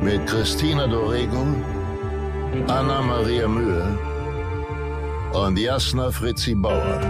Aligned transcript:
mit 0.00 0.26
Christina 0.26 0.86
Dorego, 0.86 1.46
Anna 2.68 3.00
Maria 3.02 3.48
Mühe 3.48 3.98
und 5.32 5.58
Jasna 5.58 6.10
Fritzi 6.10 6.54
Bauer. 6.54 7.00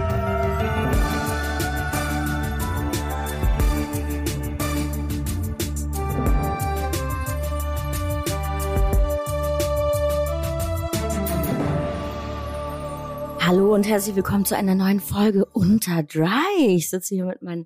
Hallo 13.39 13.73
und 13.73 13.87
herzlich 13.87 14.15
willkommen 14.15 14.43
zu 14.43 14.57
einer 14.57 14.75
neuen 14.75 14.99
Folge 14.99 15.45
Unter 15.45 16.03
Dry. 16.03 16.75
Ich 16.75 16.89
sitze 16.89 17.15
hier 17.15 17.25
mit 17.25 17.41
meinen 17.41 17.65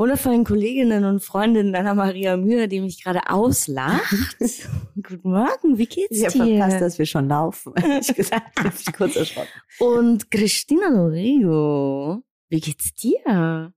wundervollen 0.00 0.44
Kolleginnen 0.44 1.04
und 1.04 1.20
Freundinnen 1.20 1.74
Anna-Maria 1.74 2.38
Mühe, 2.38 2.68
die 2.68 2.80
mich 2.80 3.04
gerade 3.04 3.28
auslacht. 3.28 4.00
Guten 4.94 5.30
Morgen, 5.30 5.76
wie 5.76 5.84
geht's 5.84 6.16
ich 6.16 6.22
dir? 6.22 6.28
Ich 6.28 6.40
habe 6.40 6.56
verpasst, 6.56 6.80
dass 6.80 6.98
wir 6.98 7.04
schon 7.04 7.28
laufen. 7.28 7.74
ich 8.00 8.14
gesagt, 8.16 8.58
ich 8.78 8.84
bin 8.86 8.94
kurz 8.94 9.16
erschrocken. 9.16 9.50
Und 9.78 10.30
Christina 10.30 10.88
Lorego, 10.88 12.22
wie 12.48 12.60
geht's 12.60 12.94
dir? 12.94 13.74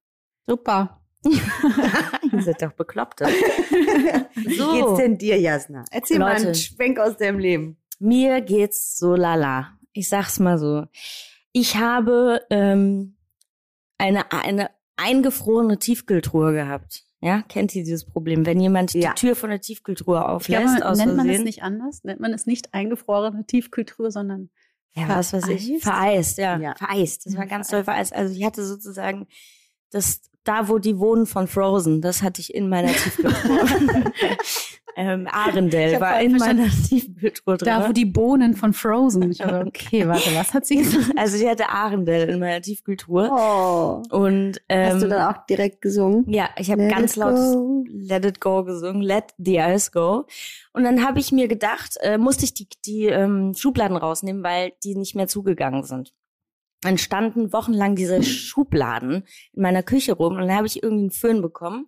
Super. 0.47 1.01
Ihr 1.25 2.41
seid 2.41 2.61
doch 2.61 2.71
bekloppt. 2.71 3.19
so. 3.19 3.25
Wie 3.25 4.79
geht's 4.79 4.97
denn 4.97 5.17
dir, 5.17 5.37
Jasna? 5.37 5.83
Erzähl 5.91 6.19
Leute. 6.19 6.33
mal 6.33 6.41
einen 6.41 6.55
Schwenk 6.55 6.99
aus 6.99 7.17
deinem 7.17 7.39
Leben. 7.39 7.77
Mir 7.99 8.39
geht's 8.39 8.97
so 8.97 9.15
lala. 9.15 9.77
Ich 9.91 10.07
sag's 10.07 10.39
mal 10.39 10.57
so. 10.57 10.85
Ich 11.51 11.75
habe 11.75 12.39
ähm, 12.49 13.17
eine, 13.97 14.31
eine 14.31 14.69
eingefrorene 15.03 15.77
Tiefkühltruhe 15.79 16.53
gehabt. 16.53 17.03
Ja, 17.21 17.41
kennt 17.43 17.73
ihr 17.75 17.83
dieses 17.83 18.05
Problem? 18.05 18.45
Wenn 18.45 18.59
jemand 18.59 18.93
Ja. 18.93 19.13
die 19.13 19.19
Tür 19.19 19.35
von 19.35 19.49
der 19.49 19.61
Tiefkühltruhe 19.61 20.27
auflässt, 20.27 20.77
glaube, 20.77 20.97
nennt 20.97 21.15
man 21.15 21.29
es 21.29 21.41
nicht 21.41 21.63
anders? 21.63 22.03
Nennt 22.03 22.19
man 22.19 22.33
es 22.33 22.45
nicht 22.45 22.73
eingefrorene 22.73 23.45
Tiefkühltruhe, 23.45 24.11
sondern 24.11 24.49
Ja, 24.95 25.07
was 25.09 25.33
weiß 25.33 25.47
ich. 25.47 25.81
Vereist? 25.81 26.37
Ja. 26.37 26.59
Ja. 26.59 26.75
Vereist. 26.75 27.25
Das 27.25 27.35
war 27.37 27.45
ganz 27.47 27.69
toll 27.69 27.83
vereist. 27.83 28.13
Also 28.13 28.35
ich 28.35 28.43
hatte 28.45 28.63
sozusagen 28.65 29.27
das, 29.89 30.21
da 30.43 30.67
wo 30.67 30.77
die 30.77 30.99
wohnen 30.99 31.25
von 31.25 31.47
Frozen, 31.47 32.01
das 32.01 32.21
hatte 32.21 32.41
ich 32.41 32.53
in 32.53 32.69
meiner 32.69 32.89
Tiefkühltruhe. 32.89 34.11
ähm, 34.95 35.27
Arendelle 35.31 35.99
war 35.99 36.21
in 36.21 36.37
meiner 36.37 36.67
Tiefkühltruhe 36.67 37.57
drin. 37.57 37.65
da, 37.65 37.87
wo 37.87 37.93
die 37.93 38.05
Bohnen 38.05 38.55
von 38.55 38.73
Frozen. 38.73 39.31
Ich 39.31 39.41
habe, 39.41 39.65
okay, 39.67 40.07
warte, 40.07 40.35
was 40.35 40.53
hat 40.53 40.65
sie 40.65 40.77
gesagt? 40.77 41.11
also 41.17 41.37
ich 41.37 41.47
hatte 41.47 41.69
Arendelle 41.69 42.31
in 42.31 42.39
meiner 42.39 42.61
Tiefkühltruhe. 42.61 43.29
Oh. 43.31 44.03
Und 44.09 44.61
ähm, 44.69 44.93
Hast 44.93 45.03
du 45.03 45.07
dann 45.07 45.33
auch 45.33 45.45
direkt 45.45 45.81
gesungen? 45.81 46.29
Ja, 46.29 46.49
ich 46.57 46.71
habe 46.71 46.87
ganz 46.87 47.15
laut 47.15 47.35
go. 47.35 47.85
Let 47.89 48.25
It 48.25 48.41
Go 48.41 48.63
gesungen, 48.63 49.01
Let 49.01 49.33
the 49.37 49.57
Ice 49.57 49.91
Go. 49.91 50.25
Und 50.73 50.83
dann 50.83 51.05
habe 51.05 51.19
ich 51.19 51.31
mir 51.31 51.47
gedacht, 51.47 51.97
äh, 52.01 52.17
musste 52.17 52.45
ich 52.45 52.53
die, 52.53 52.67
die 52.85 53.05
ähm, 53.05 53.53
Schubladen 53.55 53.97
rausnehmen, 53.97 54.43
weil 54.43 54.73
die 54.83 54.95
nicht 54.95 55.15
mehr 55.15 55.27
zugegangen 55.27 55.83
sind. 55.83 56.13
Dann 56.83 56.97
standen 56.97 57.53
wochenlang 57.53 57.95
diese 57.95 58.21
Schubladen 58.23 59.23
in 59.53 59.61
meiner 59.61 59.83
Küche 59.83 60.13
rum 60.13 60.33
und 60.33 60.41
dann 60.41 60.55
habe 60.55 60.67
ich 60.67 60.83
irgendwie 60.83 61.03
einen 61.03 61.11
Föhn 61.11 61.41
bekommen 61.41 61.87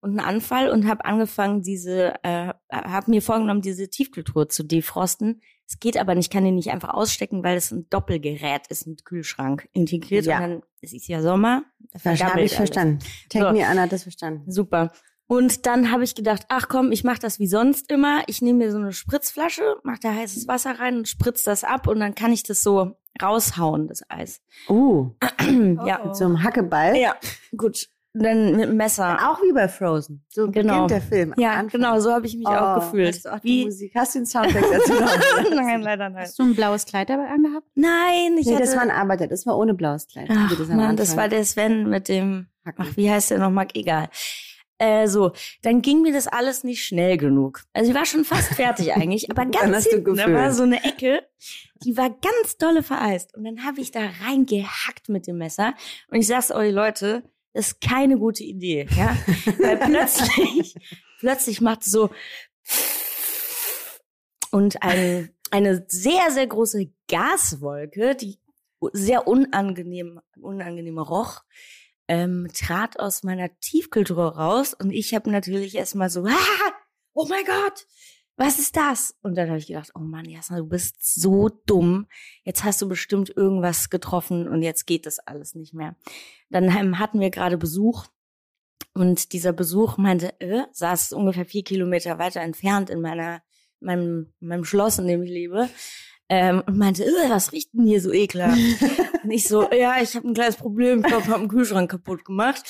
und 0.00 0.10
einen 0.10 0.20
Anfall 0.20 0.70
und 0.70 0.86
habe 0.86 1.04
angefangen, 1.04 1.62
diese, 1.62 2.14
äh, 2.22 2.52
habe 2.72 3.10
mir 3.10 3.22
vorgenommen, 3.22 3.62
diese 3.62 3.88
Tiefkühltruhe 3.88 4.48
zu 4.48 4.62
defrosten. 4.62 5.42
Es 5.66 5.80
geht 5.80 5.98
aber 5.98 6.14
nicht, 6.14 6.26
ich 6.26 6.30
kann 6.30 6.44
die 6.44 6.50
nicht 6.50 6.70
einfach 6.70 6.94
ausstecken, 6.94 7.42
weil 7.42 7.56
es 7.56 7.70
ein 7.72 7.88
Doppelgerät 7.90 8.66
ist 8.68 8.86
mit 8.86 9.04
Kühlschrank 9.04 9.68
integriert. 9.72 10.24
Ja. 10.24 10.36
Und 10.36 10.42
dann, 10.42 10.62
es 10.80 10.92
ist 10.92 11.08
ja 11.08 11.20
Sommer. 11.20 11.64
da 11.92 12.12
Das 12.12 12.22
habe 12.22 12.42
ich 12.42 12.54
verstanden. 12.54 13.00
Take 13.28 13.46
So. 13.46 13.52
me, 13.52 13.66
Anna 13.66 13.82
hat 13.82 13.92
das 13.92 14.04
verstanden. 14.04 14.50
Super. 14.50 14.92
Und 15.26 15.66
dann 15.66 15.90
habe 15.90 16.04
ich 16.04 16.14
gedacht, 16.14 16.46
ach 16.48 16.68
komm, 16.68 16.90
ich 16.90 17.04
mache 17.04 17.18
das 17.20 17.38
wie 17.38 17.48
sonst 17.48 17.92
immer. 17.92 18.22
Ich 18.28 18.40
nehme 18.40 18.64
mir 18.64 18.72
so 18.72 18.78
eine 18.78 18.92
Spritzflasche, 18.92 19.76
mache 19.82 19.98
da 20.00 20.14
heißes 20.14 20.48
Wasser 20.48 20.78
rein 20.80 20.96
und 20.96 21.08
spritz 21.08 21.42
das 21.42 21.64
ab 21.64 21.86
und 21.86 22.00
dann 22.00 22.14
kann 22.14 22.32
ich 22.32 22.44
das 22.44 22.62
so 22.62 22.96
raushauen, 23.22 23.86
das 23.88 24.02
Eis. 24.08 24.40
Uh, 24.68 25.10
ja. 25.86 26.00
mit 26.04 26.16
so 26.16 26.24
einem 26.24 26.42
Hackeball. 26.42 26.96
Ja, 26.96 27.14
gut. 27.56 27.88
Dann 28.14 28.56
mit 28.56 28.70
dem 28.70 28.76
Messer. 28.76 29.30
Auch 29.30 29.38
wie 29.42 29.52
bei 29.52 29.68
Frozen. 29.68 30.24
So 30.28 30.50
Genau. 30.50 30.72
beginnt 30.72 30.90
der 30.90 31.00
Film. 31.02 31.34
Ja, 31.36 31.52
Anfang. 31.52 31.68
genau, 31.80 32.00
so 32.00 32.10
habe 32.12 32.26
ich 32.26 32.36
mich 32.36 32.46
auch 32.48 32.78
Oh, 32.78 32.80
gefühlt. 32.80 33.14
Hast 33.14 33.24
du 33.26 33.34
auch 33.34 33.38
die 33.38 33.48
Wie? 33.48 33.64
Musik? 33.66 33.92
Hast 33.94 34.14
du 34.14 34.18
den 34.20 34.26
Soundtrack 34.26 34.64
dazu 34.72 34.92
noch? 34.94 35.50
nein, 35.54 35.82
leider 35.82 36.08
nein. 36.08 36.22
Hast 36.22 36.38
du 36.38 36.42
ein 36.42 36.54
blaues 36.56 36.86
Kleid 36.86 37.10
dabei 37.10 37.28
angehabt? 37.28 37.66
Nein, 37.74 38.36
ich 38.38 38.46
Nee, 38.46 38.54
hatte... 38.54 38.64
das 38.64 38.74
war 38.74 38.82
ein 38.82 38.90
Arbeiter, 38.90 39.28
das 39.28 39.46
war 39.46 39.56
ohne 39.56 39.74
blaues 39.74 40.08
Kleid. 40.08 40.30
Ach, 40.32 40.56
das 40.56 40.68
Mann, 40.68 40.96
das 40.96 41.16
war 41.16 41.28
der 41.28 41.44
Sven 41.44 41.88
mit 41.88 42.08
dem 42.08 42.46
Hacken. 42.64 42.86
Ach, 42.88 42.96
wie 42.96 43.08
heißt 43.10 43.30
der 43.30 43.38
nochmal? 43.38 43.68
Egal. 43.74 44.08
Äh, 44.78 45.08
so, 45.08 45.32
dann 45.62 45.82
ging 45.82 46.02
mir 46.02 46.12
das 46.12 46.28
alles 46.28 46.62
nicht 46.62 46.84
schnell 46.84 47.16
genug. 47.16 47.64
Also 47.72 47.90
ich 47.90 47.96
war 47.96 48.06
schon 48.06 48.24
fast 48.24 48.54
fertig 48.54 48.94
eigentlich, 48.94 49.30
aber 49.30 49.44
ganz 49.50 49.86
hinten, 49.86 50.16
da 50.16 50.32
war 50.32 50.52
so 50.52 50.62
eine 50.62 50.84
Ecke, 50.84 51.22
die 51.84 51.96
war 51.96 52.10
ganz 52.10 52.56
dolle 52.58 52.82
vereist. 52.82 53.36
Und 53.36 53.44
dann 53.44 53.64
habe 53.64 53.80
ich 53.80 53.90
da 53.90 54.00
reingehackt 54.24 55.08
mit 55.08 55.26
dem 55.26 55.38
Messer. 55.38 55.74
Und 56.10 56.18
ich 56.18 56.26
sag's 56.26 56.52
euch, 56.52 56.72
Leute, 56.72 57.24
das 57.52 57.68
ist 57.68 57.80
keine 57.80 58.18
gute 58.18 58.44
Idee, 58.44 58.86
ja? 58.96 59.16
Weil 59.58 59.78
plötzlich, 59.78 60.76
plötzlich 61.18 61.60
macht 61.60 61.82
es 61.82 61.90
so 61.90 62.10
und 64.50 64.82
eine, 64.82 65.30
eine 65.50 65.84
sehr, 65.88 66.30
sehr 66.30 66.46
große 66.46 66.90
Gaswolke, 67.08 68.14
die 68.14 68.38
sehr 68.92 69.26
unangenehm, 69.26 70.20
unangenehm 70.40 70.98
roch, 70.98 71.42
ähm, 72.08 72.48
trat 72.52 72.98
aus 72.98 73.22
meiner 73.22 73.56
Tiefkühltruhe 73.60 74.34
raus 74.36 74.74
und 74.74 74.90
ich 74.90 75.14
habe 75.14 75.30
natürlich 75.30 75.74
erstmal 75.74 76.10
so, 76.10 76.24
ah, 76.26 76.72
oh 77.12 77.26
mein 77.28 77.44
Gott, 77.44 77.86
was 78.36 78.58
ist 78.58 78.76
das? 78.76 79.16
Und 79.22 79.36
dann 79.36 79.48
habe 79.48 79.58
ich 79.58 79.66
gedacht, 79.66 79.90
oh 79.94 80.00
Mann, 80.00 80.24
Jasna, 80.24 80.58
du 80.58 80.66
bist 80.66 81.20
so 81.20 81.48
dumm. 81.48 82.06
Jetzt 82.44 82.62
hast 82.62 82.80
du 82.80 82.88
bestimmt 82.88 83.36
irgendwas 83.36 83.90
getroffen 83.90 84.48
und 84.48 84.62
jetzt 84.62 84.86
geht 84.86 85.06
das 85.06 85.18
alles 85.18 85.56
nicht 85.56 85.74
mehr. 85.74 85.96
Dann 86.48 86.64
ähm, 86.64 87.00
hatten 87.00 87.18
wir 87.18 87.30
gerade 87.30 87.58
Besuch 87.58 88.06
und 88.94 89.32
dieser 89.32 89.52
Besuch 89.52 89.96
meinte, 89.96 90.40
äh, 90.40 90.62
saß 90.72 91.12
ungefähr 91.12 91.46
vier 91.46 91.64
Kilometer 91.64 92.18
weiter 92.18 92.40
entfernt 92.40 92.90
in 92.90 93.00
meiner, 93.00 93.42
meinem, 93.80 94.32
meinem 94.38 94.64
Schloss, 94.64 94.98
in 94.98 95.08
dem 95.08 95.24
ich 95.24 95.30
lebe. 95.30 95.68
Ähm, 96.30 96.62
und 96.66 96.76
meinte, 96.76 97.04
äh, 97.04 97.30
was 97.30 97.52
riecht 97.52 97.72
denn 97.72 97.86
hier 97.86 98.00
so 98.00 98.12
ekelhaft? 98.12 98.58
und 99.24 99.30
ich 99.30 99.48
so, 99.48 99.70
ja, 99.72 100.00
ich 100.02 100.14
habe 100.14 100.28
ein 100.28 100.34
kleines 100.34 100.56
Problem, 100.56 101.00
ich 101.00 101.06
glaube, 101.06 101.22
ich 101.22 101.28
habe 101.28 101.40
einen 101.40 101.48
Kühlschrank 101.48 101.90
kaputt 101.90 102.24
gemacht. 102.24 102.62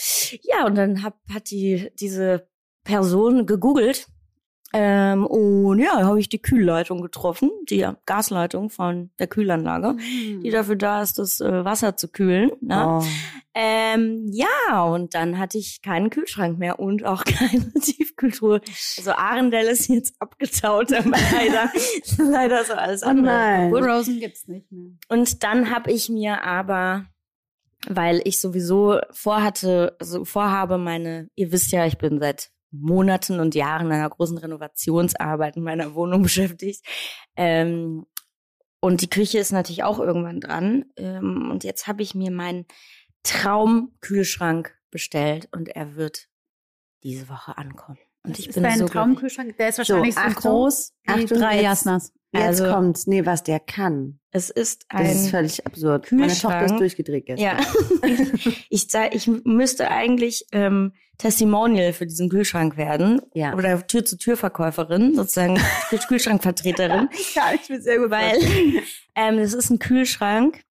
Ja, 0.42 0.66
und 0.66 0.76
dann 0.76 1.02
hab, 1.02 1.18
hat 1.32 1.50
die 1.50 1.90
diese 1.98 2.48
Person 2.84 3.46
gegoogelt 3.46 4.06
ähm, 4.74 5.24
und 5.26 5.78
ja, 5.78 6.02
habe 6.04 6.20
ich 6.20 6.28
die 6.28 6.42
Kühlleitung 6.42 7.00
getroffen, 7.00 7.50
die 7.70 7.86
Gasleitung 8.04 8.68
von 8.68 9.10
der 9.18 9.26
Kühlanlage, 9.26 9.96
die 9.98 10.50
dafür 10.50 10.76
da 10.76 11.00
ist, 11.02 11.18
das 11.18 11.40
äh, 11.40 11.64
Wasser 11.64 11.96
zu 11.96 12.08
kühlen. 12.08 12.50
Ne? 12.60 13.00
Oh. 13.00 13.04
Ähm, 13.54 14.30
ja, 14.30 14.84
und 14.84 15.14
dann 15.14 15.38
hatte 15.38 15.56
ich 15.58 15.80
keinen 15.82 16.10
Kühlschrank 16.10 16.58
mehr 16.58 16.78
und 16.78 17.04
auch 17.04 17.24
keine 17.24 17.72
Tiefkühltruhe. 17.80 18.60
Also 18.98 19.12
Arendelle 19.12 19.70
ist 19.70 19.88
jetzt 19.88 20.14
abgetaut, 20.20 20.92
aber 20.92 21.16
leider, 21.32 21.72
leider 22.30 22.64
so 22.64 22.74
alles 22.74 23.02
Oh 23.02 23.06
andere. 23.06 23.34
nein. 23.34 23.70
Frozen 23.70 24.20
gibt's 24.20 24.46
nicht 24.48 24.70
mehr. 24.70 24.92
Und 25.08 25.42
dann 25.42 25.70
habe 25.74 25.90
ich 25.90 26.10
mir 26.10 26.44
aber, 26.44 27.06
weil 27.88 28.20
ich 28.24 28.38
sowieso 28.40 28.98
vorhatte, 29.12 29.96
also 29.98 30.26
vorhabe, 30.26 30.76
meine, 30.76 31.30
ihr 31.34 31.50
wisst 31.52 31.72
ja, 31.72 31.86
ich 31.86 31.96
bin 31.96 32.20
seit 32.20 32.50
Monaten 32.70 33.40
und 33.40 33.54
Jahren 33.54 33.86
in 33.86 33.92
einer 33.92 34.10
großen 34.10 34.38
Renovationsarbeit 34.38 35.56
in 35.56 35.62
meiner 35.62 35.94
Wohnung 35.94 36.22
beschäftigt. 36.24 36.84
Ähm, 37.36 38.06
und 38.80 39.02
die 39.02 39.10
Küche 39.10 39.38
ist 39.38 39.52
natürlich 39.52 39.82
auch 39.82 39.98
irgendwann 39.98 40.40
dran. 40.40 40.84
Ähm, 40.96 41.50
und 41.50 41.64
jetzt 41.64 41.86
habe 41.86 42.02
ich 42.02 42.14
mir 42.14 42.30
meinen 42.30 42.66
Traumkühlschrank 43.24 44.76
bestellt 44.90 45.48
und 45.52 45.68
er 45.68 45.96
wird 45.96 46.28
diese 47.02 47.28
Woche 47.28 47.58
ankommen. 47.58 47.98
Und 48.28 48.38
ich 48.38 48.48
ist 48.48 48.54
bin 48.54 48.62
dein 48.62 48.78
so 48.78 48.86
Traumkühlschrank, 48.86 49.56
der 49.56 49.68
ist 49.70 49.78
wahrscheinlich 49.78 50.14
so, 50.14 50.20
Achtung, 50.20 50.52
groß 50.52 50.92
wie 51.04 51.10
Achtung, 51.24 51.38
drei 51.38 51.54
jetzt- 51.56 51.62
Jasnas. 51.64 52.12
Jetzt 52.30 52.44
Also- 52.60 52.70
kommt's. 52.70 53.06
Nee, 53.06 53.24
was 53.24 53.42
der 53.42 53.58
kann. 53.58 54.20
Es 54.30 54.50
ist 54.50 54.84
Das 54.90 55.00
ein 55.00 55.06
ist 55.06 55.30
völlig 55.30 55.66
absurd. 55.66 56.12
Meine 56.12 56.26
Kühlschrank. 56.26 56.58
Tochter 56.60 56.74
ist 56.74 56.80
durchgedreht 56.80 57.24
gestern. 57.26 57.56
Ja. 57.58 57.58
ich, 58.68 58.86
ich 59.12 59.26
müsste 59.44 59.90
eigentlich 59.90 60.44
ähm, 60.52 60.92
Testimonial 61.16 61.94
für 61.94 62.06
diesen 62.06 62.28
Kühlschrank 62.28 62.76
werden. 62.76 63.22
Ja. 63.32 63.54
Oder 63.54 63.84
Tür-zu-Tür-Verkäuferin, 63.86 65.14
sozusagen 65.16 65.56
Kühl- 65.88 66.06
Kühlschrankvertreterin. 66.06 67.08
Ja, 67.34 67.52
ich 67.54 67.66
bin 67.66 67.80
sehr 67.80 67.98
gut. 67.98 68.10
weil 68.10 68.36
ähm, 69.14 69.38
es 69.38 69.54
ist 69.54 69.70
ein 69.70 69.78
Kühlschrank. 69.78 70.62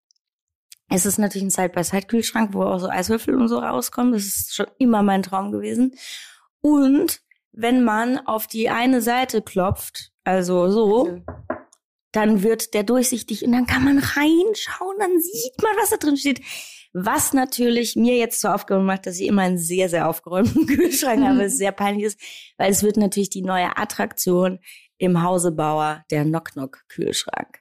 Es 0.89 1.07
ist 1.07 1.17
natürlich 1.17 1.43
ein 1.47 1.49
Side-by-Side-Kühlschrank, 1.49 2.53
wo 2.53 2.61
auch 2.63 2.77
so 2.79 2.87
Eiswürfel 2.87 3.33
und 3.35 3.47
so 3.47 3.57
rauskommen. 3.57 4.13
Das 4.13 4.23
ist 4.25 4.53
schon 4.55 4.67
immer 4.77 5.01
mein 5.01 5.23
Traum 5.23 5.51
gewesen. 5.51 5.95
Und 6.61 7.19
wenn 7.57 7.83
man 7.83 8.19
auf 8.19 8.45
die 8.45 8.69
eine 8.69 9.01
Seite 9.01 9.41
klopft, 9.41 10.11
also 10.23 10.69
so, 10.69 11.23
dann 12.11 12.43
wird 12.43 12.75
der 12.75 12.83
durchsichtig 12.83 13.43
und 13.43 13.51
dann 13.51 13.65
kann 13.65 13.83
man 13.83 13.97
reinschauen, 13.97 14.95
dann 14.99 15.19
sieht 15.19 15.61
man, 15.61 15.71
was 15.81 15.89
da 15.89 15.97
drin 15.97 16.17
steht. 16.17 16.41
Was 16.93 17.33
natürlich 17.33 17.95
mir 17.95 18.15
jetzt 18.15 18.41
zur 18.41 18.53
Aufgabe 18.53 18.83
macht, 18.83 19.07
dass 19.07 19.19
ich 19.19 19.27
immer 19.27 19.41
einen 19.41 19.57
sehr, 19.57 19.89
sehr 19.89 20.07
aufgeräumten 20.07 20.67
Kühlschrank 20.67 21.23
habe, 21.23 21.43
ist 21.43 21.57
sehr 21.57 21.71
peinlich 21.71 22.05
ist, 22.05 22.19
weil 22.57 22.71
es 22.71 22.83
wird 22.83 22.97
natürlich 22.97 23.29
die 23.29 23.41
neue 23.41 23.75
Attraktion 23.75 24.59
im 24.99 25.21
Hause 25.23 25.51
Bauer, 25.51 26.05
der 26.11 26.23
Knock-Knock-Kühlschrank. 26.23 27.59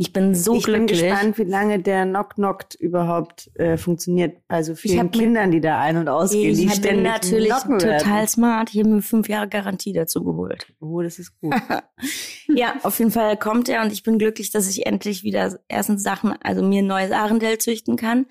Ich 0.00 0.12
bin 0.12 0.32
so 0.32 0.54
ich 0.54 0.64
bin 0.64 0.86
glücklich. 0.86 1.00
gespannt, 1.02 1.38
wie 1.38 1.42
lange 1.42 1.80
der 1.80 2.04
Knock-Knockt 2.04 2.76
überhaupt 2.76 3.50
äh, 3.56 3.76
funktioniert. 3.76 4.36
Also 4.46 4.74
Ich 4.74 4.78
vielen 4.80 4.98
hab 5.00 5.06
mir- 5.06 5.22
Kindern, 5.22 5.50
die 5.50 5.60
da 5.60 5.80
ein- 5.80 5.96
und 5.96 6.08
ausgehen, 6.08 6.54
die 6.56 6.66
Ich 6.66 6.80
bin 6.80 7.02
natürlich 7.02 7.48
total 7.48 7.80
werden. 7.80 8.28
smart. 8.28 8.70
Ich 8.72 8.78
habe 8.78 8.90
mir 8.90 9.02
fünf 9.02 9.28
Jahre 9.28 9.48
Garantie 9.48 9.92
dazu 9.92 10.22
geholt. 10.22 10.72
Oh, 10.80 11.02
das 11.02 11.18
ist 11.18 11.38
gut. 11.40 11.52
Ja, 12.50 12.76
auf 12.82 12.98
jeden 12.98 13.10
Fall 13.10 13.36
kommt 13.36 13.68
er 13.68 13.82
und 13.82 13.92
ich 13.92 14.02
bin 14.04 14.18
glücklich, 14.18 14.50
dass 14.50 14.70
ich 14.70 14.86
endlich 14.86 15.22
wieder 15.22 15.58
erstens 15.68 16.02
Sachen, 16.02 16.34
also 16.42 16.62
mir 16.62 16.82
ein 16.82 16.86
neues 16.86 17.10
Arendelle 17.12 17.58
züchten 17.58 17.96
kann 17.96 18.24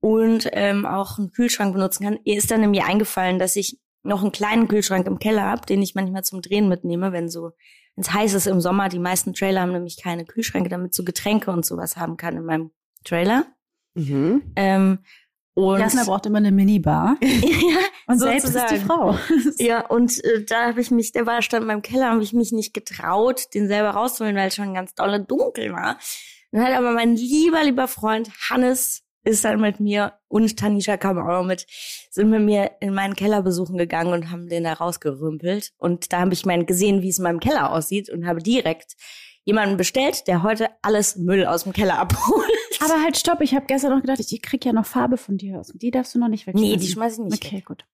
und 0.00 0.48
ähm, 0.52 0.86
auch 0.86 1.18
einen 1.18 1.32
Kühlschrank 1.32 1.74
benutzen 1.74 2.04
kann. 2.04 2.18
Ihr 2.22 2.36
ist 2.38 2.48
dann 2.50 2.60
nämlich 2.60 2.84
eingefallen, 2.84 3.40
dass 3.40 3.56
ich 3.56 3.80
noch 4.04 4.22
einen 4.22 4.30
kleinen 4.30 4.68
Kühlschrank 4.68 5.06
im 5.08 5.18
Keller 5.18 5.42
habe, 5.42 5.66
den 5.66 5.82
ich 5.82 5.96
manchmal 5.96 6.22
zum 6.22 6.42
Drehen 6.42 6.68
mitnehme, 6.68 7.10
wenn 7.12 7.28
so 7.28 7.50
es 7.96 8.12
heiß 8.12 8.34
ist 8.34 8.46
im 8.46 8.60
Sommer. 8.60 8.88
Die 8.88 8.98
meisten 8.98 9.34
Trailer 9.34 9.62
haben 9.62 9.72
nämlich 9.72 10.00
keine 10.00 10.24
Kühlschränke, 10.24 10.68
damit 10.68 10.94
so 10.94 11.02
Getränke 11.02 11.50
und 11.50 11.64
sowas 11.64 11.96
haben 11.96 12.16
kann 12.16 12.36
in 12.36 12.44
meinem 12.44 12.70
Trailer. 13.04 13.46
Mhm. 13.94 14.52
Ähm, 14.54 14.98
und 15.54 15.80
Jasna 15.80 16.04
braucht 16.04 16.26
immer 16.26 16.36
eine 16.36 16.52
Minibar. 16.52 17.16
ja, 17.22 17.78
Und 18.06 18.18
selbst 18.18 18.54
ist 18.54 18.70
die 18.70 18.76
Frau. 18.76 19.18
Ja, 19.58 19.86
und 19.86 20.22
äh, 20.22 20.44
da 20.44 20.66
habe 20.66 20.82
ich 20.82 20.90
mich, 20.90 21.12
der 21.12 21.24
war 21.24 21.40
stand 21.40 21.62
in 21.62 21.68
meinem 21.68 21.80
Keller, 21.80 22.10
habe 22.10 22.22
ich 22.22 22.34
mich 22.34 22.52
nicht 22.52 22.74
getraut, 22.74 23.54
den 23.54 23.66
selber 23.66 23.90
rauszuholen, 23.90 24.36
weil 24.36 24.48
es 24.48 24.54
schon 24.54 24.74
ganz 24.74 24.94
dolle 24.94 25.20
dunkel 25.20 25.72
war. 25.72 25.98
Dann 26.52 26.62
hat 26.62 26.74
aber 26.74 26.92
mein 26.92 27.16
lieber, 27.16 27.64
lieber 27.64 27.88
Freund 27.88 28.30
Hannes 28.50 29.05
ist 29.26 29.44
dann 29.44 29.60
mit 29.60 29.80
mir 29.80 30.14
und 30.28 30.56
Tanisha 30.56 30.96
kam 30.96 31.18
auch 31.18 31.44
mit, 31.44 31.66
sind 32.10 32.30
mit 32.30 32.42
mir 32.42 32.70
in 32.80 32.94
meinen 32.94 33.16
Keller 33.16 33.42
besuchen 33.42 33.76
gegangen 33.76 34.12
und 34.12 34.30
haben 34.30 34.48
den 34.48 34.64
da 34.64 34.72
rausgerümpelt. 34.72 35.72
Und 35.78 36.12
da 36.12 36.20
habe 36.20 36.32
ich 36.32 36.46
mein 36.46 36.64
gesehen, 36.64 37.02
wie 37.02 37.08
es 37.08 37.18
in 37.18 37.24
meinem 37.24 37.40
Keller 37.40 37.72
aussieht 37.72 38.08
und 38.08 38.26
habe 38.26 38.40
direkt 38.40 38.94
jemanden 39.46 39.76
bestellt, 39.78 40.26
der 40.26 40.42
heute 40.42 40.68
alles 40.82 41.16
Müll 41.16 41.46
aus 41.46 41.62
dem 41.62 41.72
Keller 41.72 41.98
abholt. 41.98 42.50
Aber 42.84 43.02
halt, 43.02 43.16
stopp, 43.16 43.40
ich 43.40 43.54
habe 43.54 43.64
gestern 43.66 43.92
noch 43.92 44.00
gedacht, 44.02 44.18
ich 44.20 44.42
krieg 44.42 44.62
ja 44.64 44.72
noch 44.72 44.84
Farbe 44.84 45.16
von 45.16 45.38
dir 45.38 45.58
aus. 45.58 45.72
Die 45.74 45.90
darfst 45.90 46.14
du 46.14 46.18
noch 46.18 46.28
nicht 46.28 46.46
wegschmeißen. 46.46 46.70
Nee, 46.70 46.76
die 46.76 46.88
schmeiß 46.88 47.14
ich 47.14 47.18
nicht 47.24 47.44
Okay, 47.44 47.62
gut. 47.64 47.84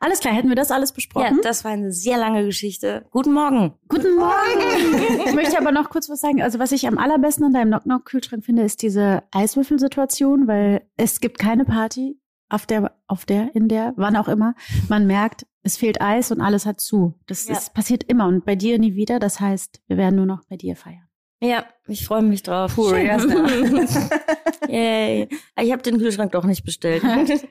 Alles 0.00 0.18
klar, 0.20 0.34
hätten 0.34 0.48
wir 0.48 0.56
das 0.56 0.70
alles 0.72 0.90
Ja, 0.90 0.94
besprochen? 0.96 1.40
das 1.42 1.62
war 1.62 1.70
eine 1.70 1.92
sehr 1.92 2.16
lange 2.18 2.44
Geschichte. 2.44 3.06
Guten 3.10 3.32
Morgen. 3.32 3.74
Guten 3.88 4.16
Morgen. 4.16 5.22
ich 5.26 5.34
möchte 5.34 5.58
aber 5.58 5.70
noch 5.72 5.90
kurz 5.90 6.08
was 6.08 6.20
sagen. 6.20 6.42
Also 6.42 6.58
was 6.58 6.72
ich 6.72 6.88
am 6.88 6.98
allerbesten 6.98 7.44
an 7.44 7.52
deinem 7.52 7.68
Knock-Knock-Kühlschrank 7.68 8.44
finde, 8.44 8.62
ist 8.64 8.82
diese 8.82 9.22
Eiswürfelsituation, 9.30 10.48
weil 10.48 10.82
es 10.96 11.20
gibt 11.20 11.38
keine 11.38 11.64
Party 11.64 12.18
auf 12.54 12.66
der, 12.66 12.96
auf 13.06 13.24
der, 13.26 13.54
in 13.54 13.68
der, 13.68 13.92
wann 13.96 14.16
auch 14.16 14.28
immer. 14.28 14.54
Man 14.88 15.06
merkt, 15.06 15.46
es 15.62 15.76
fehlt 15.76 16.00
Eis 16.00 16.30
und 16.30 16.40
alles 16.40 16.66
hat 16.66 16.80
zu. 16.80 17.14
Das 17.26 17.46
Ja. 17.48 17.54
ist, 17.54 17.74
passiert 17.74 18.04
immer 18.04 18.26
und 18.26 18.44
bei 18.44 18.54
dir 18.56 18.78
nie 18.78 18.94
wieder. 18.94 19.18
Das 19.18 19.40
heißt, 19.40 19.82
wir 19.86 19.96
werden 19.96 20.16
nur 20.16 20.26
noch 20.26 20.44
bei 20.48 20.56
dir 20.56 20.76
feiern. 20.76 21.08
Ja, 21.40 21.66
ich 21.86 22.06
freue 22.06 22.22
mich 22.22 22.42
drauf. 22.42 22.78
Cool. 22.78 22.96
Yay. 24.68 25.28
Ich 25.60 25.72
habe 25.72 25.82
den 25.82 25.98
Kühlschrank 25.98 26.32
doch 26.32 26.44
nicht 26.44 26.64
bestellt. 26.64 27.02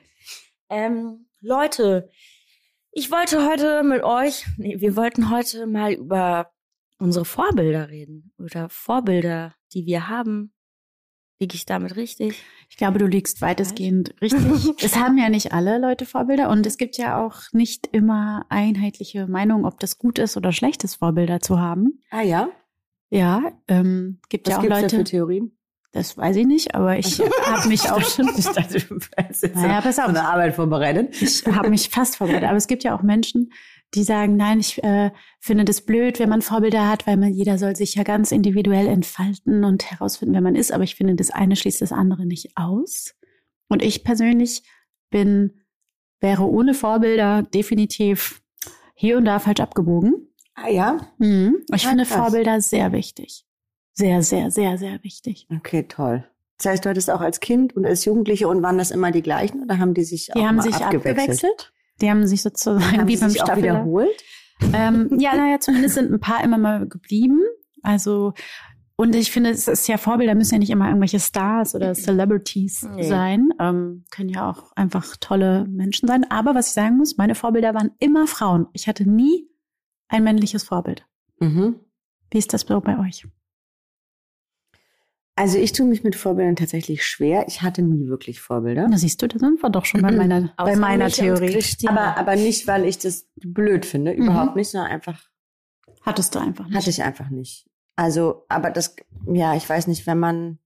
ähm, 0.70 1.26
Leute, 1.40 2.08
ich 2.90 3.10
wollte 3.10 3.46
heute 3.48 3.82
mit 3.82 4.02
euch, 4.02 4.46
nee, 4.56 4.80
wir 4.80 4.96
wollten 4.96 5.30
heute 5.30 5.66
mal 5.66 5.92
über 5.92 6.50
unsere 6.98 7.24
Vorbilder 7.24 7.88
reden. 7.88 8.32
Oder 8.38 8.68
Vorbilder, 8.68 9.54
die 9.72 9.86
wir 9.86 10.08
haben. 10.08 10.52
Liege 11.44 11.56
ich 11.56 11.66
damit 11.66 11.96
richtig? 11.96 12.42
Ich 12.70 12.78
glaube, 12.78 12.98
du 12.98 13.04
liegst 13.06 13.42
weitestgehend 13.42 14.14
richtig. 14.22 14.40
es 14.82 14.96
haben 14.96 15.18
ja 15.18 15.28
nicht 15.28 15.52
alle 15.52 15.76
Leute 15.78 16.06
Vorbilder 16.06 16.48
und 16.48 16.64
es 16.64 16.78
gibt 16.78 16.96
ja 16.96 17.22
auch 17.22 17.34
nicht 17.52 17.86
immer 17.92 18.46
einheitliche 18.48 19.26
Meinungen, 19.26 19.66
ob 19.66 19.78
das 19.78 19.98
gut 19.98 20.18
ist 20.18 20.38
oder 20.38 20.52
schlecht 20.52 20.84
ist, 20.84 20.94
Vorbilder 20.94 21.40
zu 21.40 21.60
haben. 21.60 22.00
Ah 22.10 22.22
ja? 22.22 22.48
Ja, 23.10 23.42
ähm, 23.68 24.20
gibt 24.30 24.46
Was 24.46 24.52
ja 24.52 24.56
auch 24.58 24.62
gibt's 24.62 24.76
da 24.76 24.80
Leute, 24.84 24.96
für 24.96 25.04
Theorien? 25.04 25.52
das 25.92 26.16
weiß 26.16 26.34
ich 26.36 26.46
nicht, 26.46 26.74
aber 26.74 26.98
ich 26.98 27.20
habe 27.20 27.68
mich 27.68 27.90
auch 27.90 28.00
schon, 28.08 28.26
Ich 28.38 28.46
dachte, 28.46 28.82
Naja, 29.54 29.82
pass 29.82 29.98
auf. 29.98 30.08
eine 30.08 30.26
Arbeit 30.26 30.54
vorbereitet. 30.54 31.20
ich 31.20 31.44
habe 31.46 31.68
mich 31.68 31.90
fast 31.90 32.16
vorbereitet. 32.16 32.48
Aber 32.48 32.56
es 32.56 32.66
gibt 32.68 32.84
ja 32.84 32.96
auch 32.96 33.02
Menschen, 33.02 33.52
die 33.94 34.02
sagen, 34.04 34.36
nein, 34.36 34.60
ich 34.60 34.82
äh, 34.82 35.10
finde 35.40 35.64
das 35.64 35.82
blöd, 35.82 36.18
wenn 36.18 36.28
man 36.28 36.42
Vorbilder 36.42 36.88
hat, 36.88 37.06
weil 37.06 37.16
man 37.16 37.32
jeder 37.32 37.58
soll 37.58 37.76
sich 37.76 37.94
ja 37.94 38.02
ganz 38.02 38.32
individuell 38.32 38.86
entfalten 38.86 39.64
und 39.64 39.90
herausfinden, 39.90 40.34
wer 40.34 40.40
man 40.40 40.54
ist. 40.54 40.72
Aber 40.72 40.84
ich 40.84 40.94
finde, 40.96 41.14
das 41.14 41.30
eine 41.30 41.56
schließt 41.56 41.80
das 41.80 41.92
andere 41.92 42.26
nicht 42.26 42.56
aus. 42.56 43.14
Und 43.68 43.82
ich 43.82 44.04
persönlich 44.04 44.62
bin, 45.10 45.60
wäre 46.20 46.44
ohne 46.48 46.74
Vorbilder 46.74 47.42
definitiv 47.42 48.42
hier 48.94 49.16
und 49.16 49.24
da 49.24 49.38
falsch 49.38 49.60
abgebogen. 49.60 50.28
Ah 50.54 50.68
ja? 50.68 50.98
Mhm. 51.18 51.58
Ich 51.74 51.84
Ah, 51.86 51.88
finde 51.90 52.04
krass. 52.04 52.16
Vorbilder 52.16 52.60
sehr 52.60 52.92
wichtig. 52.92 53.44
Sehr, 53.92 54.22
sehr, 54.22 54.50
sehr, 54.50 54.78
sehr 54.78 55.02
wichtig. 55.04 55.46
Okay, 55.54 55.84
toll. 55.84 56.24
Das 56.58 56.66
heißt, 56.66 56.84
du 56.84 56.88
hattest 56.90 57.10
auch 57.10 57.20
als 57.20 57.40
Kind 57.40 57.76
und 57.76 57.84
als 57.84 58.04
Jugendliche 58.04 58.48
und 58.48 58.62
waren 58.62 58.78
das 58.78 58.90
immer 58.90 59.10
die 59.10 59.22
gleichen 59.22 59.62
oder 59.62 59.78
haben 59.78 59.94
die 59.94 60.04
sich 60.04 60.26
Die 60.34 60.40
auch 60.40 60.44
haben 60.46 60.60
sich 60.60 60.74
abgewechselt. 60.76 61.72
Die 62.00 62.10
haben 62.10 62.26
sich 62.26 62.42
sozusagen 62.42 62.98
Haben 62.98 63.08
wie 63.08 63.16
beim 63.16 63.30
Staffel 63.30 63.62
wiederholt? 63.62 64.22
ähm, 64.72 65.08
ja, 65.18 65.34
naja, 65.36 65.58
zumindest 65.60 65.94
sind 65.94 66.12
ein 66.12 66.20
paar 66.20 66.42
immer 66.44 66.58
mal 66.58 66.88
geblieben. 66.88 67.40
Also, 67.82 68.32
und 68.96 69.14
ich 69.16 69.30
finde, 69.32 69.50
es 69.50 69.66
ist 69.68 69.88
ja 69.88 69.96
Vorbilder 69.96 70.34
müssen 70.34 70.54
ja 70.54 70.58
nicht 70.60 70.70
immer 70.70 70.86
irgendwelche 70.86 71.18
Stars 71.20 71.74
oder 71.74 71.94
Celebrities 71.94 72.82
Nee. 72.82 73.02
sein. 73.08 73.48
Ähm, 73.60 74.04
können 74.10 74.28
ja 74.28 74.48
auch 74.50 74.72
einfach 74.76 75.16
tolle 75.18 75.66
Menschen 75.68 76.06
sein. 76.08 76.24
Aber 76.30 76.54
was 76.54 76.68
ich 76.68 76.72
sagen 76.74 76.96
muss, 76.98 77.16
meine 77.16 77.34
Vorbilder 77.34 77.74
waren 77.74 77.90
immer 77.98 78.26
Frauen. 78.26 78.66
Ich 78.72 78.86
hatte 78.88 79.08
nie 79.08 79.48
ein 80.08 80.22
männliches 80.22 80.62
Vorbild. 80.64 81.04
Mhm. 81.40 81.80
Wie 82.30 82.38
ist 82.38 82.52
das 82.52 82.62
so 82.62 82.80
bei 82.80 82.98
euch? 82.98 83.26
Also 85.36 85.58
ich 85.58 85.72
tue 85.72 85.86
mich 85.86 86.04
mit 86.04 86.14
Vorbildern 86.14 86.54
tatsächlich 86.54 87.04
schwer. 87.04 87.46
Ich 87.48 87.62
hatte 87.62 87.82
nie 87.82 88.06
wirklich 88.06 88.40
Vorbilder. 88.40 88.86
Na, 88.88 88.96
siehst 88.96 89.20
du, 89.20 89.26
da 89.26 89.38
sind 89.38 89.60
wir 89.60 89.70
doch 89.70 89.84
schon 89.84 90.00
bei 90.00 90.12
meiner, 90.12 90.52
bei 90.56 90.76
meiner 90.76 91.08
Theorie. 91.08 91.60
Aber, 91.86 92.16
aber 92.16 92.36
nicht, 92.36 92.68
weil 92.68 92.84
ich 92.84 92.98
das 92.98 93.26
blöd 93.36 93.84
finde, 93.84 94.12
überhaupt 94.12 94.54
nicht, 94.54 94.70
sondern 94.70 94.92
einfach 94.92 95.28
Hattest 96.02 96.34
du 96.34 96.38
einfach 96.38 96.66
nicht. 96.66 96.76
hatte 96.76 96.90
ich 96.90 97.02
einfach 97.02 97.30
nicht. 97.30 97.66
Also, 97.96 98.44
aber 98.48 98.70
das, 98.70 98.94
ja, 99.26 99.56
ich 99.56 99.68
weiß 99.68 99.86
nicht, 99.86 100.06
wenn 100.06 100.18
man 100.18 100.58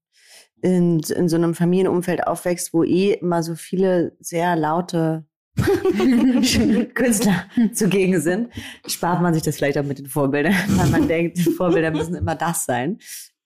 in, 0.60 1.00
in 1.00 1.28
so 1.28 1.36
einem 1.36 1.54
Familienumfeld 1.54 2.26
aufwächst, 2.26 2.74
wo 2.74 2.82
eh 2.82 3.12
immer 3.12 3.42
so 3.42 3.54
viele 3.54 4.16
sehr 4.20 4.56
laute 4.56 5.26
Künstler 6.94 7.44
zugegen 7.72 8.20
sind, 8.20 8.52
spart 8.86 9.22
man 9.22 9.34
sich 9.34 9.42
das 9.42 9.56
vielleicht 9.56 9.78
auch 9.78 9.84
mit 9.84 9.98
den 9.98 10.06
Vorbildern, 10.06 10.54
weil 10.68 10.88
man 10.88 11.08
denkt, 11.08 11.38
Vorbilder 11.56 11.90
müssen 11.90 12.14
immer 12.14 12.34
das 12.34 12.64
sein. 12.64 12.98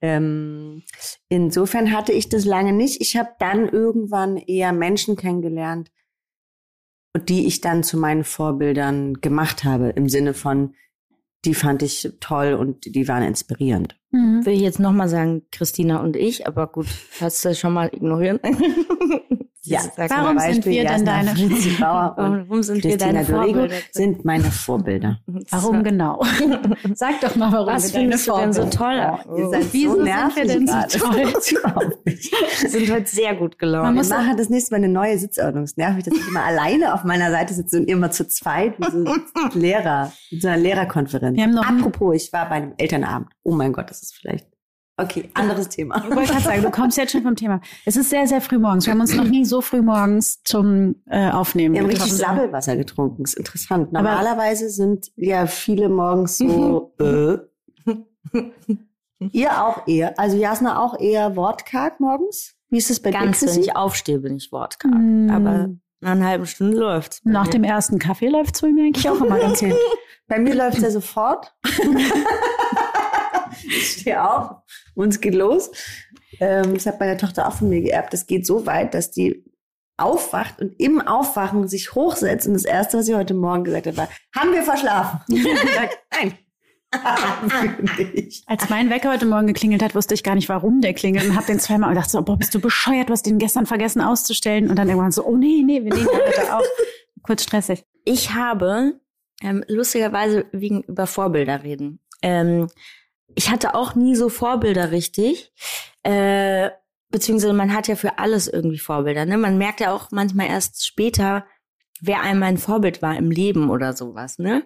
Ähm, 0.02 0.82
insofern 1.28 1.92
hatte 1.92 2.12
ich 2.12 2.28
das 2.28 2.44
lange 2.44 2.73
nicht. 2.73 3.00
Ich 3.00 3.16
habe 3.16 3.30
dann 3.38 3.68
irgendwann 3.68 4.37
eher 4.37 4.73
Menschen 4.73 5.16
kennengelernt, 5.16 5.92
die 7.16 7.47
ich 7.47 7.61
dann 7.61 7.85
zu 7.85 7.97
meinen 7.97 8.25
Vorbildern 8.25 9.21
gemacht 9.21 9.62
habe, 9.64 9.90
im 9.90 10.09
Sinne 10.09 10.35
von, 10.35 10.75
die 11.44 11.54
fand 11.54 11.82
ich 11.82 12.09
toll 12.21 12.54
und 12.54 12.94
die 12.94 13.06
waren 13.09 13.23
inspirierend. 13.23 13.97
Mhm. 14.11 14.44
Will 14.44 14.54
ich 14.54 14.61
jetzt 14.61 14.80
nochmal 14.80 15.09
sagen, 15.09 15.42
Christina 15.52 16.00
und 16.02 16.16
ich, 16.16 16.47
aber 16.47 16.66
gut, 16.66 16.87
kannst 17.18 17.44
du 17.44 17.50
das 17.50 17.59
schon 17.59 17.73
mal 17.73 17.90
ignorieren. 17.92 18.40
Ja, 19.73 19.81
Sag 19.97 20.11
Warum 20.11 20.35
mal, 20.37 20.52
sind 20.52 20.64
wir 20.67 20.85
denn 20.85 21.05
deine- 21.05 21.35
Bauer 21.81 22.14
und 22.19 22.49
warum 22.49 22.62
sind 22.62 22.83
wir 22.85 22.91
Christina 22.91 23.12
deine 23.12 23.25
Dorego 23.25 23.52
Vorbilder? 23.61 23.75
sind 23.93 24.25
meine 24.25 24.45
Vorbilder. 24.45 25.19
Warum 25.50 25.83
genau? 25.83 26.23
Sag 26.95 27.21
doch 27.21 27.35
mal, 27.37 27.50
warum 27.52 27.67
Was 27.75 27.93
wir 27.93 28.00
deine 28.00 28.19
findest 28.19 28.29
du 28.29 28.37
denn 28.37 28.52
so 28.52 28.62
Vorbilder- 28.62 29.19
toll? 29.25 29.35
Oh, 29.35 29.38
ihr 29.38 29.49
seid 29.49 29.73
Wieso 29.73 29.91
so 29.91 29.97
sind 30.05 30.37
wir 30.37 30.45
denn 30.47 30.67
so 30.67 30.99
toll? 30.99 31.95
Wir 32.05 32.69
sind 32.71 32.91
heute 32.93 33.07
sehr 33.09 33.35
gut 33.35 33.59
gelaunt. 33.59 33.85
Man 33.85 33.95
Wir 33.95 33.99
muss 33.99 34.09
machen 34.11 34.37
das 34.37 34.49
nächste 34.50 34.73
Mal 34.75 34.79
eine 34.85 34.88
neue 34.88 35.19
Sitzordnung. 35.19 35.64
Es 35.64 35.76
nervt 35.76 35.97
mich, 35.97 36.05
dass 36.05 36.14
ich 36.14 36.29
immer 36.29 36.45
alleine 36.45 36.95
auf 36.95 37.05
meiner 37.05 37.31
Seite 37.31 37.55
sitze 37.55 37.79
und 37.79 37.88
immer 37.88 38.11
zu 38.11 38.26
zweit 38.29 38.79
wie 38.79 38.91
so 38.91 39.59
Lehrer, 39.59 40.12
mit 40.31 40.43
so 40.43 40.49
einer 40.49 40.57
Lehrerkonferenz. 40.59 41.37
Wir 41.37 41.61
Apropos, 41.61 42.14
ich 42.17 42.33
war 42.33 42.49
bei 42.49 42.57
einem 42.57 42.73
Elternabend. 42.76 43.29
Oh 43.43 43.52
mein 43.52 43.73
Gott, 43.73 43.91
das 43.91 44.02
ist 44.02 44.14
vielleicht. 44.14 44.47
Okay, 44.99 45.31
anderes 45.35 45.69
Thema. 45.71 45.97
Ich 45.97 46.15
wollte 46.15 46.33
gerade 46.33 46.45
sagen, 46.45 46.63
du 46.63 46.71
kommst 46.71 46.99
jetzt 46.99 47.13
schon 47.13 47.23
vom 47.23 47.35
Thema. 47.35 47.61
Es 47.87 47.97
ist 47.97 48.11
sehr, 48.11 48.27
sehr 48.27 48.41
früh 48.43 48.59
morgens. 48.59 48.87
Wir 48.87 48.93
haben 48.93 49.01
uns 49.01 49.15
noch 49.15 49.25
nie 49.25 49.45
so 49.45 49.63
früh 49.63 49.81
morgens 49.81 50.43
zum 50.43 50.97
äh, 51.07 51.31
Aufnehmen 51.31 51.75
Wir 51.75 51.81
haben 51.81 51.89
richtig 51.89 52.13
getroffen. 52.13 52.37
Sabbelwasser 52.37 52.77
getrunken. 52.77 53.23
Ist 53.25 53.35
interessant. 53.35 53.93
Normalerweise 53.93 54.69
sind 54.69 55.11
ja 55.17 55.47
viele 55.47 55.89
morgens 55.89 56.39
so, 56.39 56.95
äh. 57.01 57.39
Ihr 59.31 59.65
auch 59.65 59.87
eher. 59.87 60.19
Also 60.19 60.37
Jasna 60.37 60.79
auch 60.83 60.99
eher 60.99 61.37
wortkarg 61.37 61.99
morgens? 62.01 62.55
Wie 62.69 62.79
ist 62.79 62.91
es 62.91 63.01
bei 63.01 63.11
Ganz, 63.11 63.41
dir, 63.41 63.47
wenn 63.47 63.55
Chrissy? 63.55 63.61
ich 63.61 63.77
aufstehe, 63.77 64.19
bin 64.19 64.37
ich 64.37 64.53
wortkarg. 64.53 64.95
Mm. 64.95 65.31
Aber 65.31 65.71
nach 66.01 66.13
einer 66.13 66.27
halben 66.27 66.47
Stunde 66.47 66.77
läuft's. 66.77 67.21
Nach 67.25 67.45
mir. 67.47 67.51
dem 67.53 67.65
ersten 67.65 67.99
Kaffee 67.99 68.29
läuft 68.29 68.57
es 68.57 68.61
bei 68.61 68.69
mir 68.69 68.85
eigentlich 68.85 69.09
auch 69.09 69.21
immer 69.21 69.39
ganz 69.39 69.61
gut. 69.61 69.75
Bei 70.27 70.39
mir 70.39 70.55
läuft 70.55 70.83
er 70.83 70.91
sofort. 70.91 71.55
ich 73.64 74.00
stehe 74.00 74.23
auf 74.23 74.56
und 74.94 75.09
es 75.09 75.21
geht 75.21 75.35
los. 75.35 75.71
Ähm, 76.40 76.75
das 76.75 76.87
hat 76.87 77.00
meine 77.00 77.16
Tochter 77.16 77.49
auch 77.49 77.54
von 77.54 77.68
mir 77.68 77.80
geerbt. 77.80 78.12
Das 78.12 78.26
geht 78.26 78.47
so 78.47 78.66
weit, 78.66 78.94
dass 78.94 79.11
die 79.11 79.44
aufwacht 79.97 80.61
und 80.61 80.78
im 80.80 81.00
Aufwachen 81.00 81.68
sich 81.68 81.94
hochsetzt. 81.94 82.47
Und 82.47 82.54
das 82.54 82.64
Erste, 82.64 82.99
was 82.99 83.06
sie 83.06 83.14
heute 83.14 83.35
Morgen 83.35 83.64
gesagt 83.64 83.87
hat, 83.87 83.97
war, 83.97 84.09
haben 84.35 84.52
wir 84.52 84.62
verschlafen? 84.62 85.21
Ich 85.28 85.47
hab 85.47 85.66
gesagt, 85.66 85.99
Nein. 86.12 86.35
Als 88.47 88.68
mein 88.68 88.90
Wecker 88.90 89.11
heute 89.11 89.25
Morgen 89.25 89.47
geklingelt 89.47 89.82
hat, 89.82 89.94
wusste 89.94 90.12
ich 90.12 90.23
gar 90.23 90.35
nicht, 90.35 90.50
warum 90.50 90.82
der 90.82 90.92
klingelt 90.92 91.25
und 91.25 91.37
habe 91.37 91.47
den 91.47 91.59
zweimal 91.59 91.88
und 91.88 91.94
dachte 91.94 92.11
so, 92.11 92.23
boah, 92.23 92.37
bist 92.37 92.54
du 92.54 92.61
bescheuert, 92.61 93.09
du 93.09 93.12
hast 93.12 93.25
den 93.25 93.38
gestern 93.38 93.64
vergessen 93.64 94.02
auszustellen 94.02 94.68
und 94.68 94.76
dann 94.76 94.88
irgendwann 94.88 95.12
so, 95.12 95.25
oh 95.25 95.37
nee, 95.37 95.62
nee, 95.64 95.82
wir 95.82 95.94
nehmen 95.94 96.06
den 96.06 96.21
bitte 96.26 96.54
auf. 96.54 96.64
Kurz 97.23 97.44
stressig. 97.44 97.85
Ich 98.04 98.35
habe 98.35 99.00
ähm, 99.42 99.64
lustigerweise 99.68 100.44
wegen 100.52 100.82
über 100.82 101.06
Vorbilder 101.06 101.62
reden. 101.62 102.00
Ähm, 102.21 102.68
ich 103.35 103.51
hatte 103.51 103.75
auch 103.75 103.95
nie 103.95 104.15
so 104.17 104.29
Vorbilder 104.29 104.91
richtig. 104.91 105.53
Äh, 106.03 106.71
beziehungsweise 107.11 107.53
man 107.53 107.73
hat 107.73 107.87
ja 107.87 107.95
für 107.95 108.19
alles 108.19 108.49
irgendwie 108.49 108.79
Vorbilder. 108.79 109.25
Ne? 109.27 109.39
Man 109.39 109.59
merkt 109.59 109.81
ja 109.81 109.93
auch 109.93 110.11
manchmal 110.11 110.49
erst 110.49 110.85
später, 110.85 111.47
wer 112.01 112.23
einem 112.23 112.43
ein 112.43 112.59
Vorbild 112.59 113.03
war 113.03 113.17
im 113.17 113.31
Leben 113.31 113.71
oder 113.71 113.93
sowas. 113.93 114.39
Ne? 114.39 114.65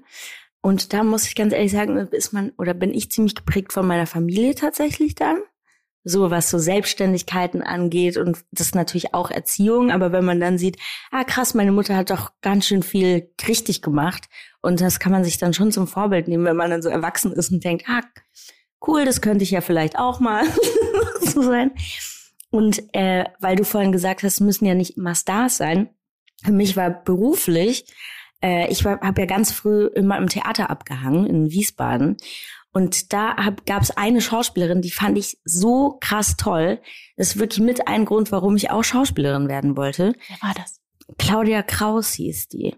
Und 0.62 0.92
da 0.92 1.04
muss 1.04 1.26
ich 1.26 1.34
ganz 1.34 1.52
ehrlich 1.52 1.72
sagen, 1.72 1.96
ist 1.96 2.32
man 2.32 2.52
oder 2.56 2.72
bin 2.72 2.94
ich 2.94 3.10
ziemlich 3.10 3.34
geprägt 3.34 3.72
von 3.72 3.86
meiner 3.86 4.06
Familie 4.06 4.54
tatsächlich 4.54 5.14
dann. 5.14 5.38
So 6.08 6.30
was 6.30 6.50
so 6.50 6.58
Selbstständigkeiten 6.58 7.62
angeht 7.62 8.16
und 8.16 8.44
das 8.52 8.68
ist 8.68 8.74
natürlich 8.76 9.12
auch 9.12 9.32
Erziehung, 9.32 9.90
aber 9.90 10.12
wenn 10.12 10.24
man 10.24 10.38
dann 10.38 10.56
sieht, 10.56 10.78
ah 11.10 11.24
krass, 11.24 11.54
meine 11.54 11.72
Mutter 11.72 11.96
hat 11.96 12.10
doch 12.10 12.30
ganz 12.42 12.66
schön 12.66 12.84
viel 12.84 13.32
richtig 13.48 13.82
gemacht 13.82 14.28
und 14.62 14.80
das 14.80 15.00
kann 15.00 15.10
man 15.10 15.24
sich 15.24 15.38
dann 15.38 15.52
schon 15.52 15.72
zum 15.72 15.88
Vorbild 15.88 16.28
nehmen, 16.28 16.44
wenn 16.44 16.54
man 16.54 16.70
dann 16.70 16.82
so 16.82 16.88
erwachsen 16.88 17.32
ist 17.32 17.50
und 17.50 17.64
denkt, 17.64 17.86
ah 17.88 18.02
cool, 18.86 19.04
das 19.04 19.20
könnte 19.20 19.44
ich 19.44 19.50
ja 19.50 19.60
vielleicht 19.60 19.98
auch 19.98 20.20
mal 20.20 20.44
so 21.20 21.42
sein. 21.42 21.72
Und 22.50 22.82
äh, 22.94 23.24
weil 23.40 23.56
du 23.56 23.64
vorhin 23.64 23.92
gesagt 23.92 24.22
hast, 24.22 24.40
müssen 24.40 24.66
ja 24.66 24.74
nicht 24.74 24.96
immer 24.96 25.14
Stars 25.14 25.56
sein. 25.56 25.90
Für 26.44 26.52
mich 26.52 26.76
war 26.76 26.90
beruflich, 26.90 27.86
äh, 28.42 28.70
ich 28.70 28.84
habe 28.84 29.20
ja 29.20 29.26
ganz 29.26 29.52
früh 29.52 29.86
immer 29.86 30.16
im 30.18 30.28
Theater 30.28 30.70
abgehangen 30.70 31.26
in 31.26 31.50
Wiesbaden. 31.50 32.16
Und 32.72 33.14
da 33.14 33.34
gab 33.64 33.82
es 33.82 33.90
eine 33.90 34.20
Schauspielerin, 34.20 34.82
die 34.82 34.90
fand 34.90 35.16
ich 35.16 35.38
so 35.44 35.96
krass 36.00 36.36
toll. 36.36 36.80
Das 37.16 37.28
ist 37.28 37.38
wirklich 37.38 37.60
mit 37.60 37.88
ein 37.88 38.04
Grund, 38.04 38.32
warum 38.32 38.54
ich 38.56 38.70
auch 38.70 38.84
Schauspielerin 38.84 39.48
werden 39.48 39.78
wollte. 39.78 40.14
Wer 40.28 40.48
war 40.48 40.54
das? 40.54 40.80
Claudia 41.18 41.62
Kraus 41.62 42.12
hieß 42.12 42.48
die. 42.48 42.76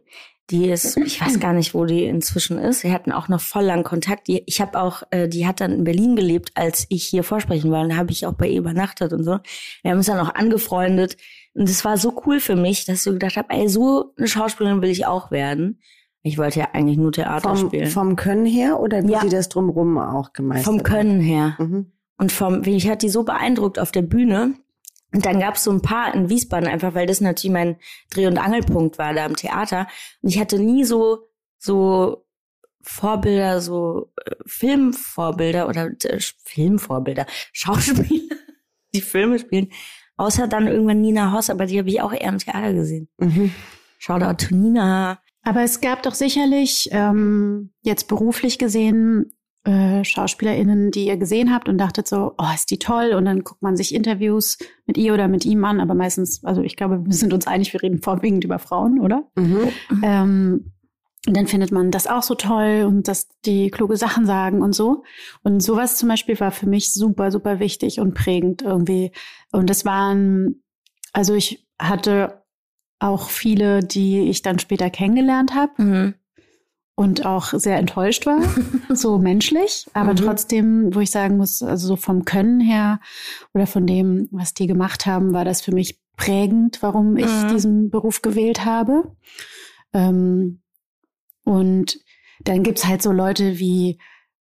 Die 0.50 0.71
ist, 0.71 0.97
ich 0.97 1.21
weiß 1.21 1.40
gar 1.40 1.52
nicht, 1.52 1.75
wo 1.75 1.85
die 1.85 2.05
inzwischen 2.05 2.57
ist. 2.59 2.83
Wir 2.83 2.93
hatten 2.93 3.12
auch 3.12 3.28
noch 3.28 3.40
voll 3.40 3.64
lang 3.64 3.85
Kontakt. 3.85 4.28
Die, 4.28 4.43
ich 4.47 4.62
habe 4.62 4.81
auch, 4.81 5.02
äh, 5.11 5.28
die 5.28 5.47
hat 5.47 5.61
dann 5.61 5.73
in 5.73 5.85
Berlin 5.85 6.17
gelebt, 6.17 6.52
als 6.55 6.87
ich 6.88 7.05
hier 7.05 7.23
vorsprechen 7.23 7.71
war. 7.71 7.83
Und 7.83 7.90
da 7.90 7.97
habe 7.97 8.12
ich 8.12 8.25
auch 8.25 8.33
bei 8.33 8.49
ihr 8.49 8.59
übernachtet 8.61 9.12
und 9.12 9.25
so. 9.25 9.38
Wir 9.83 9.90
haben 9.90 9.99
uns 9.99 10.07
dann 10.07 10.19
auch 10.19 10.35
angefreundet. 10.35 11.19
Und 11.52 11.69
es 11.69 11.85
war 11.85 11.99
so 11.99 12.23
cool 12.25 12.40
für 12.40 12.57
mich, 12.57 12.87
dass 12.87 13.05
ich 13.07 13.12
gedacht 13.12 13.37
habe, 13.37 13.49
ey, 13.50 13.69
so 13.69 14.14
eine 14.17 14.26
Schauspielerin 14.26 14.81
will 14.81 14.88
ich 14.90 15.05
auch 15.07 15.31
werden. 15.31 15.81
Ich 16.23 16.38
wollte 16.38 16.61
ja 16.61 16.69
eigentlich 16.73 16.97
nur 16.99 17.12
Theater 17.12 17.55
Vom, 17.55 17.69
spielen. 17.69 17.88
vom 17.88 18.17
Können 18.17 18.47
her 18.47 18.81
oder 18.81 19.05
wie 19.07 19.12
Ja. 19.12 19.21
sie 19.21 19.28
das 19.28 19.49
drumrum 19.50 19.99
auch 19.99 20.33
gemeistert 20.33 20.64
Vom 20.64 20.83
Können 20.83 21.21
her. 21.21 21.57
hat? 21.59 21.69
Mhm. 21.69 21.93
Und 22.17 22.33
vom, 22.33 22.62
ich 22.64 22.88
hatte 22.88 23.07
die 23.07 23.11
so 23.11 23.23
beeindruckt 23.23 23.78
auf 23.78 23.93
der 23.93 24.02
Bühne. 24.02 24.55
Und 25.12 25.24
dann 25.24 25.40
gab's 25.40 25.64
so 25.64 25.70
ein 25.70 25.80
paar 25.80 26.14
in 26.14 26.28
Wiesbaden, 26.28 26.68
einfach 26.68 26.94
weil 26.94 27.06
das 27.06 27.20
natürlich 27.20 27.52
mein 27.52 27.76
Dreh- 28.10 28.26
und 28.26 28.38
Angelpunkt 28.38 28.98
war 28.98 29.14
da 29.14 29.24
im 29.24 29.36
Theater. 29.36 29.86
Und 30.22 30.28
ich 30.30 30.38
hatte 30.38 30.58
nie 30.58 30.84
so, 30.84 31.20
so 31.58 32.26
Vorbilder, 32.82 33.60
so 33.60 34.12
äh, 34.24 34.34
Filmvorbilder 34.46 35.68
oder 35.68 35.90
äh, 36.04 36.20
Filmvorbilder, 36.44 37.26
Schauspieler, 37.52 38.36
die 38.94 39.00
Filme 39.00 39.38
spielen. 39.38 39.70
Außer 40.16 40.48
dann 40.48 40.66
irgendwann 40.66 41.00
Nina 41.00 41.32
Hoss, 41.32 41.48
aber 41.48 41.66
die 41.66 41.78
habe 41.78 41.88
ich 41.88 42.00
auch 42.00 42.12
eher 42.12 42.28
im 42.28 42.38
Theater 42.38 42.72
gesehen. 42.72 43.08
Mhm. 43.18 43.52
Shoutout 43.98 44.46
to 44.46 44.54
Nina. 44.54 45.20
Aber 45.42 45.62
es 45.62 45.80
gab 45.80 46.02
doch 46.02 46.14
sicherlich 46.14 46.88
ähm, 46.92 47.72
jetzt 47.82 48.08
beruflich 48.08 48.58
gesehen 48.58 49.38
äh, 49.64 50.04
SchauspielerInnen, 50.04 50.90
die 50.90 51.06
ihr 51.06 51.16
gesehen 51.16 51.52
habt 51.52 51.68
und 51.68 51.78
dachtet 51.78 52.08
so, 52.08 52.34
oh, 52.38 52.54
ist 52.54 52.70
die 52.70 52.78
toll. 52.78 53.12
Und 53.14 53.24
dann 53.24 53.44
guckt 53.44 53.62
man 53.62 53.76
sich 53.76 53.94
Interviews 53.94 54.58
mit 54.86 54.96
ihr 54.96 55.14
oder 55.14 55.28
mit 55.28 55.44
ihm 55.44 55.64
an. 55.64 55.80
Aber 55.80 55.94
meistens, 55.94 56.44
also 56.44 56.62
ich 56.62 56.76
glaube, 56.76 57.04
wir 57.04 57.14
sind 57.14 57.32
uns 57.32 57.46
einig, 57.46 57.72
wir 57.72 57.82
reden 57.82 58.00
vorwiegend 58.00 58.44
über 58.44 58.58
Frauen, 58.58 59.00
oder? 59.00 59.24
Mhm. 59.36 59.68
Ähm, 60.02 60.72
und 61.26 61.36
dann 61.36 61.46
findet 61.46 61.72
man 61.72 61.90
das 61.90 62.06
auch 62.06 62.22
so 62.22 62.34
toll 62.34 62.84
und 62.86 63.08
dass 63.08 63.28
die 63.44 63.70
kluge 63.70 63.96
Sachen 63.96 64.24
sagen 64.24 64.62
und 64.62 64.74
so. 64.74 65.02
Und 65.42 65.60
sowas 65.60 65.96
zum 65.96 66.08
Beispiel 66.08 66.38
war 66.40 66.52
für 66.52 66.66
mich 66.68 66.94
super, 66.94 67.30
super 67.30 67.58
wichtig 67.60 68.00
und 68.00 68.14
prägend 68.14 68.62
irgendwie. 68.62 69.12
Und 69.52 69.68
das 69.68 69.84
waren, 69.84 70.62
also 71.12 71.34
ich 71.34 71.66
hatte 71.78 72.42
auch 73.00 73.28
viele, 73.28 73.80
die 73.80 74.30
ich 74.30 74.42
dann 74.42 74.58
später 74.58 74.90
kennengelernt 74.90 75.54
habe 75.54 75.82
Mhm. 75.82 76.14
Und 76.99 77.25
auch 77.25 77.52
sehr 77.52 77.76
enttäuscht 77.78 78.26
war, 78.26 78.40
so 78.88 79.19
menschlich, 79.19 79.87
aber 79.95 80.11
Mhm. 80.12 80.17
trotzdem, 80.17 80.95
wo 80.95 80.99
ich 81.00 81.12
sagen 81.12 81.37
muss, 81.37 81.62
also 81.62 81.87
so 81.87 81.97
vom 81.97 82.25
Können 82.25 82.59
her 82.61 82.99
oder 83.55 83.69
von 83.69 83.87
dem, 83.87 84.28
was 84.33 84.52
die 84.52 84.67
gemacht 84.67 85.07
haben, 85.07 85.33
war 85.33 85.45
das 85.45 85.61
für 85.61 85.73
mich 85.73 86.00
prägend, 86.17 86.83
warum 86.83 87.17
ich 87.17 87.31
Mhm. 87.31 87.49
diesen 87.49 87.90
Beruf 87.90 88.21
gewählt 88.21 88.64
habe. 88.64 89.14
Ähm, 89.93 90.61
und 91.45 92.00
dann 92.43 92.64
gibt's 92.64 92.85
halt 92.87 93.00
so 93.00 93.12
Leute 93.12 93.61
wie, 93.61 93.99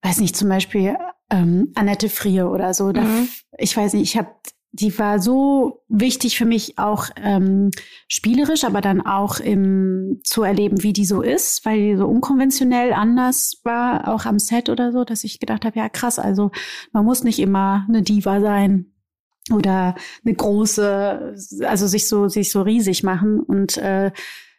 weiß 0.01 0.19
nicht, 0.19 0.35
zum 0.35 0.49
Beispiel 0.49 0.97
ähm, 1.29 1.71
Annette 1.75 2.09
Frier 2.09 2.51
oder 2.51 2.73
so. 2.73 2.91
Da, 2.91 3.01
Mhm. 3.03 3.29
Ich 3.59 3.75
weiß 3.77 3.93
nicht, 3.93 4.03
ich 4.03 4.17
habe 4.17 4.29
die 4.73 4.97
war 4.97 5.19
so 5.19 5.83
wichtig 5.89 6.37
für 6.37 6.45
mich 6.45 6.77
auch 6.77 7.09
ähm, 7.17 7.71
spielerisch, 8.07 8.63
aber 8.63 8.79
dann 8.79 9.01
auch 9.01 9.39
im 9.39 10.21
zu 10.23 10.43
erleben, 10.43 10.81
wie 10.81 10.93
die 10.93 11.05
so 11.05 11.21
ist, 11.21 11.65
weil 11.65 11.77
die 11.77 11.97
so 11.97 12.07
unkonventionell 12.07 12.93
anders 12.93 13.59
war, 13.63 14.07
auch 14.07 14.25
am 14.25 14.39
Set 14.39 14.69
oder 14.69 14.93
so, 14.93 15.03
dass 15.03 15.25
ich 15.25 15.39
gedacht 15.39 15.65
habe, 15.65 15.77
ja 15.77 15.89
krass, 15.89 16.19
also 16.19 16.51
man 16.93 17.03
muss 17.03 17.23
nicht 17.23 17.39
immer 17.39 17.85
eine 17.89 18.01
Diva 18.01 18.39
sein 18.39 18.93
oder 19.53 19.95
eine 20.23 20.35
große, 20.35 21.35
also 21.65 21.87
sich 21.87 22.07
so 22.07 22.29
sich 22.29 22.51
so 22.51 22.61
riesig 22.61 23.03
machen. 23.03 23.41
Und 23.41 23.77
äh, 23.77 24.11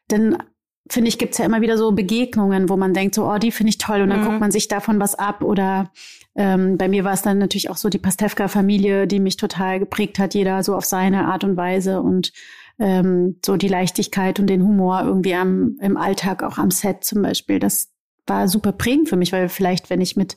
dann 0.08 0.42
finde 0.90 1.08
ich, 1.08 1.18
gibt's 1.18 1.38
ja 1.38 1.44
immer 1.44 1.60
wieder 1.60 1.78
so 1.78 1.92
Begegnungen, 1.92 2.68
wo 2.68 2.76
man 2.76 2.92
denkt, 2.94 3.14
so, 3.14 3.30
oh, 3.30 3.38
die 3.38 3.52
finde 3.52 3.70
ich 3.70 3.78
toll 3.78 4.02
und 4.02 4.10
dann 4.10 4.20
Mhm. 4.20 4.24
guckt 4.26 4.40
man 4.40 4.50
sich 4.50 4.68
davon 4.68 4.98
was 5.00 5.14
ab 5.14 5.42
oder 5.42 5.90
ähm, 6.34 6.76
bei 6.78 6.88
mir 6.88 7.04
war 7.04 7.12
es 7.12 7.22
dann 7.22 7.38
natürlich 7.38 7.70
auch 7.70 7.76
so 7.76 7.88
die 7.88 7.98
Pastewka-Familie, 7.98 9.06
die 9.06 9.20
mich 9.20 9.36
total 9.36 9.78
geprägt 9.78 10.18
hat, 10.18 10.34
jeder 10.34 10.62
so 10.62 10.74
auf 10.74 10.84
seine 10.84 11.26
Art 11.26 11.44
und 11.44 11.56
Weise 11.56 12.00
und 12.00 12.32
ähm, 12.78 13.38
so 13.44 13.56
die 13.56 13.68
Leichtigkeit 13.68 14.40
und 14.40 14.46
den 14.48 14.62
Humor 14.62 15.02
irgendwie 15.04 15.34
am, 15.34 15.76
im 15.80 15.96
Alltag, 15.96 16.42
auch 16.42 16.58
am 16.58 16.70
Set 16.70 17.04
zum 17.04 17.22
Beispiel. 17.22 17.58
Das 17.58 17.90
war 18.26 18.48
super 18.48 18.72
prägend 18.72 19.08
für 19.08 19.16
mich, 19.16 19.32
weil 19.32 19.48
vielleicht, 19.48 19.90
wenn 19.90 20.00
ich 20.00 20.16
mit 20.16 20.36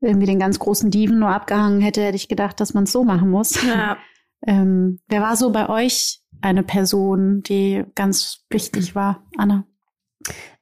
irgendwie 0.00 0.26
den 0.26 0.38
ganz 0.38 0.58
großen 0.58 0.90
Diven 0.90 1.18
nur 1.18 1.30
abgehangen 1.30 1.80
hätte, 1.80 2.02
hätte 2.02 2.16
ich 2.16 2.28
gedacht, 2.28 2.60
dass 2.60 2.74
man 2.74 2.84
es 2.84 2.92
so 2.92 3.02
machen 3.04 3.30
muss. 3.30 3.60
Ja. 3.66 3.96
Ähm, 4.46 5.00
wer 5.08 5.22
war 5.22 5.36
so 5.36 5.52
bei 5.52 5.70
euch 5.70 6.20
eine 6.44 6.62
Person, 6.62 7.42
die 7.42 7.84
ganz 7.94 8.44
wichtig 8.50 8.94
war, 8.94 9.24
Anna? 9.38 9.66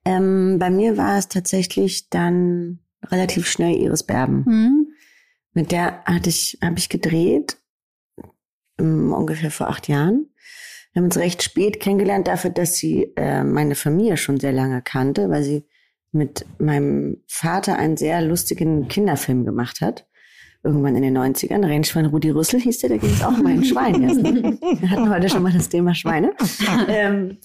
Ähm, 0.04 0.58
bei 0.58 0.70
mir 0.70 0.96
war 0.96 1.18
es 1.18 1.28
tatsächlich 1.28 2.08
dann 2.08 2.78
relativ 3.04 3.48
schnell 3.48 3.74
Iris 3.74 4.04
Berben. 4.04 4.44
Hm? 4.46 4.86
Mit 5.54 5.72
der 5.72 6.04
hatte 6.04 6.28
ich, 6.28 6.58
habe 6.62 6.78
ich 6.78 6.88
gedreht, 6.88 7.58
um, 8.78 9.12
ungefähr 9.12 9.50
vor 9.50 9.68
acht 9.68 9.88
Jahren. 9.88 10.30
Wir 10.92 11.00
haben 11.00 11.06
uns 11.06 11.16
recht 11.16 11.42
spät 11.42 11.80
kennengelernt 11.80 12.28
dafür, 12.28 12.50
dass 12.50 12.76
sie 12.76 13.12
äh, 13.16 13.42
meine 13.42 13.74
Familie 13.74 14.16
schon 14.16 14.38
sehr 14.38 14.52
lange 14.52 14.82
kannte, 14.82 15.30
weil 15.30 15.42
sie 15.42 15.66
mit 16.12 16.44
meinem 16.58 17.22
Vater 17.26 17.76
einen 17.76 17.96
sehr 17.96 18.20
lustigen 18.22 18.88
Kinderfilm 18.88 19.44
gemacht 19.44 19.80
hat. 19.80 20.06
Irgendwann 20.64 20.94
in 20.96 21.02
den 21.02 21.18
90ern. 21.18 21.66
Rennschwein 21.66 22.06
Rudi 22.06 22.30
Rüssel 22.30 22.60
hieß 22.60 22.78
der, 22.80 22.90
da 22.90 22.96
ging 22.96 23.10
es 23.10 23.22
auch 23.22 23.36
um 23.36 23.46
ein 23.46 23.64
Schwein. 23.64 24.00
Wir 24.00 24.90
hatten 24.90 25.10
heute 25.10 25.28
schon 25.28 25.42
mal 25.42 25.52
das 25.52 25.68
Thema 25.68 25.94
Schweine. 25.94 26.32
ähm, 26.88 27.38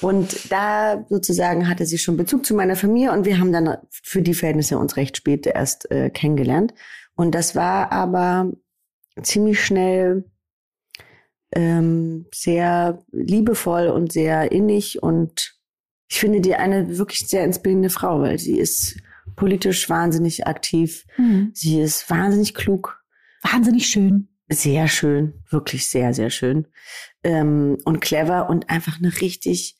und 0.00 0.50
da 0.50 1.04
sozusagen 1.08 1.68
hatte 1.68 1.86
sie 1.86 1.98
schon 1.98 2.16
Bezug 2.16 2.44
zu 2.44 2.54
meiner 2.54 2.74
Familie 2.74 3.12
und 3.12 3.24
wir 3.24 3.38
haben 3.38 3.52
dann 3.52 3.76
für 3.90 4.22
die 4.22 4.34
Verhältnisse 4.34 4.78
uns 4.78 4.96
recht 4.96 5.16
spät 5.16 5.46
erst 5.46 5.90
äh, 5.90 6.10
kennengelernt. 6.10 6.74
Und 7.14 7.34
das 7.34 7.54
war 7.54 7.92
aber 7.92 8.50
ziemlich 9.22 9.64
schnell 9.64 10.24
ähm, 11.52 12.26
sehr 12.34 12.98
liebevoll 13.12 13.86
und 13.86 14.12
sehr 14.12 14.50
innig 14.50 15.02
und 15.02 15.54
ich 16.08 16.20
finde 16.20 16.40
die 16.40 16.54
eine 16.54 16.98
wirklich 16.98 17.26
sehr 17.28 17.44
inspirierende 17.44 17.90
Frau, 17.90 18.20
weil 18.20 18.38
sie 18.38 18.58
ist 18.58 18.96
politisch 19.36 19.88
wahnsinnig 19.88 20.46
aktiv. 20.46 21.04
Mhm. 21.16 21.50
Sie 21.54 21.80
ist 21.80 22.08
wahnsinnig 22.10 22.54
klug. 22.54 23.02
Wahnsinnig 23.42 23.86
schön. 23.86 24.28
Sehr 24.48 24.88
schön, 24.88 25.42
wirklich 25.50 25.88
sehr, 25.88 26.12
sehr 26.12 26.30
schön. 26.30 26.66
Ähm, 27.22 27.78
und 27.84 28.00
clever 28.00 28.50
und 28.50 28.68
einfach 28.70 28.98
eine 28.98 29.20
richtig 29.20 29.78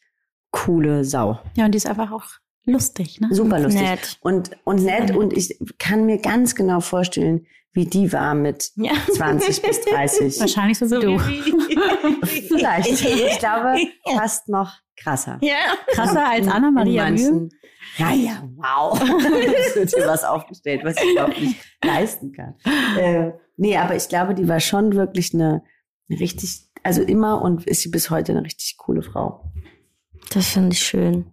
coole 0.51 1.05
Sau. 1.05 1.41
Ja, 1.57 1.67
und 1.67 1.73
die 1.73 1.77
ist 1.77 1.87
einfach 1.87 2.11
auch 2.13 2.25
lustig, 2.65 3.21
ne? 3.21 3.29
Super 3.31 3.61
lustig. 3.61 3.83
Nett. 3.83 4.19
Und, 4.21 4.51
und 4.65 4.83
nett. 4.83 5.09
nett. 5.09 5.17
Und 5.17 5.33
ich 5.33 5.59
kann 5.79 6.07
mir 6.07 6.19
ganz 6.19 6.55
genau 6.55 6.81
vorstellen, 6.81 7.47
wie 7.75 7.87
die 7.87 8.13
war 8.13 8.35
mit 8.35 8.71
ja. 8.77 8.93
20 9.13 9.61
bis 9.63 9.81
30. 9.83 10.41
Wahrscheinlich 10.41 10.79
so 10.79 10.89
wie 10.91 11.01
du. 11.01 11.19
Vielleicht. 12.27 12.89
Ich 12.89 13.39
glaube, 13.41 13.77
ja. 14.07 14.19
fast 14.19 14.49
noch 14.49 14.73
krasser. 14.97 15.39
Ja. 15.43 15.57
Krasser 15.89 16.27
als 16.27 16.47
Anna-Maria 16.47 17.11
Mühe. 17.11 17.49
Ja, 17.99 18.13
ja, 18.13 18.49
wow. 18.57 18.99
das 18.99 19.77
wird 19.77 19.91
hier 19.91 20.07
was 20.07 20.25
aufgestellt, 20.25 20.83
was 20.85 20.97
ich 20.97 21.13
überhaupt 21.13 21.41
nicht 21.41 21.57
leisten 21.85 22.33
kann. 22.33 22.55
Äh, 22.99 23.33
nee, 23.57 23.77
aber 23.77 23.95
ich 23.95 24.09
glaube, 24.09 24.35
die 24.35 24.49
war 24.49 24.59
schon 24.59 24.95
wirklich 24.95 25.35
eine, 25.35 25.63
eine 26.09 26.19
richtig, 26.19 26.71
also 26.83 27.03
immer 27.03 27.43
und 27.43 27.67
ist 27.67 27.83
sie 27.83 27.91
bis 27.91 28.11
heute 28.11 28.33
eine 28.33 28.45
richtig 28.45 28.79
coole 28.79 29.03
Frau. 29.03 29.53
Das 30.33 30.49
finde 30.49 30.73
ich 30.73 30.81
schön. 30.81 31.31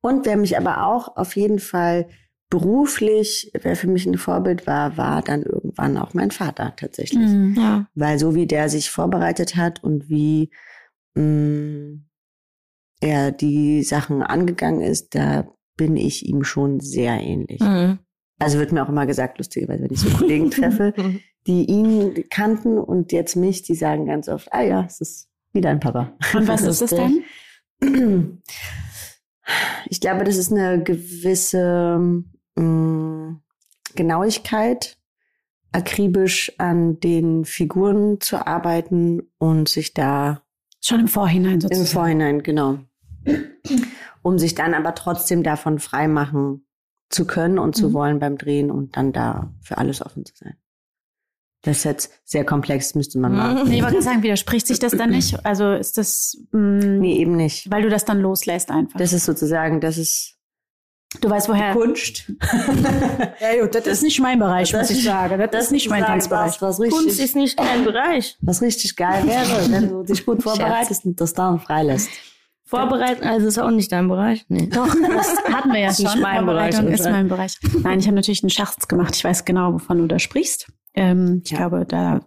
Und 0.00 0.26
wer 0.26 0.36
mich 0.36 0.56
aber 0.56 0.86
auch 0.86 1.16
auf 1.16 1.34
jeden 1.34 1.58
Fall 1.58 2.08
beruflich, 2.48 3.50
wer 3.60 3.76
für 3.76 3.88
mich 3.88 4.06
ein 4.06 4.18
Vorbild 4.18 4.66
war, 4.66 4.96
war 4.96 5.22
dann 5.22 5.42
irgendwann 5.42 5.96
auch 5.96 6.14
mein 6.14 6.30
Vater 6.30 6.74
tatsächlich. 6.76 7.28
Mhm, 7.28 7.54
ja. 7.56 7.88
Weil 7.94 8.18
so 8.18 8.34
wie 8.34 8.46
der 8.46 8.68
sich 8.68 8.90
vorbereitet 8.90 9.56
hat 9.56 9.82
und 9.82 10.08
wie 10.08 10.50
mh, 11.14 11.22
mm, 11.22 12.06
er 13.00 13.32
die 13.32 13.82
Sachen 13.82 14.22
angegangen 14.22 14.80
ist, 14.80 15.14
da 15.14 15.48
bin 15.76 15.96
ich 15.96 16.26
ihm 16.26 16.44
schon 16.44 16.80
sehr 16.80 17.20
ähnlich. 17.20 17.60
Mhm. 17.60 17.98
Also 18.38 18.58
wird 18.58 18.72
mir 18.72 18.84
auch 18.84 18.88
immer 18.88 19.06
gesagt, 19.06 19.38
lustigerweise, 19.38 19.84
wenn 19.84 19.92
ich 19.92 20.00
so 20.00 20.10
Kollegen 20.10 20.50
treffe, 20.50 20.94
die 21.46 21.64
ihn 21.64 22.24
kannten 22.30 22.78
und 22.78 23.12
jetzt 23.12 23.36
mich, 23.36 23.62
die 23.62 23.74
sagen 23.74 24.06
ganz 24.06 24.28
oft, 24.28 24.52
ah 24.52 24.62
ja, 24.62 24.84
es 24.84 25.00
ist 25.00 25.28
wieder 25.52 25.70
ein 25.70 25.80
Papa. 25.80 26.16
Und 26.34 26.48
was 26.48 26.62
ist 26.62 26.82
das 26.82 26.90
denn? 26.90 27.24
Ich 29.88 30.00
glaube, 30.00 30.24
das 30.24 30.38
ist 30.38 30.50
eine 30.50 30.82
gewisse 30.82 32.24
mh, 32.56 32.62
mm, 32.62 33.42
Genauigkeit, 33.94 34.98
akribisch 35.72 36.52
an 36.58 37.00
den 37.00 37.44
Figuren 37.44 38.20
zu 38.20 38.46
arbeiten 38.46 39.22
und 39.38 39.68
sich 39.68 39.94
da 39.94 40.42
schon 40.80 41.00
im 41.00 41.08
Vorhinein 41.08 41.60
sozusagen. 41.60 41.86
Im 41.86 41.92
Vorhinein, 41.92 42.42
genau. 42.42 42.78
Um 44.22 44.38
sich 44.38 44.54
dann 44.54 44.74
aber 44.74 44.94
trotzdem 44.94 45.42
davon 45.42 45.78
freimachen 45.78 46.66
zu 47.10 47.26
können 47.26 47.58
und 47.58 47.76
zu 47.76 47.90
mhm. 47.90 47.92
wollen 47.94 48.18
beim 48.18 48.38
Drehen 48.38 48.70
und 48.70 48.96
dann 48.96 49.12
da 49.12 49.52
für 49.60 49.78
alles 49.78 50.04
offen 50.04 50.24
zu 50.24 50.34
sein. 50.36 50.56
Das 51.62 51.78
ist 51.78 51.84
jetzt 51.84 52.12
sehr 52.24 52.44
komplex, 52.44 52.94
müsste 52.94 53.18
man 53.18 53.34
mal. 53.34 53.64
Nee, 53.64 53.78
ich 53.78 53.82
wollte 53.82 54.00
sagen, 54.00 54.22
widerspricht 54.22 54.68
sich 54.68 54.78
das 54.78 54.92
dann 54.92 55.10
nicht? 55.10 55.44
Also 55.44 55.72
ist 55.72 55.98
das. 55.98 56.36
Mh, 56.52 56.60
mm, 56.60 56.98
nee, 57.00 57.16
eben 57.16 57.36
nicht. 57.36 57.68
Weil 57.70 57.82
du 57.82 57.88
das 57.88 58.04
dann 58.04 58.20
loslässt 58.20 58.70
einfach. 58.70 58.98
Das 58.98 59.12
ist 59.12 59.24
sozusagen, 59.24 59.80
das 59.80 59.98
ist. 59.98 60.35
Du 61.20 61.30
weißt 61.30 61.48
woher. 61.48 61.72
Kunst. 61.72 62.24
ja, 63.40 63.60
gut, 63.60 63.74
das 63.74 63.86
ist 63.86 64.02
nicht 64.02 64.20
mein 64.20 64.38
Bereich, 64.38 64.72
muss 64.74 64.90
ich 64.90 65.04
sagen. 65.04 65.38
Das, 65.38 65.50
das 65.50 65.64
ist 65.66 65.72
nicht 65.72 65.88
mein 65.88 66.04
Tanzbereich. 66.04 66.60
Was, 66.60 66.80
was 66.80 66.90
Kunst 66.90 67.20
ist 67.20 67.36
nicht 67.36 67.58
dein 67.58 67.84
Bereich. 67.84 68.36
Was 68.40 68.60
richtig 68.60 68.96
geil 68.96 69.26
wäre, 69.26 69.70
wenn 69.70 69.88
du 69.88 70.02
dich 70.08 70.26
gut 70.26 70.42
vorbereitest 70.42 71.04
und 71.04 71.20
das 71.20 71.32
dann 71.32 71.60
freilässt. 71.60 72.10
Vorbereiten, 72.64 73.22
also 73.22 73.46
ist 73.46 73.58
auch 73.58 73.70
nicht 73.70 73.92
dein 73.92 74.08
Bereich? 74.08 74.44
Nee. 74.48 74.66
Doch, 74.72 74.88
das 74.88 75.44
hatten 75.44 75.72
wir 75.72 75.78
ja 75.78 75.94
schon. 75.94 76.06
Nicht 76.06 76.20
mein 76.20 76.44
Bereich. 76.44 76.78
ist 76.78 77.04
mein 77.04 77.28
Bereich. 77.28 77.56
Nein, 77.82 78.00
ich 78.00 78.06
habe 78.06 78.16
natürlich 78.16 78.42
einen 78.42 78.50
Scherz 78.50 78.88
gemacht. 78.88 79.14
Ich 79.14 79.22
weiß 79.22 79.44
genau, 79.44 79.74
wovon 79.74 79.98
du 79.98 80.06
da 80.08 80.18
sprichst. 80.18 80.66
Ähm, 80.94 81.42
ich 81.44 81.52
ja. 81.52 81.58
glaube, 81.58 81.86
da 81.86 82.20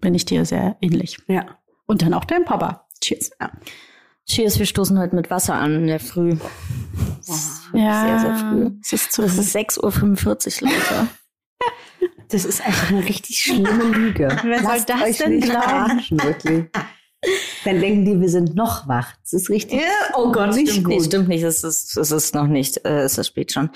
bin 0.00 0.14
ich 0.14 0.26
dir 0.26 0.44
sehr 0.44 0.76
ähnlich. 0.82 1.18
Ja. 1.28 1.46
Und 1.86 2.02
dann 2.02 2.12
auch 2.12 2.24
dein 2.24 2.44
Papa. 2.44 2.86
Cheers. 3.00 3.30
Ja. 3.40 3.50
Cheers, 4.26 4.58
wir 4.58 4.66
stoßen 4.66 4.98
heute 4.98 5.16
mit 5.16 5.30
Wasser 5.30 5.54
an 5.54 5.74
in 5.74 5.86
der 5.86 5.98
Früh. 5.98 6.36
Ja, 7.26 7.34
sehr, 7.72 8.18
sehr 8.18 8.36
früh. 8.36 8.70
Es 8.82 8.92
ist, 8.92 9.12
zu 9.12 9.22
das 9.22 9.38
ist 9.38 9.56
6.45 9.56 10.62
Uhr, 10.62 10.68
Leute. 10.68 11.08
Das 12.30 12.44
ist 12.44 12.64
einfach 12.64 12.90
eine 12.90 13.04
richtig 13.04 13.38
schlimme 13.38 13.84
Lüge. 13.84 14.28
Wer 14.44 14.62
Lasst 14.62 14.86
soll 14.86 14.98
das 14.98 15.18
denn 15.18 15.40
glauben? 15.40 16.00
Wirklich. 16.10 16.66
Dann 17.64 17.80
denken 17.80 18.04
die, 18.04 18.20
wir 18.20 18.28
sind 18.30 18.54
noch 18.54 18.88
wach. 18.88 19.12
Das 19.22 19.34
ist 19.34 19.50
richtig. 19.50 19.80
Ja, 19.80 20.14
oh 20.14 20.32
Gott, 20.32 20.54
nicht 20.54 20.70
stimmt 20.70 20.86
gut. 20.86 20.94
nicht, 20.94 21.06
stimmt 21.06 21.28
nicht. 21.28 21.42
Es 21.42 21.62
ist, 21.62 21.96
es 21.96 22.10
ist 22.10 22.34
noch 22.34 22.46
nicht, 22.46 22.84
äh, 22.86 23.00
es 23.02 23.18
ist 23.18 23.26
spät 23.26 23.52
schon. 23.52 23.68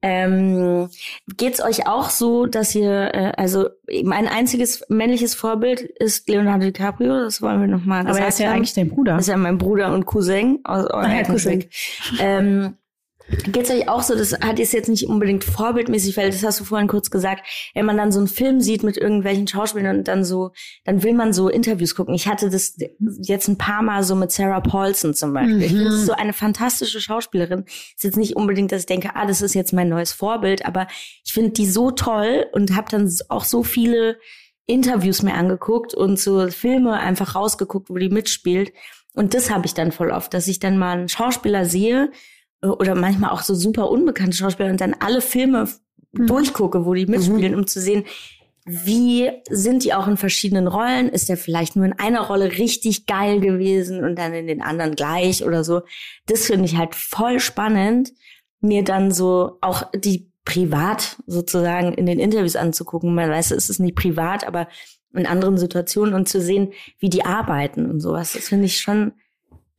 Ähm, 0.00 0.88
geht's 1.36 1.60
euch 1.60 1.86
auch 1.86 2.08
so, 2.08 2.46
dass 2.46 2.74
ihr, 2.74 3.14
äh, 3.14 3.32
also 3.36 3.68
mein 4.04 4.26
einziges 4.26 4.84
männliches 4.88 5.34
Vorbild 5.34 5.80
ist 5.80 6.28
Leonardo 6.28 6.64
DiCaprio, 6.64 7.20
das 7.20 7.42
wollen 7.42 7.60
wir 7.60 7.68
nochmal 7.68 8.06
Aber 8.06 8.18
er 8.18 8.28
ist 8.28 8.38
ja 8.38 8.52
eigentlich 8.52 8.74
dein 8.74 8.88
Bruder. 8.88 9.16
Das 9.16 9.22
ist 9.22 9.28
ja 9.28 9.36
mein 9.36 9.58
Bruder 9.58 9.92
und 9.92 10.06
Cousin 10.06 10.60
aus 10.64 10.86
eurem 10.86 11.10
ah, 11.10 11.22
Cousin. 11.24 11.64
Ähm, 12.20 12.74
Geht's 13.28 13.70
euch 13.70 13.88
auch 13.88 14.02
so, 14.02 14.14
das 14.14 14.32
hat 14.32 14.58
jetzt 14.58 14.72
jetzt 14.72 14.88
nicht 14.88 15.06
unbedingt 15.06 15.44
vorbildmäßig, 15.44 16.16
weil 16.16 16.30
das 16.30 16.42
hast 16.42 16.60
du 16.60 16.64
vorhin 16.64 16.88
kurz 16.88 17.10
gesagt, 17.10 17.46
wenn 17.74 17.84
man 17.84 17.98
dann 17.98 18.10
so 18.10 18.20
einen 18.20 18.28
Film 18.28 18.60
sieht 18.60 18.82
mit 18.82 18.96
irgendwelchen 18.96 19.46
Schauspielern 19.46 19.98
und 19.98 20.08
dann 20.08 20.24
so, 20.24 20.52
dann 20.84 21.02
will 21.02 21.12
man 21.12 21.34
so 21.34 21.48
Interviews 21.50 21.94
gucken. 21.94 22.14
Ich 22.14 22.26
hatte 22.26 22.48
das 22.48 22.76
jetzt 23.20 23.48
ein 23.48 23.58
paar 23.58 23.82
Mal 23.82 24.02
so 24.02 24.14
mit 24.14 24.32
Sarah 24.32 24.60
Paulson 24.60 25.12
zum 25.12 25.34
Beispiel. 25.34 25.56
Mhm. 25.56 25.62
Ich 25.62 25.72
finde 25.72 25.96
so 25.96 26.12
eine 26.12 26.32
fantastische 26.32 27.02
Schauspielerin. 27.02 27.64
Ist 27.66 28.04
jetzt 28.04 28.16
nicht 28.16 28.34
unbedingt, 28.34 28.72
dass 28.72 28.80
ich 28.80 28.86
denke, 28.86 29.10
ah, 29.14 29.26
das 29.26 29.42
ist 29.42 29.54
jetzt 29.54 29.74
mein 29.74 29.90
neues 29.90 30.12
Vorbild, 30.12 30.64
aber 30.64 30.86
ich 31.22 31.32
finde 31.32 31.50
die 31.50 31.66
so 31.66 31.90
toll 31.90 32.46
und 32.52 32.74
habe 32.74 32.90
dann 32.90 33.12
auch 33.28 33.44
so 33.44 33.62
viele 33.62 34.18
Interviews 34.64 35.22
mir 35.22 35.34
angeguckt 35.34 35.92
und 35.92 36.18
so 36.18 36.48
Filme 36.48 36.94
einfach 36.94 37.34
rausgeguckt, 37.34 37.90
wo 37.90 37.96
die 37.96 38.08
mitspielt. 38.08 38.72
Und 39.14 39.34
das 39.34 39.50
habe 39.50 39.66
ich 39.66 39.74
dann 39.74 39.92
voll 39.92 40.10
oft, 40.12 40.32
dass 40.32 40.46
ich 40.46 40.60
dann 40.60 40.78
mal 40.78 40.96
einen 40.96 41.08
Schauspieler 41.08 41.64
sehe, 41.64 42.10
oder 42.62 42.94
manchmal 42.94 43.30
auch 43.30 43.42
so 43.42 43.54
super 43.54 43.90
unbekannte 43.90 44.36
Schauspieler 44.36 44.70
und 44.70 44.80
dann 44.80 44.96
alle 44.98 45.20
Filme 45.20 45.68
mhm. 46.12 46.26
durchgucke, 46.26 46.84
wo 46.84 46.94
die 46.94 47.06
mitspielen, 47.06 47.52
mhm. 47.52 47.58
um 47.58 47.66
zu 47.66 47.80
sehen, 47.80 48.04
wie 48.70 49.30
sind 49.48 49.84
die 49.84 49.94
auch 49.94 50.06
in 50.08 50.18
verschiedenen 50.18 50.66
Rollen? 50.66 51.08
Ist 51.08 51.30
der 51.30 51.38
vielleicht 51.38 51.74
nur 51.74 51.86
in 51.86 51.94
einer 51.94 52.20
Rolle 52.20 52.58
richtig 52.58 53.06
geil 53.06 53.40
gewesen 53.40 54.04
und 54.04 54.18
dann 54.18 54.34
in 54.34 54.46
den 54.46 54.60
anderen 54.60 54.94
gleich 54.94 55.42
oder 55.42 55.64
so? 55.64 55.82
Das 56.26 56.46
finde 56.46 56.66
ich 56.66 56.76
halt 56.76 56.94
voll 56.94 57.40
spannend, 57.40 58.12
mir 58.60 58.84
dann 58.84 59.10
so 59.10 59.56
auch 59.62 59.90
die 59.94 60.30
privat 60.44 61.16
sozusagen 61.26 61.94
in 61.94 62.04
den 62.04 62.18
Interviews 62.18 62.56
anzugucken. 62.56 63.14
Man 63.14 63.30
weiß, 63.30 63.52
es 63.52 63.70
ist 63.70 63.78
nicht 63.78 63.96
privat, 63.96 64.46
aber 64.46 64.68
in 65.14 65.26
anderen 65.26 65.56
Situationen 65.56 66.14
und 66.14 66.28
zu 66.28 66.40
sehen, 66.40 66.72
wie 66.98 67.08
die 67.08 67.24
arbeiten 67.24 67.90
und 67.90 68.00
sowas. 68.00 68.34
Das 68.34 68.48
finde 68.48 68.66
ich 68.66 68.80
schon 68.80 69.12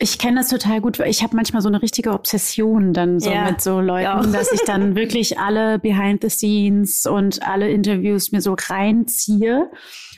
ich 0.02 0.18
kenne 0.18 0.38
das 0.38 0.48
total 0.48 0.80
gut, 0.80 0.98
weil 0.98 1.10
ich 1.10 1.24
habe 1.24 1.36
manchmal 1.36 1.62
so 1.62 1.68
eine 1.68 1.82
richtige 1.82 2.14
Obsession 2.14 2.94
dann 2.94 3.20
so 3.20 3.30
ja, 3.30 3.52
mit 3.52 3.62
so 3.62 3.82
Leuten, 3.82 4.32
dass 4.32 4.50
ich 4.54 4.62
dann 4.62 4.96
wirklich 4.96 5.38
alle 5.38 5.78
Behind 5.78 6.22
the 6.22 6.30
Scenes 6.30 7.06
und 7.06 7.46
alle 7.46 7.70
Interviews 7.70 8.32
mir 8.32 8.42
so 8.42 8.56
reinziehe. 8.58 9.70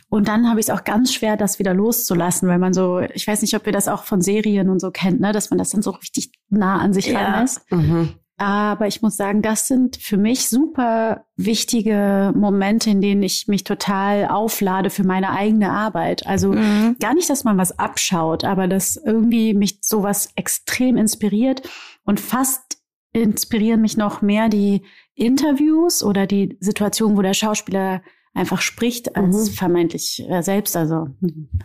Und 0.10 0.28
dann 0.28 0.48
habe 0.48 0.60
ich 0.60 0.67
es 0.67 0.70
auch 0.70 0.84
ganz 0.84 1.13
schwer, 1.13 1.36
das 1.36 1.58
wieder 1.58 1.74
loszulassen, 1.74 2.48
weil 2.48 2.60
man 2.60 2.74
so, 2.74 3.00
ich 3.00 3.26
weiß 3.26 3.41
nicht, 3.41 3.56
ob 3.56 3.65
ihr 3.65 3.74
das 3.74 3.88
auch 3.88 4.04
von 4.04 4.22
Serien 4.22 4.70
und 4.70 4.80
so 4.80 4.91
kennt, 4.91 5.20
ne, 5.20 5.32
dass 5.32 5.50
man 5.50 5.58
das 5.58 5.72
dann 5.72 5.82
so 5.82 5.91
richtig 5.91 6.32
nah 6.50 6.78
an 6.80 6.94
sich 6.94 7.08
ja. 7.08 7.20
ranlässt. 7.20 7.72
Mhm. 7.72 8.13
Aber 8.41 8.88
ich 8.88 9.04
muss 9.04 9.17
sagen, 9.17 9.43
das 9.43 9.67
sind 9.67 9.97
für 9.97 10.17
mich 10.17 10.49
super 10.49 11.25
wichtige 11.36 12.34
Momente, 12.36 12.89
in 12.89 12.99
denen 12.99 13.21
ich 13.21 13.47
mich 13.47 13.63
total 13.63 14.30
auflade 14.30 14.89
für 14.89 15.04
meine 15.04 15.30
eigene 15.30 15.71
Arbeit. 15.71 16.25
Also 16.25 16.54
mhm. 16.54 16.95
gar 16.99 17.13
nicht, 17.13 17.30
dass 17.30 17.43
man 17.43 17.60
was 17.60 17.77
abschaut, 17.77 18.43
aber 18.43 18.67
dass 18.67 18.95
irgendwie 18.95 19.54
mich 19.54 19.77
sowas 19.82 20.30
extrem 20.36 20.97
inspiriert 20.97 21.69
und 22.04 22.19
fast 22.19 22.80
inspirieren 23.13 23.80
mich 23.80 23.95
noch 23.95 24.23
mehr 24.23 24.49
die 24.49 24.82
Interviews 25.13 26.01
oder 26.01 26.25
die 26.25 26.58
Situation, 26.62 27.17
wo 27.17 27.21
der 27.21 27.36
Schauspieler 27.36 28.01
einfach 28.34 28.62
spricht 28.62 29.15
als 29.15 29.51
Mhm. 29.51 29.54
vermeintlich 29.54 30.25
äh, 30.27 30.41
selbst. 30.41 30.75
Also 30.75 31.10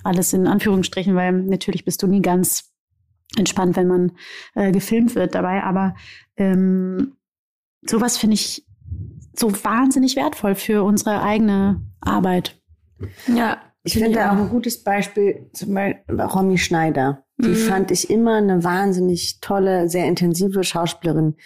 alles 0.05 0.35
in 0.35 0.47
Anführungsstrichen, 0.47 1.15
weil 1.15 1.33
natürlich 1.33 1.87
bist 1.87 2.03
du 2.03 2.07
nie 2.07 2.21
ganz 2.21 2.76
entspannt, 3.37 3.77
wenn 3.77 3.89
man 3.89 4.13
äh, 4.55 4.73
gefilmt 4.73 5.15
wird 5.15 5.35
dabei. 5.35 5.63
Aber 5.63 5.95
ähm, 6.37 7.17
sowas 7.85 8.17
finde 8.17 8.35
ich 8.35 8.67
so 9.35 9.53
wahnsinnig 9.65 10.17
wertvoll 10.17 10.55
für 10.55 10.83
unsere 10.83 11.23
eigene 11.23 11.83
Arbeit. 12.01 12.61
Ja. 13.27 13.61
Ich 13.83 13.95
finde 13.95 14.29
auch 14.29 14.37
ein 14.37 14.49
gutes 14.49 14.83
Beispiel 14.83 15.49
zum 15.53 15.75
Beispiel 15.75 16.21
Romy 16.21 16.59
Schneider. 16.59 17.25
Die 17.39 17.51
Mhm. 17.51 17.55
fand 17.55 17.91
ich 17.93 18.11
immer 18.11 18.39
eine 18.39 18.65
wahnsinnig 18.65 19.39
tolle, 19.41 19.89
sehr 19.89 20.07
intensive 20.07 20.65
Schauspielerin, 20.65 21.37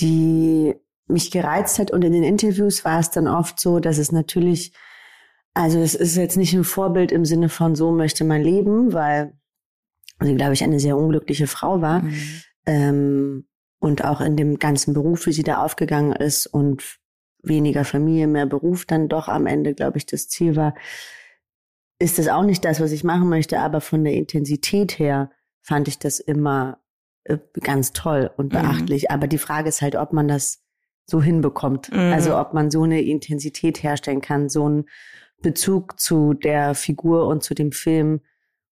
die 0.00 0.74
mich 1.06 1.30
gereizt 1.30 1.78
hat. 1.78 1.90
Und 1.90 2.04
in 2.04 2.12
den 2.12 2.24
Interviews 2.24 2.84
war 2.84 3.00
es 3.00 3.10
dann 3.10 3.26
oft 3.26 3.58
so, 3.58 3.78
dass 3.80 3.96
es 3.96 4.12
natürlich, 4.12 4.74
also 5.54 5.78
es 5.78 5.94
ist 5.94 6.16
jetzt 6.16 6.36
nicht 6.36 6.52
ein 6.52 6.64
Vorbild 6.64 7.10
im 7.10 7.24
Sinne 7.24 7.48
von 7.48 7.74
so 7.74 7.90
möchte 7.90 8.24
man 8.24 8.42
leben, 8.42 8.92
weil 8.92 9.32
sie, 10.20 10.34
glaube 10.34 10.54
ich, 10.54 10.62
eine 10.64 10.80
sehr 10.80 10.96
unglückliche 10.96 11.46
Frau 11.46 11.80
war. 11.80 12.02
Mhm. 12.02 12.42
Ähm, 12.66 13.48
und 13.80 14.04
auch 14.04 14.20
in 14.20 14.36
dem 14.36 14.58
ganzen 14.58 14.92
Beruf, 14.94 15.26
wie 15.26 15.32
sie 15.32 15.44
da 15.44 15.62
aufgegangen 15.62 16.12
ist 16.12 16.46
und 16.46 16.98
weniger 17.42 17.84
Familie, 17.84 18.26
mehr 18.26 18.46
Beruf 18.46 18.84
dann 18.84 19.08
doch 19.08 19.28
am 19.28 19.46
Ende, 19.46 19.74
glaube 19.74 19.98
ich, 19.98 20.06
das 20.06 20.28
Ziel 20.28 20.56
war, 20.56 20.74
ist 22.00 22.18
das 22.18 22.28
auch 22.28 22.42
nicht 22.44 22.64
das, 22.64 22.80
was 22.80 22.92
ich 22.92 23.04
machen 23.04 23.28
möchte, 23.28 23.60
aber 23.60 23.80
von 23.80 24.04
der 24.04 24.14
Intensität 24.14 24.98
her 24.98 25.30
fand 25.62 25.88
ich 25.88 25.98
das 25.98 26.20
immer 26.20 26.78
äh, 27.24 27.38
ganz 27.60 27.92
toll 27.92 28.30
und 28.36 28.46
Mhm. 28.52 28.58
beachtlich. 28.58 29.10
Aber 29.10 29.26
die 29.26 29.38
Frage 29.38 29.68
ist 29.68 29.82
halt, 29.82 29.96
ob 29.96 30.12
man 30.12 30.28
das 30.28 30.62
so 31.06 31.22
hinbekommt. 31.22 31.90
Mhm. 31.92 31.98
Also 31.98 32.36
ob 32.38 32.54
man 32.54 32.70
so 32.70 32.82
eine 32.82 33.00
Intensität 33.02 33.82
herstellen 33.82 34.20
kann, 34.20 34.48
so 34.48 34.66
einen 34.66 34.84
Bezug 35.40 36.00
zu 36.00 36.34
der 36.34 36.74
Figur 36.74 37.26
und 37.28 37.42
zu 37.42 37.54
dem 37.54 37.72
Film 37.72 38.20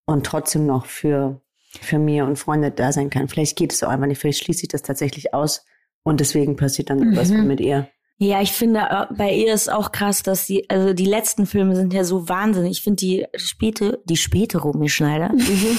und 0.06 0.24
trotzdem 0.24 0.66
noch 0.66 0.86
für 0.86 1.40
Familie 1.80 2.24
und 2.24 2.36
Freunde 2.38 2.70
da 2.70 2.92
sein 2.92 3.10
kann. 3.10 3.28
Vielleicht 3.28 3.56
geht 3.56 3.72
es 3.72 3.82
auch 3.82 3.88
einfach 3.90 4.06
nicht, 4.06 4.18
vielleicht 4.18 4.42
schließt 4.44 4.60
sich 4.60 4.68
das 4.68 4.82
tatsächlich 4.82 5.34
aus 5.34 5.64
und 6.04 6.20
deswegen 6.20 6.56
passiert 6.56 6.88
dann 6.90 7.00
Mhm. 7.00 7.46
mit 7.46 7.60
ihr. 7.60 7.88
Ja, 8.18 8.40
ich 8.40 8.52
finde, 8.52 8.80
äh, 8.80 9.14
bei 9.14 9.30
ihr 9.34 9.52
ist 9.52 9.70
auch 9.70 9.92
krass, 9.92 10.22
dass 10.22 10.46
sie, 10.46 10.64
also 10.70 10.94
die 10.94 11.04
letzten 11.04 11.44
Filme 11.44 11.76
sind 11.76 11.92
ja 11.92 12.02
so 12.02 12.30
wahnsinnig. 12.30 12.78
Ich 12.78 12.82
finde 12.82 12.96
die 12.96 13.26
späte, 13.36 14.00
die 14.06 14.16
späte 14.16 14.56
Romy 14.56 14.88
Schneider 14.88 15.34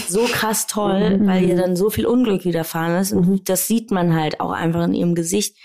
so 0.08 0.20
krass 0.26 0.68
toll, 0.68 1.18
Mhm. 1.18 1.28
weil 1.28 1.44
ihr 1.46 1.56
dann 1.56 1.76
so 1.76 1.90
viel 1.90 2.06
Unglück 2.06 2.46
widerfahren 2.46 2.96
ist. 3.02 3.12
Und 3.12 3.28
Mhm. 3.28 3.44
das 3.46 3.66
sieht 3.66 3.90
man 3.90 4.14
halt 4.16 4.40
auch 4.40 4.52
einfach 4.52 4.84
in 4.86 4.94
ihrem 4.94 5.16
Gesicht. 5.16 5.58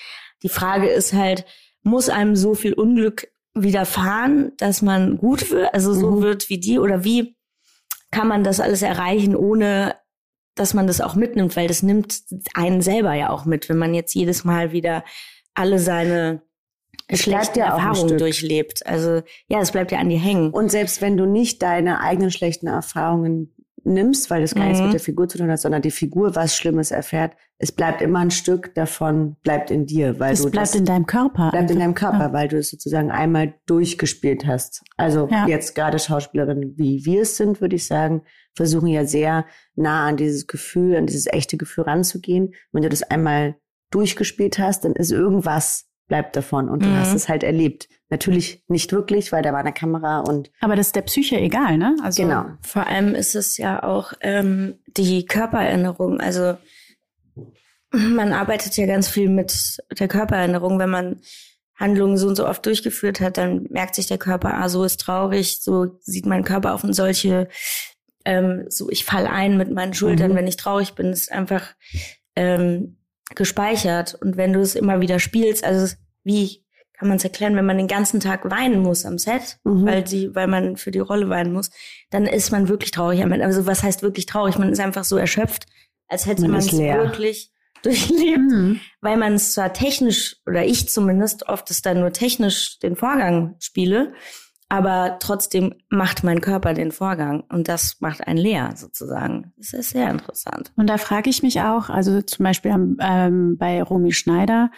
Die 0.42 0.48
Frage 0.48 0.88
ist 0.88 1.12
halt, 1.12 1.44
muss 1.82 2.08
einem 2.08 2.36
so 2.36 2.54
viel 2.54 2.72
Unglück 2.72 3.28
widerfahren, 3.54 4.52
dass 4.56 4.80
man 4.80 5.18
gut 5.18 5.50
wird, 5.50 5.74
also 5.74 5.92
so 5.92 6.10
Mhm. 6.12 6.22
wird 6.22 6.48
wie 6.48 6.58
die, 6.58 6.78
oder 6.78 7.04
wie 7.04 7.36
kann 8.12 8.28
man 8.28 8.44
das 8.44 8.60
alles 8.60 8.82
erreichen, 8.82 9.34
ohne 9.34 9.96
dass 10.54 10.74
man 10.74 10.86
das 10.86 11.00
auch 11.00 11.14
mitnimmt, 11.16 11.56
weil 11.56 11.66
das 11.66 11.82
nimmt 11.82 12.22
einen 12.54 12.82
selber 12.82 13.14
ja 13.14 13.30
auch 13.30 13.46
mit, 13.46 13.68
wenn 13.68 13.78
man 13.78 13.94
jetzt 13.94 14.14
jedes 14.14 14.44
Mal 14.44 14.70
wieder 14.72 15.02
alle 15.54 15.78
seine 15.78 16.42
Es 17.08 17.22
schlechten 17.22 17.58
ja 17.58 17.74
Erfahrungen 17.74 18.18
durchlebt. 18.18 18.86
Also 18.86 19.22
ja, 19.48 19.60
es 19.60 19.72
bleibt 19.72 19.92
ja 19.92 19.98
an 19.98 20.10
dir 20.10 20.20
hängen. 20.20 20.50
Und 20.50 20.70
selbst 20.70 21.00
wenn 21.00 21.16
du 21.16 21.24
nicht 21.26 21.62
deine 21.62 22.00
eigenen 22.00 22.30
schlechten 22.30 22.66
Erfahrungen 22.66 23.54
nimmst, 23.84 24.30
weil 24.30 24.42
das 24.42 24.54
gar 24.54 24.64
nichts 24.64 24.78
Mhm. 24.78 24.86
mit 24.86 24.94
der 24.94 25.00
Figur 25.00 25.28
zu 25.28 25.38
tun 25.38 25.50
hat, 25.50 25.58
sondern 25.58 25.82
die 25.82 25.90
Figur 25.90 26.36
was 26.36 26.54
Schlimmes 26.56 26.90
erfährt, 26.90 27.32
es 27.64 27.70
bleibt 27.72 28.02
immer 28.02 28.18
ein 28.18 28.32
Stück 28.32 28.74
davon, 28.74 29.36
bleibt 29.44 29.70
in 29.70 29.86
dir, 29.86 30.18
weil 30.18 30.32
Es 30.32 30.42
du 30.42 30.50
bleibt 30.50 30.66
das 30.70 30.74
in 30.74 30.84
deinem 30.84 31.06
Körper. 31.06 31.50
bleibt 31.52 31.70
in 31.70 31.78
deinem 31.78 31.94
Körper, 31.94 32.18
Ja. 32.26 32.32
weil 32.32 32.48
du 32.48 32.58
es 32.58 32.70
sozusagen 32.70 33.10
einmal 33.12 33.54
durchgespielt 33.66 34.46
hast. 34.46 34.82
Also 34.96 35.28
Ja. 35.30 35.46
jetzt 35.46 35.74
gerade 35.76 35.98
Schauspielerinnen, 36.00 36.76
wie 36.76 37.04
wir 37.04 37.22
es 37.22 37.36
sind, 37.36 37.60
würde 37.60 37.76
ich 37.76 37.86
sagen, 37.86 38.22
versuchen 38.56 38.88
ja 38.88 39.04
sehr 39.06 39.46
nah 39.76 40.06
an 40.08 40.16
dieses 40.16 40.46
Gefühl, 40.48 40.96
an 40.96 41.06
dieses 41.06 41.26
echte 41.28 41.56
Gefühl 41.56 41.84
ranzugehen. 41.84 42.52
Wenn 42.72 42.82
du 42.82 42.88
das 42.88 43.02
einmal 43.04 43.54
durchgespielt 43.92 44.58
hast, 44.58 44.84
dann 44.84 44.92
ist 44.94 45.12
irgendwas 45.12 45.86
bleibt 46.08 46.34
davon 46.36 46.68
und 46.68 46.84
du 46.84 46.88
Mhm. 46.90 46.96
hast 46.98 47.14
es 47.14 47.28
halt 47.28 47.42
erlebt. 47.42 47.88
Natürlich 48.10 48.62
nicht 48.68 48.92
wirklich, 48.92 49.32
weil 49.32 49.42
da 49.42 49.52
war 49.52 49.60
eine 49.60 49.72
Kamera 49.72 50.18
und 50.20 50.50
Aber 50.60 50.76
das 50.76 50.88
ist 50.88 50.96
der 50.96 51.02
Psyche 51.02 51.38
egal, 51.40 51.78
ne? 51.78 51.96
Also, 52.02 52.22
genau. 52.22 52.44
Vor 52.60 52.86
allem 52.86 53.14
ist 53.14 53.34
es 53.34 53.56
ja 53.56 53.82
auch 53.82 54.12
ähm, 54.20 54.74
die 54.88 55.24
Körpererinnerung. 55.24 56.20
Also 56.20 56.56
man 57.90 58.32
arbeitet 58.32 58.76
ja 58.76 58.86
ganz 58.86 59.08
viel 59.08 59.28
mit 59.28 59.78
der 59.98 60.08
Körpererinnerung. 60.08 60.78
Wenn 60.78 60.90
man 60.90 61.20
Handlungen 61.74 62.16
so 62.16 62.28
und 62.28 62.36
so 62.36 62.46
oft 62.46 62.64
durchgeführt 62.64 63.20
hat, 63.20 63.36
dann 63.38 63.66
merkt 63.70 63.94
sich 63.94 64.06
der 64.06 64.18
Körper, 64.18 64.54
ah, 64.54 64.68
so 64.68 64.84
ist 64.84 65.00
traurig, 65.00 65.60
so 65.60 65.98
sieht 66.00 66.26
mein 66.26 66.44
Körper 66.44 66.74
auf 66.74 66.84
und 66.84 66.92
solche, 66.94 67.48
ähm, 68.24 68.66
so 68.68 68.88
ich 68.90 69.04
fall 69.04 69.26
ein 69.26 69.56
mit 69.56 69.70
meinen 69.72 69.94
Schultern, 69.94 70.32
Mhm. 70.32 70.36
wenn 70.36 70.46
ich 70.46 70.56
traurig 70.56 70.92
bin, 70.94 71.06
ist 71.08 71.32
einfach 71.32 71.66
ähm, 72.36 72.96
gespeichert. 73.34 74.14
Und 74.14 74.36
wenn 74.36 74.52
du 74.52 74.60
es 74.60 74.74
immer 74.74 75.00
wieder 75.00 75.18
spielst, 75.18 75.64
also 75.64 75.94
wie 76.24 76.62
kann 76.94 77.08
man 77.08 77.16
es 77.16 77.24
erklären, 77.24 77.56
wenn 77.56 77.66
man 77.66 77.78
den 77.78 77.88
ganzen 77.88 78.20
Tag 78.20 78.48
weinen 78.50 78.80
muss 78.80 79.04
am 79.04 79.18
Set, 79.18 79.58
Mhm. 79.64 79.84
weil 79.86 80.02
die, 80.02 80.34
weil 80.34 80.46
man 80.46 80.76
für 80.76 80.92
die 80.92 81.00
Rolle 81.00 81.28
weinen 81.28 81.52
muss, 81.52 81.70
dann 82.10 82.26
ist 82.26 82.52
man 82.52 82.68
wirklich 82.68 82.90
traurig. 82.92 83.22
am 83.22 83.32
Ende. 83.32 83.44
Also 83.44 83.66
was 83.66 83.82
heißt 83.82 84.02
wirklich 84.02 84.26
traurig? 84.26 84.56
Man 84.56 84.70
ist 84.70 84.78
einfach 84.80 85.04
so 85.04 85.16
erschöpft, 85.16 85.66
als 86.12 86.26
hätte 86.26 86.42
Man 86.42 86.52
man 86.52 86.60
ist 86.60 86.66
es 86.72 86.78
leer. 86.78 86.98
wirklich 86.98 87.50
durchlebt, 87.82 88.38
Mhm. 88.38 88.80
weil 89.00 89.16
man 89.16 89.32
es 89.34 89.54
zwar 89.54 89.72
technisch 89.72 90.36
oder 90.46 90.64
ich 90.64 90.88
zumindest 90.88 91.48
oft 91.48 91.68
es 91.70 91.82
dann 91.82 91.98
nur 92.00 92.12
technisch 92.12 92.78
den 92.78 92.94
Vorgang 92.94 93.56
spiele, 93.58 94.12
aber 94.68 95.16
trotzdem 95.20 95.74
macht 95.90 96.22
mein 96.24 96.40
Körper 96.40 96.74
den 96.74 96.92
Vorgang 96.92 97.42
und 97.50 97.66
das 97.68 97.96
macht 98.00 98.26
einen 98.26 98.38
leer 98.38 98.72
sozusagen. 98.76 99.52
Das 99.56 99.72
ist 99.72 99.90
sehr 99.90 100.08
interessant. 100.10 100.72
Und 100.76 100.88
da 100.88 100.96
frage 100.96 101.28
ich 101.28 101.42
mich 101.42 101.60
auch, 101.60 101.90
also 101.90 102.22
zum 102.22 102.44
Beispiel 102.44 102.70
ähm, 103.00 103.56
bei 103.58 103.82
Romy 103.82 104.12
Schneider, 104.12 104.70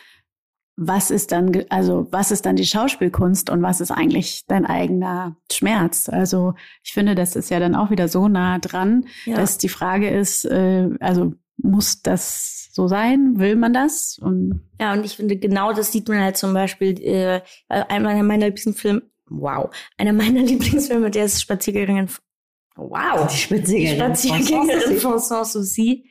was 0.76 1.10
ist 1.10 1.30
dann, 1.32 1.52
also 1.68 2.08
was 2.10 2.30
ist 2.30 2.46
dann 2.46 2.56
die 2.56 2.66
Schauspielkunst 2.66 3.48
und 3.50 3.62
was 3.62 3.80
ist 3.80 3.90
eigentlich 3.92 4.44
dein 4.48 4.66
eigener 4.66 5.36
Schmerz? 5.52 6.08
Also 6.08 6.54
ich 6.82 6.92
finde, 6.92 7.14
das 7.14 7.36
ist 7.36 7.50
ja 7.50 7.60
dann 7.60 7.74
auch 7.76 7.90
wieder 7.90 8.08
so 8.08 8.26
nah 8.28 8.58
dran, 8.58 9.06
Ja. 9.24 9.36
dass 9.36 9.56
die 9.58 9.68
Frage 9.68 10.10
ist, 10.10 10.44
äh, 10.44 10.88
also 11.00 11.32
muss 11.56 12.02
das 12.02 12.68
so 12.72 12.88
sein? 12.88 13.38
Will 13.38 13.54
man 13.54 13.72
das? 13.72 14.18
Und 14.20 14.62
Ja, 14.80 14.92
und 14.92 15.04
ich 15.06 15.16
finde, 15.16 15.36
genau 15.36 15.72
das 15.72 15.92
sieht 15.92 16.08
man 16.08 16.18
halt 16.20 16.36
zum 16.36 16.52
Beispiel, 16.52 17.00
äh, 17.00 17.40
einer 17.68 18.22
meiner 18.24 18.46
Lieblingsfilme, 18.46 19.02
wow, 19.30 19.70
einer 19.96 20.12
meiner 20.12 20.40
Lieblingsfilme, 20.42 21.10
der 21.12 21.26
ist 21.26 21.40
Spaziergängerin, 21.40 22.08
wow, 22.74 23.28
Die 23.30 23.36
Spaziergängerin. 23.36 24.16
Spaziergängerin 24.16 24.96
von 24.98 25.18
Sanssouci. 25.20 26.06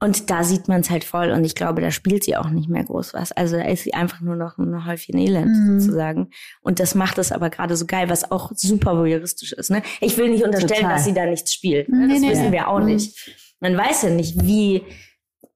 Und 0.00 0.30
da 0.30 0.44
sieht 0.44 0.68
man 0.68 0.80
es 0.82 0.90
halt 0.90 1.02
voll. 1.02 1.30
Und 1.32 1.44
ich 1.44 1.56
glaube, 1.56 1.80
da 1.80 1.90
spielt 1.90 2.22
sie 2.22 2.36
auch 2.36 2.50
nicht 2.50 2.68
mehr 2.68 2.84
groß 2.84 3.14
was. 3.14 3.32
Also 3.32 3.56
da 3.56 3.64
ist 3.64 3.82
sie 3.82 3.94
einfach 3.94 4.20
nur 4.20 4.36
noch 4.36 4.56
ein 4.56 4.86
Häufchen 4.86 5.18
Elend 5.18 5.48
Mhm. 5.56 5.80
sozusagen. 5.80 6.30
Und 6.60 6.78
das 6.78 6.94
macht 6.94 7.18
es 7.18 7.32
aber 7.32 7.50
gerade 7.50 7.76
so 7.76 7.84
geil, 7.84 8.08
was 8.08 8.30
auch 8.30 8.52
super 8.54 8.96
voyeuristisch 8.96 9.52
ist. 9.52 9.70
Ne? 9.70 9.82
Ich 10.00 10.16
will 10.16 10.28
nicht 10.30 10.44
unterstellen, 10.44 10.82
Total. 10.82 10.94
dass 10.94 11.04
sie 11.04 11.14
da 11.14 11.26
nichts 11.26 11.52
spielt. 11.52 11.88
Ne? 11.88 12.06
Nee, 12.06 12.12
Das 12.14 12.20
nee. 12.22 12.30
wissen 12.30 12.52
wir 12.52 12.68
auch 12.68 12.78
Mhm. 12.78 12.86
nicht. 12.86 13.34
Man 13.60 13.76
weiß 13.76 14.02
ja 14.02 14.10
nicht, 14.10 14.40
wie 14.46 14.82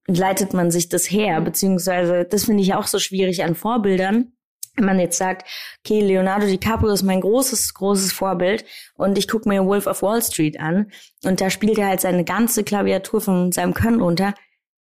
leitet 0.08 0.52
man 0.54 0.72
sich 0.72 0.88
das 0.88 1.08
her, 1.08 1.40
beziehungsweise 1.40 2.24
das 2.24 2.44
finde 2.46 2.62
ich 2.64 2.74
auch 2.74 2.88
so 2.88 2.98
schwierig 2.98 3.44
an 3.44 3.54
Vorbildern. 3.54 4.32
Wenn 4.74 4.86
man 4.86 5.00
jetzt 5.00 5.18
sagt, 5.18 5.46
okay, 5.84 6.00
Leonardo 6.00 6.46
DiCaprio 6.46 6.92
ist 6.92 7.02
mein 7.02 7.20
großes, 7.20 7.74
großes 7.74 8.12
Vorbild 8.12 8.64
und 8.94 9.18
ich 9.18 9.28
gucke 9.28 9.48
mir 9.48 9.66
Wolf 9.66 9.86
of 9.86 10.02
Wall 10.02 10.22
Street 10.22 10.58
an 10.58 10.90
und 11.24 11.40
da 11.40 11.50
spielt 11.50 11.78
er 11.78 11.88
halt 11.88 12.00
seine 12.00 12.24
ganze 12.24 12.64
Klaviatur 12.64 13.20
von 13.20 13.52
seinem 13.52 13.74
Können 13.74 14.00
runter. 14.00 14.34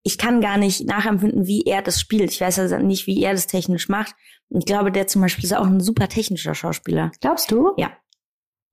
Ich 0.02 0.18
kann 0.18 0.40
gar 0.40 0.56
nicht 0.56 0.86
nachempfinden, 0.86 1.46
wie 1.46 1.64
er 1.64 1.82
das 1.82 2.00
spielt. 2.00 2.30
Ich 2.32 2.40
weiß 2.40 2.58
also 2.58 2.78
nicht, 2.78 3.06
wie 3.06 3.22
er 3.22 3.32
das 3.32 3.46
technisch 3.46 3.88
macht. 3.88 4.14
Und 4.48 4.60
ich 4.60 4.66
glaube, 4.66 4.92
der 4.92 5.06
zum 5.08 5.22
Beispiel 5.22 5.44
ist 5.44 5.56
auch 5.56 5.66
ein 5.66 5.80
super 5.80 6.08
technischer 6.08 6.54
Schauspieler. 6.54 7.10
Glaubst 7.20 7.50
du? 7.50 7.72
Ja. 7.76 7.90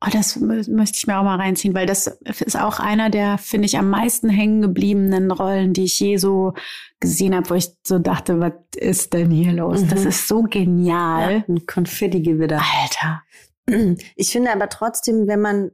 Oh, 0.06 0.10
das 0.12 0.38
mü- 0.38 0.70
müsste 0.70 0.98
ich 0.98 1.08
mir 1.08 1.18
auch 1.18 1.24
mal 1.24 1.38
reinziehen, 1.38 1.74
weil 1.74 1.86
das 1.86 2.08
ist 2.46 2.60
auch 2.60 2.80
einer 2.80 3.10
der, 3.10 3.38
finde 3.38 3.68
ich, 3.68 3.78
am 3.78 3.90
meisten 3.90 4.28
hängen 4.30 4.62
gebliebenen 4.62 5.32
Rollen, 5.32 5.72
die 5.72 5.86
ich 5.86 5.98
je 6.00 6.18
so 6.18 6.54
gesehen 7.00 7.34
habe, 7.34 7.50
wo 7.50 7.54
ich 7.54 7.70
so 7.86 8.00
dachte, 8.00 8.40
was 8.42 8.52
ist 8.76 9.14
denn 9.14 9.32
hier 9.32 9.54
los? 9.54 9.82
Mhm. 9.82 9.88
Das 9.90 10.04
ist 10.04 10.28
so 10.28 10.42
genial. 10.44 11.46
Ein 11.48 11.66
Konfettigewitter. 11.68 12.62
Alter. 12.82 13.22
Ich 14.18 14.32
finde 14.32 14.52
aber 14.52 14.68
trotzdem, 14.68 15.26
wenn 15.28 15.40
man, 15.40 15.72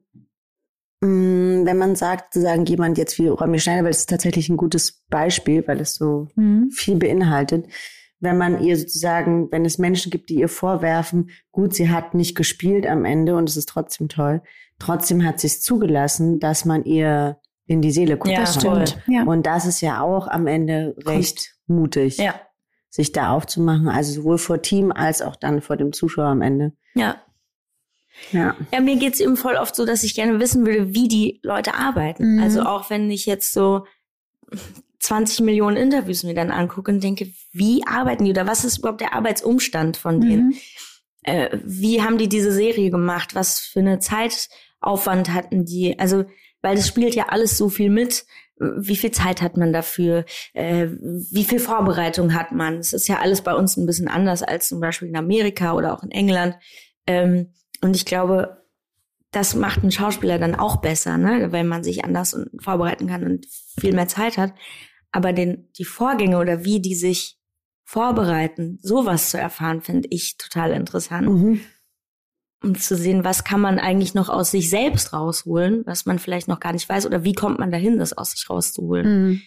mh, 1.01 1.65
wenn 1.65 1.77
man 1.77 1.95
sagt, 1.95 2.33
sozusagen 2.33 2.65
jemand 2.65 2.97
jetzt 2.97 3.17
wie 3.17 3.27
Romy 3.27 3.59
Schneider, 3.59 3.83
weil 3.83 3.91
es 3.91 3.99
ist 4.01 4.09
tatsächlich 4.09 4.49
ein 4.49 4.57
gutes 4.57 5.01
Beispiel, 5.09 5.63
weil 5.67 5.79
es 5.81 5.95
so 5.95 6.27
Mhm. 6.35 6.69
viel 6.71 6.97
beinhaltet, 6.97 7.65
wenn 8.19 8.37
man 8.37 8.61
ihr 8.61 8.77
sozusagen, 8.77 9.51
wenn 9.51 9.65
es 9.65 9.77
Menschen 9.77 10.09
gibt, 10.11 10.29
die 10.29 10.35
ihr 10.39 10.49
vorwerfen, 10.49 11.29
gut, 11.51 11.73
sie 11.73 11.89
hat 11.89 12.13
nicht 12.13 12.35
gespielt 12.35 12.85
am 12.85 13.05
Ende 13.05 13.35
und 13.35 13.49
es 13.49 13.57
ist 13.57 13.69
trotzdem 13.69 14.09
toll, 14.09 14.41
trotzdem 14.77 15.25
hat 15.25 15.39
sie 15.39 15.47
es 15.47 15.61
zugelassen, 15.61 16.39
dass 16.39 16.65
man 16.65 16.83
ihr 16.83 17.37
in 17.65 17.81
die 17.81 17.91
Seele 17.91 18.17
guckt. 18.17 18.33
Ja, 18.33 18.41
Das 18.41 18.55
stimmt. 18.55 18.97
Ja. 19.07 19.23
Und 19.23 19.45
das 19.45 19.65
ist 19.65 19.81
ja 19.81 20.01
auch 20.01 20.27
am 20.27 20.47
Ende 20.47 20.95
recht 21.05 21.55
mutig, 21.67 22.17
Ja. 22.17 22.33
sich 22.89 23.11
da 23.11 23.31
aufzumachen, 23.31 23.87
also 23.87 24.11
sowohl 24.13 24.37
vor 24.37 24.61
Team 24.61 24.91
als 24.91 25.21
auch 25.21 25.35
dann 25.35 25.61
vor 25.61 25.77
dem 25.77 25.93
Zuschauer 25.93 26.27
am 26.27 26.41
Ende. 26.41 26.73
Ja. 26.95 27.17
Ja. 28.31 28.55
Ja, 28.73 28.81
mir 28.81 28.97
geht's 28.97 29.19
eben 29.21 29.37
voll 29.37 29.55
oft 29.55 29.75
so, 29.75 29.85
dass 29.85 30.03
ich 30.03 30.13
gerne 30.15 30.39
wissen 30.39 30.65
würde, 30.65 30.93
wie 30.93 31.07
die 31.07 31.39
Leute 31.43 31.75
arbeiten. 31.75 32.35
Mhm. 32.35 32.43
Also 32.43 32.63
auch 32.63 32.89
wenn 32.89 33.09
ich 33.11 33.25
jetzt 33.25 33.53
so 33.53 33.85
20 34.99 35.41
Millionen 35.41 35.77
Interviews 35.77 36.23
mir 36.23 36.33
dann 36.33 36.51
angucke 36.51 36.91
und 36.91 37.03
denke, 37.03 37.31
wie 37.51 37.85
arbeiten 37.87 38.25
die 38.25 38.31
oder 38.31 38.47
was 38.47 38.65
ist 38.65 38.79
überhaupt 38.79 39.01
der 39.01 39.13
Arbeitsumstand 39.13 39.97
von 39.97 40.21
denen? 40.21 40.47
Mhm. 40.47 40.57
Äh, 41.23 41.57
wie 41.63 42.01
haben 42.01 42.17
die 42.17 42.29
diese 42.29 42.51
Serie 42.51 42.91
gemacht? 42.91 43.35
Was 43.35 43.59
für 43.59 43.79
eine 43.79 43.99
Zeitaufwand 43.99 45.33
hatten 45.33 45.65
die? 45.65 45.97
Also, 45.99 46.25
weil 46.61 46.75
das 46.75 46.87
spielt 46.87 47.15
ja 47.15 47.27
alles 47.29 47.57
so 47.57 47.69
viel 47.69 47.89
mit. 47.89 48.25
Wie 48.57 48.97
viel 48.97 49.11
Zeit 49.11 49.41
hat 49.41 49.55
man 49.55 49.71
dafür? 49.71 50.25
Äh, 50.53 50.87
wie 50.89 51.45
viel 51.45 51.59
Vorbereitung 51.59 52.33
hat 52.33 52.51
man? 52.51 52.77
Es 52.77 52.91
ist 52.91 53.07
ja 53.07 53.19
alles 53.19 53.41
bei 53.41 53.53
uns 53.53 53.77
ein 53.77 53.85
bisschen 53.85 54.09
anders 54.09 54.43
als 54.43 54.67
zum 54.67 54.81
Beispiel 54.81 55.07
in 55.07 55.15
Amerika 55.15 55.73
oder 55.73 55.93
auch 55.93 56.03
in 56.03 56.11
England. 56.11 56.55
Ähm, 57.07 57.53
und 57.81 57.95
ich 57.95 58.05
glaube, 58.05 58.59
das 59.31 59.55
macht 59.55 59.81
einen 59.81 59.91
Schauspieler 59.91 60.39
dann 60.39 60.55
auch 60.55 60.77
besser, 60.77 61.17
ne? 61.17 61.51
weil 61.51 61.63
man 61.63 61.83
sich 61.83 62.03
anders 62.03 62.37
vorbereiten 62.59 63.07
kann 63.07 63.23
und 63.23 63.45
viel 63.79 63.93
mehr 63.93 64.07
Zeit 64.07 64.37
hat. 64.37 64.53
Aber 65.11 65.33
den, 65.33 65.69
die 65.77 65.85
Vorgänge 65.85 66.37
oder 66.37 66.63
wie 66.63 66.81
die 66.81 66.95
sich 66.95 67.37
vorbereiten, 67.83 68.77
sowas 68.81 69.31
zu 69.31 69.39
erfahren, 69.39 69.81
finde 69.81 70.07
ich 70.11 70.37
total 70.37 70.71
interessant. 70.71 71.27
Mhm. 71.27 71.61
Um 72.61 72.77
zu 72.77 72.95
sehen, 72.95 73.23
was 73.23 73.43
kann 73.43 73.61
man 73.61 73.79
eigentlich 73.79 74.13
noch 74.13 74.29
aus 74.29 74.51
sich 74.51 74.69
selbst 74.69 75.13
rausholen, 75.13 75.83
was 75.85 76.05
man 76.05 76.19
vielleicht 76.19 76.47
noch 76.47 76.59
gar 76.59 76.73
nicht 76.73 76.87
weiß, 76.87 77.05
oder 77.05 77.23
wie 77.23 77.33
kommt 77.33 77.57
man 77.57 77.71
dahin, 77.71 77.97
das 77.97 78.15
aus 78.15 78.31
sich 78.31 78.49
rauszuholen. 78.49 79.07
Mhm. 79.29 79.41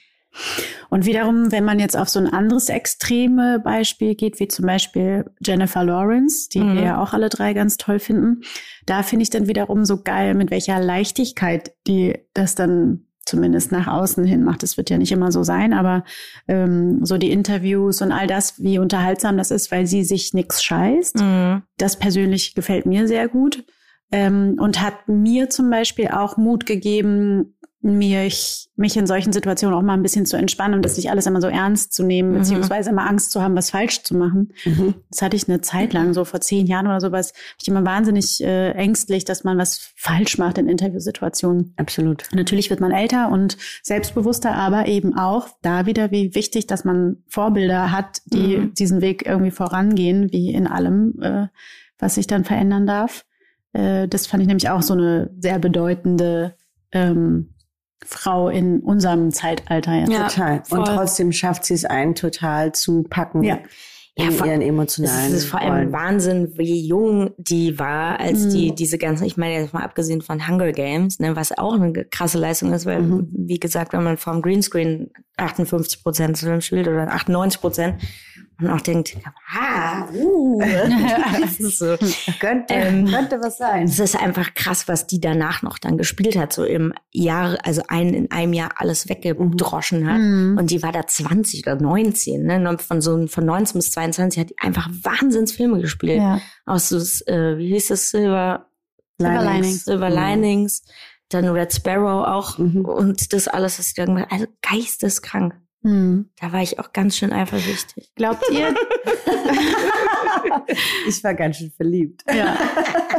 Und 0.89 1.05
wiederum, 1.05 1.53
wenn 1.53 1.65
man 1.65 1.79
jetzt 1.79 1.97
auf 1.97 2.09
so 2.09 2.19
ein 2.19 2.27
anderes 2.27 2.71
extreme 2.71 3.61
Beispiel 3.61 4.15
geht, 4.15 4.41
wie 4.41 4.49
zum 4.49 4.67
Beispiel 4.67 5.31
Jennifer 5.45 5.85
Lawrence, 5.85 6.49
die 6.49 6.61
Mhm. 6.61 6.75
wir 6.75 6.83
ja 6.83 7.03
auch 7.03 7.13
alle 7.13 7.29
drei 7.29 7.53
ganz 7.53 7.77
toll 7.77 7.99
finden, 7.99 8.41
da 8.87 9.03
finde 9.03 9.25
ich 9.25 9.31
dann 9.31 9.47
wiederum 9.47 9.85
so 9.85 10.03
geil, 10.03 10.35
mit 10.35 10.51
welcher 10.51 10.81
Leichtigkeit 10.81 11.73
die 11.87 12.19
das 12.35 12.55
dann 12.55 13.07
zumindest 13.25 13.73
nach 13.73 13.87
außen 13.87 14.25
hin 14.25 14.43
macht. 14.43 14.63
Das 14.63 14.77
wird 14.77 14.91
ja 14.91 14.99
nicht 14.99 15.13
immer 15.13 15.33
so 15.33 15.43
sein, 15.43 15.73
aber 15.73 16.05
ähm, 16.49 17.05
so 17.05 17.19
die 17.19 17.31
Interviews 17.31 18.03
und 18.03 18.13
all 18.13 18.27
das, 18.27 18.63
wie 18.63 18.79
unterhaltsam 18.79 19.37
das 19.37 19.51
ist, 19.51 19.71
weil 19.71 19.87
sie 19.87 20.05
sich 20.05 20.35
nix 20.35 20.63
scheißt. 20.63 21.17
Mhm. 21.17 21.63
Das 21.79 21.99
persönlich 21.99 22.55
gefällt 22.55 22.87
mir 22.87 23.07
sehr 23.07 23.29
gut 23.29 23.65
ähm, 24.11 24.57
und 24.59 24.81
hat 24.81 25.09
mir 25.09 25.51
zum 25.51 25.71
Beispiel 25.71 26.09
auch 26.09 26.37
Mut 26.37 26.67
gegeben, 26.67 27.55
mich, 27.85 28.69
mich 28.77 28.97
in 28.97 29.07
solchen 29.09 29.33
Situationen 29.33 29.77
auch 29.77 29.83
mal 29.83 29.95
ein 29.95 30.03
bisschen 30.03 30.25
zu 30.25 30.37
entspannen 30.37 30.75
und 30.77 30.85
das 30.85 30.97
nicht 30.97 31.11
alles 31.11 31.27
immer 31.27 31.41
so 31.41 31.49
ernst 31.49 31.93
zu 31.93 32.05
nehmen, 32.05 32.31
Mhm. 32.31 32.39
beziehungsweise 32.39 32.91
immer 32.91 33.09
Angst 33.09 33.33
zu 33.33 33.43
haben, 33.43 33.57
was 33.57 33.71
falsch 33.71 34.03
zu 34.05 34.17
machen. 34.17 34.53
Mhm. 34.65 34.95
Das 35.11 35.21
hatte 35.21 35.37
ich 35.37 35.49
eine 35.49 35.61
Zeit 35.63 35.93
lang, 35.93 36.15
so 36.15 36.25
vor 36.25 36.41
zehn 36.41 36.67
Jahren 36.67 36.87
oder 36.87 37.01
sowas, 37.01 37.33
ich 37.61 37.67
immer 37.67 37.85
wahnsinnig 37.85 38.41
äh, 38.43 38.71
ängstlich, 38.71 39.25
dass 39.25 39.43
man 39.43 39.59
was 39.59 39.93
falsch 39.97 40.39
macht 40.39 40.59
in 40.59 40.69
Interviewsituationen. 40.69 41.75
Absolut. 41.77 42.25
Natürlich 42.33 42.71
wird 42.71 42.81
man 42.81 42.93
älter 42.93 43.31
und 43.31 43.57
selbstbewusster, 43.83 44.55
aber 44.55 44.87
eben 44.87 45.17
auch 45.19 45.49
da 45.63 45.85
wieder, 45.87 46.13
wie 46.13 46.35
wichtig, 46.37 46.69
dass 46.69 46.85
man 46.85 47.17
Vorbilder 47.29 47.91
hat, 47.91 48.23
die 48.27 48.59
Mhm. 48.59 48.75
diesen 48.75 49.01
Weg 49.01 49.27
irgendwie 49.27 49.51
vorangehen, 49.51 50.31
wie 50.33 50.53
in 50.53 50.69
allem, 50.69 51.21
äh, 51.21 51.47
was 51.99 52.15
sich 52.15 52.29
dann 52.29 52.45
verändern 52.45 52.87
darf. 52.87 53.25
Äh, 53.73 54.07
das 54.07 54.27
fand 54.29 54.41
ich 54.43 54.47
nämlich 54.47 54.71
auch 54.71 54.83
so 54.83 54.95
eine 54.95 55.31
sehr 55.41 55.59
bedeutende 55.59 56.55
ähm, 56.93 57.55
Frau 58.07 58.49
in 58.49 58.81
unserem 58.81 59.31
Zeitalter 59.33 59.95
jetzt. 60.01 60.13
Ja, 60.13 60.29
Total. 60.29 60.57
Und 60.71 60.87
voll. 60.87 60.97
trotzdem 60.97 61.33
schafft 61.33 61.65
sie 61.65 61.75
es 61.75 61.85
ein, 61.85 62.15
total 62.15 62.73
zu 62.73 63.03
packen 63.05 63.43
Ja. 63.43 63.59
in 64.15 64.25
Ja, 64.27 64.31
vor- 64.31 64.47
ihren 64.47 64.61
Es 64.61 64.69
emotionalen 64.69 65.33
ist 65.35 65.45
vor 65.47 65.61
allem 65.61 65.73
Rollen. 65.73 65.93
Wahnsinn, 65.93 66.53
wie 66.59 66.87
jung 66.87 67.31
die 67.39 67.79
war, 67.79 68.21
als 68.21 68.45
Mhm. 68.47 68.51
die 68.51 68.75
diese 68.75 68.99
ganzen, 68.99 69.25
ich 69.25 69.37
meine 69.37 69.55
jetzt 69.55 69.73
mal 69.73 69.83
abgesehen 69.83 70.21
von 70.21 70.47
Hunger 70.47 70.73
Games, 70.73 71.19
ne, 71.19 71.35
was 71.35 71.57
auch 71.57 71.75
eine 71.75 71.93
krasse 72.05 72.39
Leistung 72.39 72.73
ist, 72.75 72.85
weil, 72.85 73.01
Mhm. 73.01 73.29
wie 73.33 73.59
gesagt, 73.59 73.93
wenn 73.95 74.03
man 74.05 74.19
vom 74.19 74.43
Greenscreen 74.43 75.11
58 75.39 76.03
Prozent 76.03 76.37
zu 76.37 76.47
dem 76.47 76.61
spielt 76.61 76.89
oder 76.89 77.09
98 77.09 77.61
Prozent 77.61 77.95
und 78.63 78.71
auch 78.71 78.81
denkt, 78.81 79.17
ah, 79.55 80.07
uh, 80.15 80.61
das 81.41 81.59
ist 81.61 81.79
so. 81.79 81.97
Könnte, 82.41 82.73
Ähm, 82.75 83.07
könnte 83.07 83.41
was 83.43 83.59
sein. 83.59 83.85
Es 83.85 83.99
ist 83.99 84.17
einfach 84.21 84.55
krass, 84.55 84.89
was 84.89 85.07
die 85.07 85.21
danach 85.21 85.63
noch 85.63 85.79
dann 85.79 85.99
gespielt 85.99 86.37
hat, 86.37 86.53
so 86.53 86.65
im 86.65 86.93
Jahr, 87.11 87.59
also 87.65 87.83
ein, 87.89 88.15
in 88.15 88.31
einem 88.31 88.53
Jahr 88.53 88.71
alles 88.77 89.09
weggedroschen 89.09 90.09
hat. 90.11 90.19
Mhm. 90.21 90.57
Und 90.59 90.71
die 90.71 90.83
war 90.83 90.93
da 90.93 91.07
20 91.07 91.67
oder 91.67 91.77
19, 91.77 92.43
ne? 92.45 92.77
Von 92.79 93.01
so 93.01 93.27
von 93.27 93.45
19 93.45 93.79
bis 93.79 93.91
22 93.91 94.41
hat 94.41 94.51
die 94.51 94.59
einfach 94.59 94.89
Wahnsinnsfilme 95.03 95.81
gespielt. 95.81 96.19
Ja. 96.19 96.41
Aus 96.67 96.89
so, 96.89 96.99
äh, 97.31 97.59
wie 97.59 97.69
hieß 97.73 97.89
das, 97.89 98.11
Silver, 98.11 98.67
Silver 99.19 99.43
Linings. 99.45 99.85
Silver 99.85 100.11
Linings, 100.11 100.83
dann 101.29 101.49
Red 101.49 101.73
Sparrow 101.73 102.27
auch 102.27 102.59
Mhm. 102.59 102.85
und 102.85 103.33
das 103.33 103.49
alles, 103.49 103.79
was 103.79 103.89
sie 103.89 103.95
da 103.97 104.05
gemacht. 104.05 104.27
Also 104.31 104.47
geisteskrank. 104.63 105.55
Mhm. 105.83 106.31
Da 106.41 106.53
war 106.53 106.63
ich 106.63 106.79
auch 106.79 106.93
ganz 106.93 107.17
schön 107.17 107.33
eifersüchtig. 107.33 108.13
Glaubt 108.15 108.43
ihr? 108.53 108.75
Ich 111.07 111.23
war 111.25 111.35
ganz 111.35 111.57
schön 111.59 111.71
verliebt. 111.71 112.23
ja, 112.33 112.57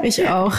ich 0.01 0.27
auch. 0.27 0.55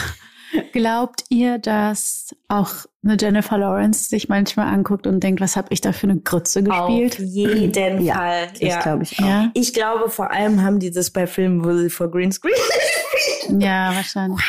Glaubt 0.71 1.23
ihr, 1.29 1.57
dass 1.57 2.33
auch 2.47 2.69
eine 3.03 3.17
Jennifer 3.19 3.57
Lawrence 3.57 4.09
sich 4.09 4.29
manchmal 4.29 4.67
anguckt 4.73 5.05
und 5.05 5.19
denkt, 5.21 5.41
was 5.41 5.55
habe 5.57 5.67
ich 5.71 5.81
da 5.81 5.91
für 5.91 6.07
eine 6.07 6.19
Grütze 6.19 6.63
gespielt? 6.63 7.13
Auf 7.15 7.19
jeden 7.19 8.01
Ja, 8.01 8.13
Fall. 8.15 8.47
Das 8.51 8.59
Ja. 8.61 8.79
glaube 8.81 9.03
ich 9.03 9.19
auch. 9.19 9.25
Ja, 9.27 9.51
Ich 9.53 9.73
glaube, 9.73 10.09
vor 10.09 10.31
allem 10.31 10.61
haben 10.63 10.79
die 10.79 10.91
das 10.91 11.11
bei 11.11 11.27
Filmen, 11.27 11.63
wo 11.65 11.73
sie 11.77 11.89
vor 11.89 12.09
Greenscreen 12.09 12.53
ja, 13.59 13.93
wahrscheinlich. 13.95 14.39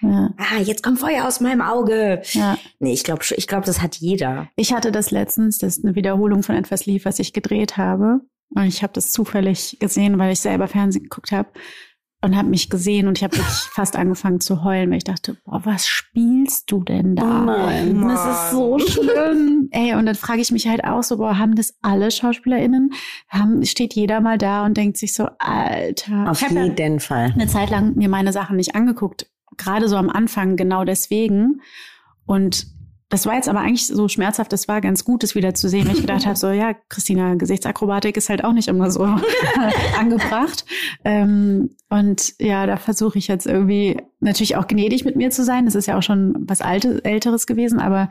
Ja, 0.00 0.30
Ah, 0.36 0.60
jetzt 0.62 0.82
kommt 0.82 0.98
Feuer 1.00 1.26
aus 1.26 1.40
meinem 1.40 1.60
Auge. 1.60 2.22
ja. 2.32 2.56
Nee, 2.78 2.92
ich 2.92 3.04
glaube, 3.04 3.22
ich 3.36 3.46
glaube, 3.46 3.66
das 3.66 3.82
hat 3.82 3.96
jeder. 3.96 4.48
Ich 4.56 4.72
hatte 4.72 4.92
das 4.92 5.10
letztens, 5.10 5.58
das 5.58 5.78
ist 5.78 5.84
eine 5.84 5.94
Wiederholung 5.94 6.42
von 6.42 6.54
etwas 6.56 6.86
lief, 6.86 7.04
was 7.04 7.18
ich 7.18 7.32
gedreht 7.32 7.76
habe. 7.76 8.20
Und 8.54 8.64
ich 8.64 8.82
habe 8.82 8.92
das 8.94 9.10
zufällig 9.10 9.76
gesehen, 9.80 10.18
weil 10.18 10.32
ich 10.32 10.40
selber 10.40 10.68
Fernsehen 10.68 11.02
geguckt 11.04 11.32
habe 11.32 11.48
und 12.22 12.34
habe 12.36 12.48
mich 12.48 12.68
gesehen 12.70 13.06
und 13.06 13.18
ich 13.18 13.22
habe 13.24 13.36
wirklich 13.36 13.54
fast 13.72 13.94
angefangen 13.94 14.40
zu 14.40 14.64
heulen, 14.64 14.90
weil 14.90 14.96
ich 14.98 15.04
dachte, 15.04 15.36
boah, 15.44 15.60
was 15.64 15.86
spielst 15.86 16.70
du 16.70 16.82
denn 16.82 17.14
da? 17.14 17.42
Oh 17.42 17.44
nein. 17.44 18.00
Das 18.08 18.24
ist 18.26 18.50
so 18.52 18.78
schlimm. 18.78 19.68
Ey, 19.72 19.94
und 19.94 20.06
dann 20.06 20.14
frage 20.14 20.40
ich 20.40 20.50
mich 20.50 20.66
halt 20.66 20.82
auch 20.84 21.02
so, 21.02 21.18
boah, 21.18 21.38
haben 21.38 21.54
das 21.54 21.74
alle 21.82 22.10
SchauspielerInnen? 22.10 22.90
Haben, 23.28 23.64
steht 23.66 23.94
jeder 23.94 24.20
mal 24.20 24.38
da 24.38 24.64
und 24.64 24.76
denkt 24.76 24.96
sich 24.96 25.14
so, 25.14 25.28
Alter. 25.38 26.30
Auf 26.30 26.40
ich 26.40 26.48
hab 26.48 26.52
ja 26.54 26.64
jeden 26.64 27.00
Fall. 27.00 27.32
eine 27.34 27.46
Zeit 27.46 27.70
lang 27.70 27.96
mir 27.96 28.08
meine 28.08 28.32
Sachen 28.32 28.56
nicht 28.56 28.74
angeguckt. 28.74 29.26
Gerade 29.58 29.88
so 29.88 29.96
am 29.96 30.08
Anfang 30.08 30.56
genau 30.56 30.84
deswegen. 30.84 31.60
Und 32.26 32.66
das 33.10 33.24
war 33.24 33.34
jetzt 33.34 33.48
aber 33.48 33.60
eigentlich 33.60 33.86
so 33.86 34.06
schmerzhaft, 34.08 34.52
das 34.52 34.68
war 34.68 34.82
ganz 34.82 35.02
gut, 35.02 35.22
das 35.22 35.34
wieder 35.34 35.54
zu 35.54 35.68
sehen, 35.68 35.86
weil 35.86 35.94
ich 35.94 36.02
gedacht 36.02 36.26
habe, 36.26 36.36
so 36.36 36.50
ja, 36.50 36.74
Christina, 36.88 37.34
Gesichtsakrobatik 37.34 38.16
ist 38.16 38.28
halt 38.28 38.44
auch 38.44 38.52
nicht 38.52 38.68
immer 38.68 38.90
so 38.90 39.04
angebracht. 39.98 40.64
Ähm, 41.04 41.76
und 41.88 42.34
ja, 42.38 42.66
da 42.66 42.76
versuche 42.76 43.18
ich 43.18 43.28
jetzt 43.28 43.46
irgendwie 43.46 43.96
natürlich 44.20 44.56
auch 44.56 44.66
gnädig 44.66 45.04
mit 45.04 45.16
mir 45.16 45.30
zu 45.30 45.44
sein. 45.44 45.64
Das 45.64 45.74
ist 45.74 45.86
ja 45.86 45.96
auch 45.96 46.02
schon 46.02 46.34
was 46.40 46.60
Alte, 46.60 47.04
Älteres 47.04 47.46
gewesen, 47.46 47.80
aber 47.80 48.10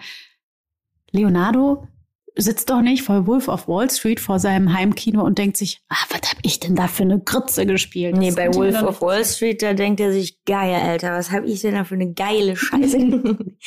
Leonardo 1.11 1.87
sitzt 2.37 2.69
doch 2.69 2.81
nicht 2.81 3.03
vor 3.03 3.27
Wolf 3.27 3.47
of 3.47 3.67
Wall 3.67 3.89
Street 3.89 4.19
vor 4.19 4.39
seinem 4.39 4.73
Heimkino 4.73 5.23
und 5.23 5.37
denkt 5.37 5.57
sich, 5.57 5.81
ah, 5.89 5.95
was 6.09 6.31
hab 6.31 6.37
ich 6.43 6.59
denn 6.59 6.75
da 6.75 6.87
für 6.87 7.03
eine 7.03 7.19
Grütze 7.19 7.65
gespielt? 7.65 8.15
Nee, 8.17 8.27
Das 8.27 8.35
bei 8.35 8.45
konnte 8.45 8.59
mir 8.59 8.73
Wolf 8.73 8.83
of 8.83 9.01
Wall 9.01 9.25
Street, 9.25 9.61
da 9.61 9.73
denkt 9.73 9.99
er 9.99 10.11
sich, 10.11 10.43
geil, 10.45 10.75
Alter, 10.75 11.11
was 11.13 11.31
habe 11.31 11.47
ich 11.47 11.61
denn 11.61 11.73
da 11.75 11.83
für 11.83 11.95
eine 11.95 12.13
geile 12.13 12.55
Scheiße? 12.55 12.97
Und 12.97 13.57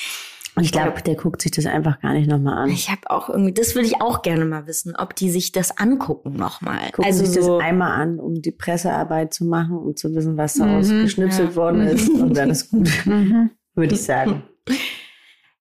ich 0.64 0.72
glaube, 0.72 1.00
der 1.02 1.14
guckt 1.14 1.42
sich 1.42 1.52
das 1.52 1.66
einfach 1.66 2.00
gar 2.00 2.12
nicht 2.12 2.28
nochmal 2.28 2.58
an. 2.58 2.70
ich 2.70 2.90
habe 2.90 3.02
auch 3.10 3.28
irgendwie, 3.28 3.52
das 3.52 3.74
würde 3.74 3.86
ich 3.86 4.00
auch 4.00 4.22
gerne 4.22 4.44
mal 4.44 4.66
wissen, 4.66 4.94
ob 4.96 5.14
die 5.16 5.30
sich 5.30 5.52
das 5.52 5.76
angucken 5.78 6.32
nochmal. 6.34 6.90
Gucken 6.92 7.04
Also 7.04 7.24
sich 7.24 7.34
das 7.36 7.44
so, 7.44 7.58
einmal 7.58 7.92
an, 8.00 8.18
um 8.18 8.40
die 8.42 8.52
Pressearbeit 8.52 9.32
zu 9.34 9.44
machen, 9.44 9.76
um 9.76 9.96
zu 9.96 10.14
wissen, 10.14 10.36
was 10.36 10.56
Mhm, 10.56 10.60
daraus 10.60 10.88
geschnipselt 10.88 11.50
ja. 11.50 11.56
worden 11.56 11.82
ist. 11.82 12.08
Und 12.10 12.36
dann 12.36 12.50
ist 12.50 12.70
gut, 12.70 12.88
Mhm. 13.06 13.50
würde 13.74 13.94
ich 13.94 14.02
sagen. 14.02 14.42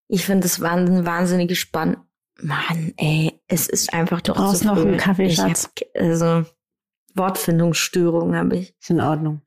ich 0.08 0.26
finde 0.26 0.42
das 0.44 0.60
wahnsinn, 0.62 1.06
wahnsinnig 1.06 1.58
spannend. 1.60 1.98
Mann, 2.42 2.94
ey, 2.98 3.42
es 3.48 3.68
ist 3.68 3.94
einfach 3.94 4.22
doch 4.22 4.36
brauchst 4.36 4.62
zu 4.62 4.68
noch 4.68 4.78
einen 4.78 4.98
Kaffeeschatz. 4.98 5.70
Ich 5.76 5.88
hab, 5.96 6.02
also 6.04 6.46
Wortfindungsstörungen 7.16 8.36
habe 8.36 8.58
ich. 8.58 8.74
Ist 8.80 8.90
in 8.90 9.02
Ordnung. 9.02 9.42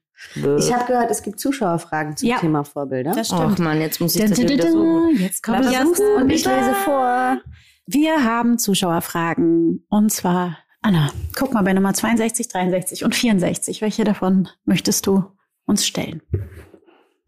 Ich 0.59 0.73
habe 0.73 0.85
gehört, 0.87 1.11
es 1.11 1.23
gibt 1.23 1.41
Zuschauerfragen 1.41 2.17
zum 2.17 2.29
Ja. 2.29 2.39
Thema 2.39 2.63
Vorbilder. 2.65 3.13
Das 3.13 3.31
Ach 3.33 3.43
stimmt. 3.43 3.59
man, 3.59 3.81
jetzt 3.81 4.01
muss 4.01 4.15
ich 4.15 4.21
Dun, 4.21 4.31
das 4.31 4.39
hier 4.39 4.47
dun, 4.49 4.57
wieder 4.59 4.71
suchen. 4.71 5.17
Jetzt 5.19 5.43
kommt 5.43 5.65
das 5.65 5.73
du? 5.99 6.17
und 6.17 6.31
ich 6.31 6.43
Da. 6.45 6.57
lese 6.57 6.75
vor. 6.85 7.41
Wir 7.87 8.25
haben 8.25 8.59
Zuschauerfragen. 8.59 9.85
Und 9.89 10.13
zwar, 10.13 10.59
Anna, 10.81 11.11
guck 11.37 11.53
mal 11.53 11.63
bei 11.63 11.73
Nummer 11.73 11.93
62, 11.93 12.47
63 12.49 13.05
und 13.05 13.15
64. 13.17 13.83
Welche 13.83 14.05
davon 14.05 14.49
möchtest 14.65 15.07
du 15.09 15.25
uns 15.67 15.85
stellen? 15.85 16.23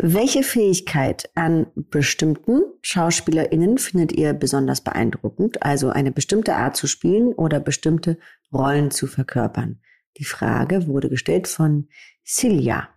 Welche 0.07 0.43
Fähigkeit 0.43 1.31
an 1.35 1.69
bestimmten 1.75 2.61
SchauspielerInnen 2.83 3.79
findet 3.79 4.12
ihr 4.12 4.35
besonders 4.35 4.83
beeindruckend? 4.83 5.62
Also 5.62 5.88
eine 5.88 6.12
bestimmte 6.12 6.57
Art 6.57 6.77
zu 6.77 6.87
spielen 6.87 7.29
oder 7.29 7.59
bestimmte 7.59 8.19
Rollen 8.53 8.90
zu 8.90 9.07
verkörpern? 9.07 9.81
Die 10.19 10.27
Frage 10.27 10.88
wurde 10.88 11.09
gestellt 11.09 11.49
von 11.49 11.88
Silja. 12.23 12.90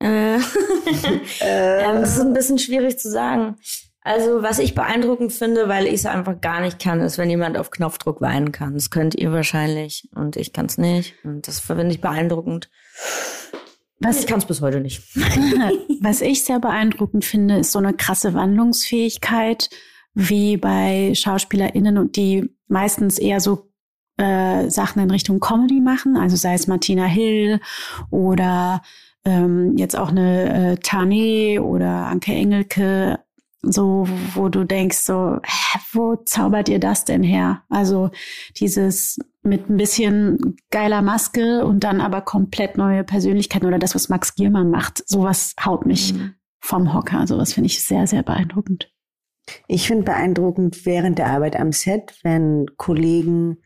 Äh, 0.00 0.34
ähm, 1.40 2.02
das 2.02 2.16
ist 2.16 2.20
ein 2.20 2.34
bisschen 2.34 2.58
schwierig 2.58 2.98
zu 2.98 3.10
sagen. 3.10 3.56
Also, 4.02 4.42
was 4.42 4.58
ich 4.58 4.74
beeindruckend 4.74 5.32
finde, 5.32 5.66
weil 5.66 5.86
ich 5.86 5.94
es 5.94 6.06
einfach 6.06 6.42
gar 6.42 6.60
nicht 6.60 6.78
kann, 6.78 7.00
ist, 7.00 7.16
wenn 7.16 7.30
jemand 7.30 7.56
auf 7.56 7.70
Knopfdruck 7.70 8.20
weinen 8.20 8.52
kann. 8.52 8.74
Das 8.74 8.90
könnt 8.90 9.14
ihr 9.14 9.32
wahrscheinlich 9.32 10.10
und 10.14 10.36
ich 10.36 10.52
kann 10.52 10.66
es 10.66 10.76
nicht. 10.76 11.14
Und 11.24 11.48
das 11.48 11.58
finde 11.58 11.88
ich 11.88 12.02
beeindruckend. 12.02 12.68
Was, 14.00 14.20
ich 14.20 14.26
kann 14.26 14.38
es 14.38 14.46
bis 14.46 14.60
heute 14.60 14.80
nicht. 14.80 15.02
Was 16.00 16.20
ich 16.20 16.44
sehr 16.44 16.60
beeindruckend 16.60 17.24
finde, 17.24 17.58
ist 17.58 17.72
so 17.72 17.78
eine 17.78 17.94
krasse 17.94 18.34
Wandlungsfähigkeit, 18.34 19.70
wie 20.14 20.56
bei 20.56 21.12
SchauspielerInnen, 21.14 21.98
und 21.98 22.16
die 22.16 22.48
meistens 22.68 23.18
eher 23.18 23.40
so 23.40 23.70
äh, 24.18 24.68
Sachen 24.68 25.02
in 25.02 25.10
Richtung 25.10 25.40
Comedy 25.40 25.80
machen, 25.80 26.16
also 26.16 26.36
sei 26.36 26.54
es 26.54 26.66
Martina 26.66 27.04
Hill 27.04 27.60
oder 28.10 28.82
ähm, 29.24 29.76
jetzt 29.76 29.96
auch 29.96 30.08
eine 30.08 30.72
äh, 30.72 30.76
Tane 30.76 31.62
oder 31.62 32.06
Anke 32.06 32.32
Engelke, 32.32 33.20
so 33.62 34.06
wo 34.34 34.48
du 34.48 34.64
denkst, 34.64 34.98
so, 34.98 35.38
hä, 35.42 35.78
wo 35.92 36.16
zaubert 36.16 36.68
ihr 36.68 36.78
das 36.78 37.04
denn 37.04 37.22
her? 37.22 37.62
Also 37.68 38.10
dieses 38.56 39.18
mit 39.42 39.68
ein 39.68 39.76
bisschen 39.76 40.56
geiler 40.70 41.02
Maske 41.02 41.64
und 41.64 41.84
dann 41.84 42.00
aber 42.00 42.20
komplett 42.20 42.76
neue 42.76 43.04
Persönlichkeiten 43.04 43.66
oder 43.66 43.78
das, 43.78 43.94
was 43.94 44.08
Max 44.08 44.34
Giermann 44.34 44.70
macht, 44.70 45.02
sowas 45.08 45.54
haut 45.64 45.86
mich 45.86 46.14
mhm. 46.14 46.34
vom 46.60 46.94
Hocker. 46.94 47.26
Sowas 47.26 47.52
finde 47.52 47.66
ich 47.66 47.84
sehr, 47.84 48.06
sehr 48.06 48.22
beeindruckend. 48.22 48.92
Ich 49.66 49.86
finde 49.86 50.04
beeindruckend 50.04 50.84
während 50.84 51.18
der 51.18 51.28
Arbeit 51.28 51.56
am 51.56 51.72
Set, 51.72 52.18
wenn 52.22 52.66
Kollegen 52.76 53.58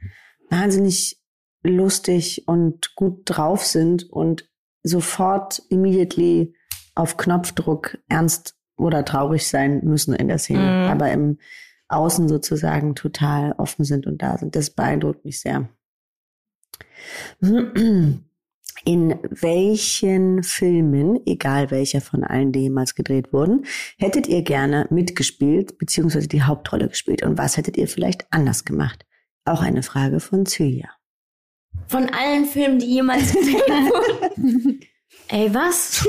wahnsinnig 0.48 1.20
lustig 1.64 2.46
und 2.46 2.94
gut 2.94 3.22
drauf 3.24 3.64
sind 3.64 4.08
und 4.10 4.48
sofort 4.82 5.62
immediately 5.68 6.54
auf 6.94 7.16
Knopfdruck 7.16 7.98
ernst 8.08 8.56
oder 8.82 9.04
traurig 9.04 9.46
sein 9.46 9.80
müssen 9.84 10.14
in 10.14 10.28
der 10.28 10.38
Szene, 10.38 10.60
mhm. 10.60 10.90
aber 10.90 11.10
im 11.10 11.38
Außen 11.88 12.28
sozusagen 12.28 12.94
total 12.94 13.52
offen 13.52 13.84
sind 13.84 14.06
und 14.06 14.22
da 14.22 14.38
sind. 14.38 14.56
Das 14.56 14.70
beeindruckt 14.70 15.24
mich 15.24 15.40
sehr. 15.40 15.68
In 18.84 19.16
welchen 19.30 20.42
Filmen, 20.42 21.20
egal 21.24 21.70
welcher 21.70 22.00
von 22.00 22.24
allen, 22.24 22.50
die 22.50 22.62
jemals 22.62 22.96
gedreht 22.96 23.32
wurden, 23.32 23.64
hättet 23.96 24.26
ihr 24.26 24.42
gerne 24.42 24.88
mitgespielt, 24.90 25.78
beziehungsweise 25.78 26.26
die 26.26 26.42
Hauptrolle 26.42 26.88
gespielt? 26.88 27.22
Und 27.22 27.38
was 27.38 27.56
hättet 27.56 27.76
ihr 27.76 27.86
vielleicht 27.86 28.26
anders 28.30 28.64
gemacht? 28.64 29.06
Auch 29.44 29.62
eine 29.62 29.84
Frage 29.84 30.18
von 30.18 30.46
Celia. 30.46 30.88
Von 31.86 32.08
allen 32.08 32.44
Filmen, 32.44 32.80
die 32.80 32.86
jemals 32.86 33.32
gedreht 33.32 33.68
wurden. 33.68 34.80
Ey, 35.28 35.54
was? 35.54 36.06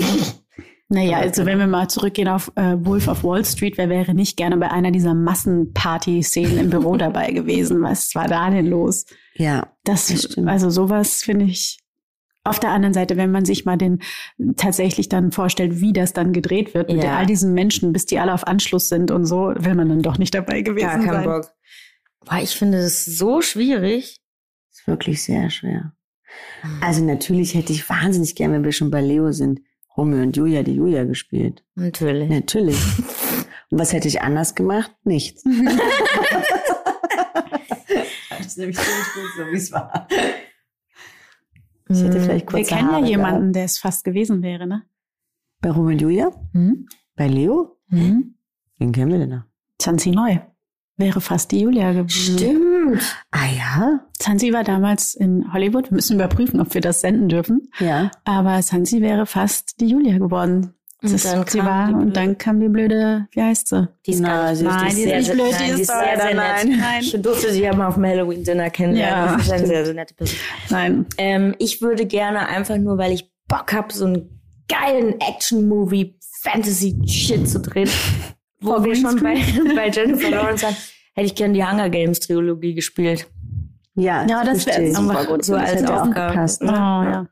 Naja, 0.89 1.17
also 1.17 1.45
wenn 1.45 1.59
wir 1.59 1.67
mal 1.67 1.89
zurückgehen 1.89 2.27
auf 2.27 2.51
äh, 2.55 2.75
Wolf 2.77 3.07
of 3.07 3.23
Wall 3.23 3.43
Street, 3.45 3.77
wer 3.77 3.89
wäre 3.89 4.13
nicht 4.13 4.37
gerne 4.37 4.57
bei 4.57 4.69
einer 4.69 4.91
dieser 4.91 5.13
Massenparty-Szenen 5.13 6.57
im 6.57 6.69
Büro 6.69 6.97
dabei 6.97 7.31
gewesen? 7.31 7.81
Was 7.81 8.13
war 8.15 8.27
da 8.27 8.49
denn 8.49 8.67
los? 8.67 9.05
Ja. 9.35 9.73
Das, 9.83 10.07
das 10.07 10.37
also 10.45 10.69
sowas 10.69 11.23
finde 11.23 11.45
ich. 11.45 11.79
Auf 12.45 12.59
der 12.59 12.71
anderen 12.71 12.93
Seite, 12.93 13.15
wenn 13.15 13.31
man 13.31 13.45
sich 13.45 13.63
mal 13.63 13.77
den 13.77 14.01
tatsächlich 14.57 15.07
dann 15.07 15.31
vorstellt, 15.31 15.79
wie 15.79 15.93
das 15.93 16.11
dann 16.11 16.33
gedreht 16.33 16.73
wird, 16.73 16.89
ja. 16.89 16.95
mit 16.97 17.05
all 17.05 17.25
diesen 17.25 17.53
Menschen, 17.53 17.93
bis 17.93 18.05
die 18.05 18.19
alle 18.19 18.33
auf 18.33 18.45
Anschluss 18.45 18.89
sind 18.89 19.11
und 19.11 19.25
so, 19.25 19.53
will 19.55 19.75
man 19.75 19.87
dann 19.87 20.01
doch 20.01 20.17
nicht 20.17 20.35
dabei 20.35 20.61
gewesen 20.61 20.85
Gar 20.85 20.99
kein 20.99 21.13
sein. 21.13 21.23
Bock. 21.23 21.51
Boah, 22.25 22.39
ich 22.41 22.51
finde 22.51 22.81
das 22.81 23.05
so 23.05 23.41
schwierig. 23.41 24.21
ist 24.71 24.87
wirklich 24.87 25.23
sehr 25.23 25.49
schwer. 25.49 25.93
Also 26.81 27.03
natürlich 27.03 27.53
hätte 27.55 27.71
ich 27.71 27.89
wahnsinnig 27.89 28.35
gerne, 28.35 28.55
wenn 28.55 28.65
wir 28.65 28.71
schon 28.73 28.91
bei 28.91 29.01
Leo 29.01 29.31
sind, 29.31 29.61
Romeo 29.95 30.21
und 30.23 30.35
Julia, 30.35 30.63
die 30.63 30.73
Julia 30.75 31.03
gespielt. 31.03 31.63
Natürlich. 31.75 32.29
Natürlich. 32.29 32.77
Und 33.69 33.79
was 33.79 33.93
hätte 33.93 34.07
ich 34.07 34.21
anders 34.21 34.53
gemacht? 34.53 34.91
Nichts. 35.03 35.43
das 38.29 38.45
ist 38.45 38.57
nämlich 38.59 38.77
ziemlich 38.77 39.13
gut, 39.13 39.31
so 39.35 39.51
wie 39.51 39.55
es 39.55 39.71
war. 39.71 40.07
Ich 41.89 42.01
hätte 42.01 42.17
hm, 42.17 42.23
vielleicht 42.23 42.45
kurz 42.45 42.69
Wir 42.69 42.77
kennen 42.77 42.91
ja 42.91 42.99
jemanden, 42.99 43.51
der 43.51 43.65
es 43.65 43.79
fast 43.79 44.03
gewesen 44.03 44.43
wäre, 44.43 44.67
ne? 44.67 44.83
Bei 45.59 45.71
Romeo 45.71 45.93
und 45.93 46.01
Julia? 46.01 46.31
Mhm. 46.53 46.87
Bei 47.15 47.27
Leo? 47.27 47.77
Mhm. 47.87 48.35
Wen 48.77 48.91
kennen 48.91 49.11
wir 49.11 49.19
denn 49.19 49.29
noch? 49.29 49.43
Zanzi 49.79 50.11
Neu 50.11 50.39
wäre 50.97 51.21
fast 51.21 51.51
die 51.51 51.61
Julia 51.61 51.91
gewesen. 51.91 52.37
Stimmt. 52.37 53.17
Ah 53.31 53.47
ja. 53.47 53.99
Sansi 54.23 54.53
war 54.53 54.63
damals 54.63 55.15
in 55.15 55.51
Hollywood. 55.51 55.91
Wir 55.91 55.95
müssen 55.95 56.15
überprüfen, 56.15 56.61
ob 56.61 56.73
wir 56.73 56.81
das 56.81 57.01
senden 57.01 57.27
dürfen. 57.27 57.69
Ja. 57.79 58.11
Aber 58.23 58.61
Sansi 58.61 59.01
wäre 59.01 59.25
fast 59.25 59.79
die 59.81 59.87
Julia 59.87 60.17
geworden. 60.17 60.73
Und 61.01 61.25
dann, 61.25 61.45
sie 61.45 61.59
war, 61.59 61.89
und 61.89 62.15
dann 62.15 62.37
kam 62.37 62.61
die 62.61 62.69
blöde, 62.69 63.27
wie 63.31 63.41
heißt 63.41 63.67
sie? 63.67 63.89
Die 64.05 64.11
ist 64.11 64.21
Na, 64.21 64.55
sie 64.55 64.63
nein, 64.63 64.95
die 64.95 65.03
ist 65.03 65.27
nicht 65.27 65.33
blöd, 65.33 65.53
die 65.59 65.81
ist 65.81 65.87
sehr, 65.87 66.17
sehr 66.17 66.33
nett. 66.33 66.79
Nein. 66.79 67.01
Ich 67.01 67.21
durfte 67.21 67.51
sie 67.51 67.61
ja 67.61 67.75
mal 67.75 67.87
auf 67.87 67.95
dem 67.95 68.05
Halloween-Dinner 68.05 68.69
kennenlernen. 68.69 69.25
Ja, 69.25 69.35
das 69.35 69.45
ist 69.45 69.51
eine 69.51 69.67
sehr, 69.67 69.85
sehr 69.85 69.93
nette 69.93 70.13
Person. 70.13 70.39
Nein. 70.69 71.05
Ähm, 71.17 71.55
ich 71.59 71.81
würde 71.81 72.05
gerne 72.05 72.47
einfach 72.47 72.77
nur, 72.77 72.97
weil 72.97 73.11
ich 73.11 73.29
Bock 73.49 73.73
habe, 73.73 73.93
so 73.93 74.05
einen 74.05 74.39
geilen 74.69 75.19
Action-Movie, 75.19 76.17
Fantasy-Shit 76.41 77.49
zu 77.49 77.59
drehen, 77.59 77.89
wo 78.61 78.81
wir 78.81 78.95
schon 78.95 79.21
bei, 79.21 79.35
bei 79.75 79.89
Jennifer 79.89 80.29
Lawrence 80.29 80.63
waren, 80.63 80.77
hätte 81.15 81.25
ich 81.25 81.35
gerne 81.35 81.53
die 81.53 81.65
Hunger 81.65 81.89
Games 81.89 82.21
Trilogie 82.21 82.75
gespielt. 82.75 83.27
Ja, 83.95 84.25
ja 84.25 84.43
das 84.43 84.65
wäre 84.65 84.93
super 84.93 85.25
gut. 85.25 85.45
So 85.45 85.55
als 85.55 85.83
Aufgabe. 85.83 86.33
Gepasst, 86.33 86.61
ne? 86.61 86.71
oh, 86.71 87.03
ja. 87.03 87.27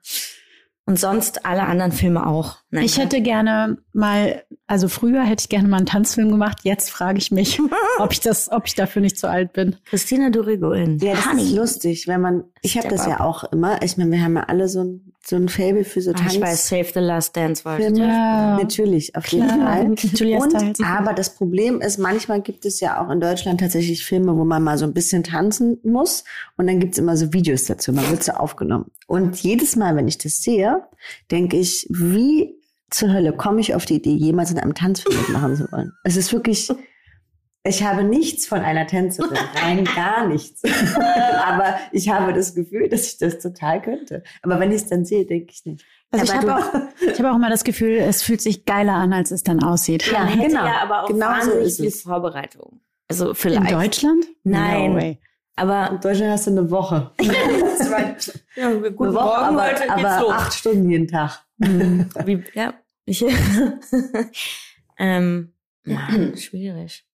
Und 0.85 0.99
sonst 0.99 1.45
alle 1.45 1.63
anderen 1.63 1.91
Filme 1.91 2.25
auch. 2.25 2.57
Nein, 2.71 2.85
ich 2.85 2.97
hätte 2.97 3.21
gerne 3.21 3.77
mal, 3.93 4.43
also 4.65 4.87
früher 4.87 5.23
hätte 5.23 5.43
ich 5.43 5.49
gerne 5.49 5.67
mal 5.67 5.77
einen 5.77 5.85
Tanzfilm 5.85 6.31
gemacht. 6.31 6.59
Jetzt 6.63 6.89
frage 6.89 7.19
ich 7.19 7.31
mich, 7.31 7.59
ob 7.99 8.11
ich 8.11 8.19
das, 8.19 8.51
ob 8.51 8.65
ich 8.65 8.73
dafür 8.73 9.01
nicht 9.01 9.17
zu 9.17 9.29
alt 9.29 9.53
bin. 9.53 9.75
Christina 9.85 10.31
Dorigoin. 10.31 10.97
Ja, 10.99 11.13
das 11.13 11.29
Honey. 11.29 11.43
ist 11.43 11.51
lustig, 11.55 12.07
wenn 12.07 12.21
man, 12.21 12.45
ich 12.61 12.77
habe 12.77 12.87
das 12.87 13.05
ja 13.05 13.19
auch 13.19 13.43
immer. 13.51 13.81
Ich 13.83 13.97
meine, 13.97 14.11
wir 14.11 14.23
haben 14.23 14.35
ja 14.35 14.43
alle 14.43 14.67
so 14.67 14.83
ein, 14.83 15.13
so 15.23 15.35
ein 15.35 15.49
Fable 15.49 15.83
für 15.83 16.01
so 16.01 16.13
Tanz. 16.13 16.25
Ach, 16.29 16.33
ich 16.33 16.41
weiß, 16.41 16.67
Save 16.67 16.87
the 16.93 16.99
Last 16.99 17.37
Dance 17.37 17.63
war 17.63 17.79
ja. 17.79 18.57
Natürlich, 18.57 19.15
auf 19.15 19.27
jeden 19.27 19.49
Fall. 19.49 19.85
Und, 19.85 20.83
aber 20.83 21.13
das 21.13 21.35
Problem 21.35 21.79
ist, 21.79 21.99
manchmal 21.99 22.41
gibt 22.41 22.65
es 22.65 22.79
ja 22.79 23.05
auch 23.05 23.11
in 23.11 23.19
Deutschland 23.19 23.59
tatsächlich 23.59 24.03
Filme, 24.03 24.35
wo 24.35 24.45
man 24.45 24.63
mal 24.63 24.77
so 24.79 24.85
ein 24.85 24.93
bisschen 24.93 25.23
tanzen 25.23 25.77
muss. 25.83 26.23
Und 26.57 26.67
dann 26.67 26.79
gibt's 26.79 26.97
immer 26.97 27.17
so 27.17 27.33
Videos 27.33 27.65
dazu. 27.65 27.93
Man 27.93 28.09
wird 28.09 28.23
so 28.23 28.31
aufgenommen. 28.31 28.89
Und 29.05 29.43
jedes 29.43 29.75
Mal, 29.75 29.95
wenn 29.97 30.07
ich 30.07 30.17
das 30.17 30.41
sehe, 30.41 30.70
denke 31.31 31.57
ich, 31.57 31.87
wie 31.89 32.55
zur 32.89 33.13
Hölle 33.13 33.33
komme 33.33 33.61
ich 33.61 33.73
auf 33.75 33.85
die 33.85 33.95
Idee, 33.95 34.13
jemals 34.13 34.51
in 34.51 34.59
einem 34.59 34.75
Tanzfilm 34.75 35.17
mitmachen 35.17 35.55
zu 35.55 35.71
wollen? 35.71 35.93
Es 36.03 36.17
ist 36.17 36.33
wirklich, 36.33 36.69
ich 37.63 37.83
habe 37.83 38.03
nichts 38.03 38.47
von 38.47 38.59
einer 38.59 38.87
Tänzerin, 38.87 39.37
rein 39.55 39.85
gar 39.85 40.27
nichts. 40.27 40.63
Aber 41.45 41.75
ich 41.91 42.09
habe 42.09 42.33
das 42.33 42.55
Gefühl, 42.55 42.89
dass 42.89 43.05
ich 43.07 43.17
das 43.17 43.39
total 43.39 43.81
könnte. 43.81 44.23
Aber 44.41 44.59
wenn 44.59 44.71
ich 44.71 44.81
es 44.81 44.87
dann 44.87 45.05
sehe, 45.05 45.25
denke 45.25 45.51
ich 45.51 45.65
nicht. 45.65 45.85
Also 46.11 46.25
ich 46.25 46.33
habe 46.33 46.55
auch, 46.55 46.73
ich 47.01 47.17
habe 47.19 47.31
auch 47.31 47.35
immer 47.35 47.49
das 47.49 47.63
Gefühl, 47.63 47.97
es 47.97 48.21
fühlt 48.23 48.41
sich 48.41 48.65
geiler 48.65 48.93
an, 48.93 49.13
als 49.13 49.31
es 49.31 49.43
dann 49.43 49.63
aussieht. 49.63 50.11
Ja, 50.11 50.25
genau. 50.25 50.65
Ja, 50.65 50.81
aber 50.81 51.03
auch 51.03 51.07
genau 51.07 51.39
so 51.41 51.83
viel 51.83 51.91
Vorbereitung. 51.91 52.81
Also 53.07 53.33
vielleicht. 53.33 53.71
In 53.71 53.77
Deutschland? 53.77 54.25
Nein. 54.43 54.93
No 54.93 55.15
aber 55.61 55.91
in 55.91 55.99
Deutschland 55.99 56.31
hast 56.31 56.47
du 56.47 56.51
eine 56.51 56.71
Woche. 56.71 57.11
ja, 58.55 58.67
eine 58.67 58.97
Woche, 58.97 59.37
aber, 59.37 59.69
aber 59.89 60.33
acht 60.33 60.53
Stunden 60.53 60.89
jeden 60.89 61.07
Tag. 61.07 61.45
Mhm. 61.59 62.09
Wie, 62.25 62.43
ja, 62.55 62.73
ich, 63.05 63.23
ähm, 64.97 65.53
ja, 65.85 66.09
schwierig. 66.35 67.05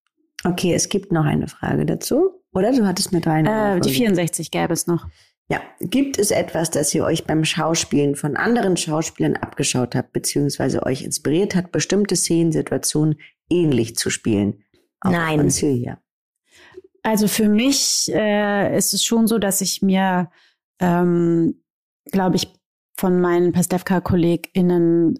Okay, 0.46 0.74
es 0.74 0.88
gibt 0.88 1.12
noch 1.12 1.26
eine 1.26 1.48
Frage 1.48 1.86
dazu. 1.86 2.42
Oder 2.54 2.72
du 2.72 2.88
hattest 2.88 3.12
mit 3.12 3.28
rein. 3.28 3.46
Äh, 3.46 3.82
die 3.82 3.90
64 3.90 4.50
gäbe 4.50 4.74
es 4.74 4.88
noch. 4.88 5.08
Ja, 5.50 5.62
gibt 5.82 6.18
es 6.18 6.32
etwas, 6.32 6.72
das 6.72 6.94
ihr 6.96 7.04
euch 7.04 7.26
beim 7.26 7.44
Schauspielen 7.44 8.16
von 8.16 8.38
anderen 8.38 8.78
Schauspielern 8.78 9.36
abgeschaut 9.36 9.96
habt, 9.96 10.14
beziehungsweise 10.14 10.84
euch 10.84 11.04
inspiriert 11.04 11.56
hat, 11.56 11.72
bestimmte 11.72 12.16
Szenen, 12.16 12.52
Situationen 12.52 13.20
ähnlich 13.50 13.96
zu 13.96 14.10
spielen? 14.10 14.64
Auch 15.02 15.12
Nein. 15.12 15.40
Von 15.40 15.50
Silja. 15.50 16.00
Also 17.08 17.30
für 17.30 17.48
mich 17.48 18.12
äh, 18.14 18.78
ist 18.78 18.94
es 18.94 19.02
schon 19.02 19.28
so, 19.28 19.38
dass 19.38 19.62
ich 19.62 19.82
mir, 19.82 20.30
ähm, 20.82 21.64
glaube 22.12 22.36
ich, 22.36 22.54
von 22.98 23.22
meinen 23.22 23.54
Pastewka-KollegInnen 23.54 25.18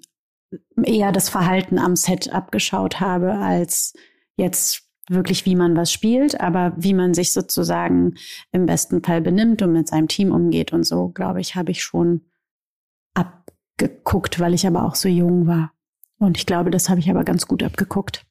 eher 0.84 1.14
das 1.14 1.30
Verhalten 1.30 1.80
am 1.80 1.96
Set 1.96 2.34
abgeschaut 2.34 3.00
habe, 3.00 3.36
als 3.36 3.94
jetzt 4.36 4.84
wirklich, 5.08 5.46
wie 5.46 5.56
man 5.56 5.78
was 5.78 5.94
spielt, 5.94 6.42
aber 6.42 6.74
wie 6.76 6.94
man 6.94 7.14
sich 7.14 7.32
sozusagen 7.32 8.16
im 8.52 8.66
besten 8.66 9.02
Fall 9.02 9.22
benimmt 9.22 9.62
und 9.62 9.72
mit 9.72 9.88
seinem 9.88 10.10
Team 10.10 10.34
umgeht 10.34 10.74
und 10.74 10.84
so, 10.84 11.08
glaube 11.08 11.40
ich, 11.40 11.56
habe 11.56 11.72
ich 11.72 11.82
schon 11.82 12.26
abgeguckt, 13.14 14.42
weil 14.42 14.54
ich 14.54 14.68
aber 14.68 14.84
auch 14.84 14.96
so 14.96 15.08
jung 15.08 15.48
war. 15.48 15.72
Und 16.20 16.38
ich 16.38 16.46
glaube, 16.46 16.70
das 16.70 16.90
habe 16.90 17.00
ich 17.00 17.10
aber 17.10 17.24
ganz 17.24 17.48
gut 17.48 17.64
abgeguckt. 17.64 18.26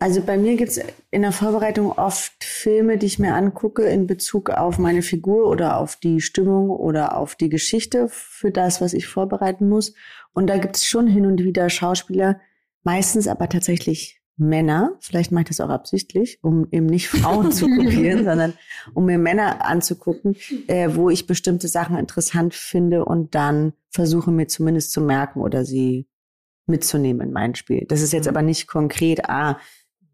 Also 0.00 0.22
bei 0.22 0.38
mir 0.38 0.56
gibt's 0.56 0.80
in 1.10 1.22
der 1.22 1.32
Vorbereitung 1.32 1.90
oft 1.90 2.44
Filme, 2.44 2.98
die 2.98 3.06
ich 3.06 3.18
mir 3.18 3.34
angucke 3.34 3.82
in 3.82 4.06
Bezug 4.06 4.50
auf 4.50 4.78
meine 4.78 5.02
Figur 5.02 5.48
oder 5.48 5.78
auf 5.78 5.96
die 5.96 6.20
Stimmung 6.20 6.70
oder 6.70 7.16
auf 7.16 7.34
die 7.34 7.48
Geschichte 7.48 8.08
für 8.08 8.52
das, 8.52 8.80
was 8.80 8.92
ich 8.92 9.08
vorbereiten 9.08 9.68
muss. 9.68 9.94
Und 10.32 10.46
da 10.46 10.58
gibt's 10.58 10.86
schon 10.86 11.08
hin 11.08 11.26
und 11.26 11.42
wieder 11.42 11.68
Schauspieler, 11.68 12.40
meistens 12.84 13.26
aber 13.26 13.48
tatsächlich 13.48 14.18
Männer, 14.36 14.96
vielleicht 15.00 15.32
mache 15.32 15.42
ich 15.42 15.48
das 15.48 15.60
auch 15.60 15.68
absichtlich, 15.68 16.38
um 16.42 16.68
eben 16.70 16.86
nicht 16.86 17.08
Frauen 17.08 17.50
zu 17.50 17.66
kopieren, 17.66 18.24
sondern 18.24 18.54
um 18.94 19.04
mir 19.06 19.18
Männer 19.18 19.64
anzugucken, 19.64 20.36
äh, 20.68 20.90
wo 20.92 21.10
ich 21.10 21.26
bestimmte 21.26 21.66
Sachen 21.66 21.98
interessant 21.98 22.54
finde 22.54 23.04
und 23.04 23.34
dann 23.34 23.72
versuche 23.90 24.30
mir 24.30 24.46
zumindest 24.46 24.92
zu 24.92 25.00
merken 25.00 25.40
oder 25.40 25.64
sie 25.64 26.06
mitzunehmen 26.66 27.28
in 27.28 27.32
mein 27.32 27.56
Spiel. 27.56 27.84
Das 27.88 28.00
ist 28.00 28.12
jetzt 28.12 28.28
aber 28.28 28.42
nicht 28.42 28.68
konkret, 28.68 29.28
ah, 29.28 29.58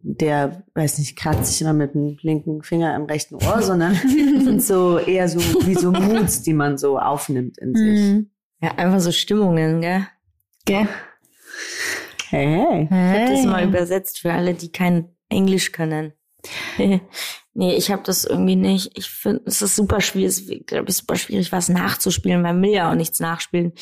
der, 0.07 0.65
weiß 0.75 0.99
nicht, 0.99 1.17
kratzt 1.17 1.47
sich 1.51 1.63
immer 1.63 1.73
mit 1.73 1.95
dem 1.95 2.19
linken 2.21 2.63
Finger 2.63 2.95
im 2.95 3.05
rechten 3.05 3.37
Ohr, 3.37 3.63
sondern 3.63 3.95
sind 4.45 4.63
so 4.63 4.99
eher 4.99 5.29
so 5.29 5.41
wie 5.67 5.75
so 5.75 5.91
Moods, 5.91 6.43
die 6.43 6.53
man 6.53 6.77
so 6.77 6.99
aufnimmt 6.99 7.57
in 7.57 7.75
sich. 7.75 8.01
Mhm. 8.01 8.31
Ja, 8.61 8.73
einfach 8.77 9.01
so 9.01 9.13
Stimmungen, 9.13 9.81
gell? 9.81 10.07
Gell? 10.67 10.89
Hey, 12.29 12.47
hey. 12.47 12.85
Ich 12.85 12.91
habe 12.91 13.31
das 13.33 13.45
mal 13.47 13.65
übersetzt 13.65 14.21
für 14.21 14.33
alle, 14.33 14.53
die 14.53 14.71
kein 14.71 15.09
Englisch 15.31 15.73
können. 15.73 16.13
nee, 16.77 17.75
ich 17.75 17.91
habe 17.91 18.03
das 18.05 18.27
irgendwie 18.27 18.57
nicht. 18.57 18.99
Ich 18.99 19.09
finde, 19.09 19.43
es 19.47 19.63
ist 19.63 19.75
super 19.75 20.03
schwierig, 20.03 20.29
es 20.29 20.41
ist, 20.41 20.67
glaube 20.67 20.91
ich, 20.91 20.97
super 20.97 21.17
schwierig, 21.17 21.51
was 21.51 21.71
nachzuspielen. 21.71 22.43
Man 22.43 22.61
will 22.61 22.73
ja 22.73 22.91
auch 22.91 22.95
nichts 22.95 23.21
nachspielen. 23.21 23.73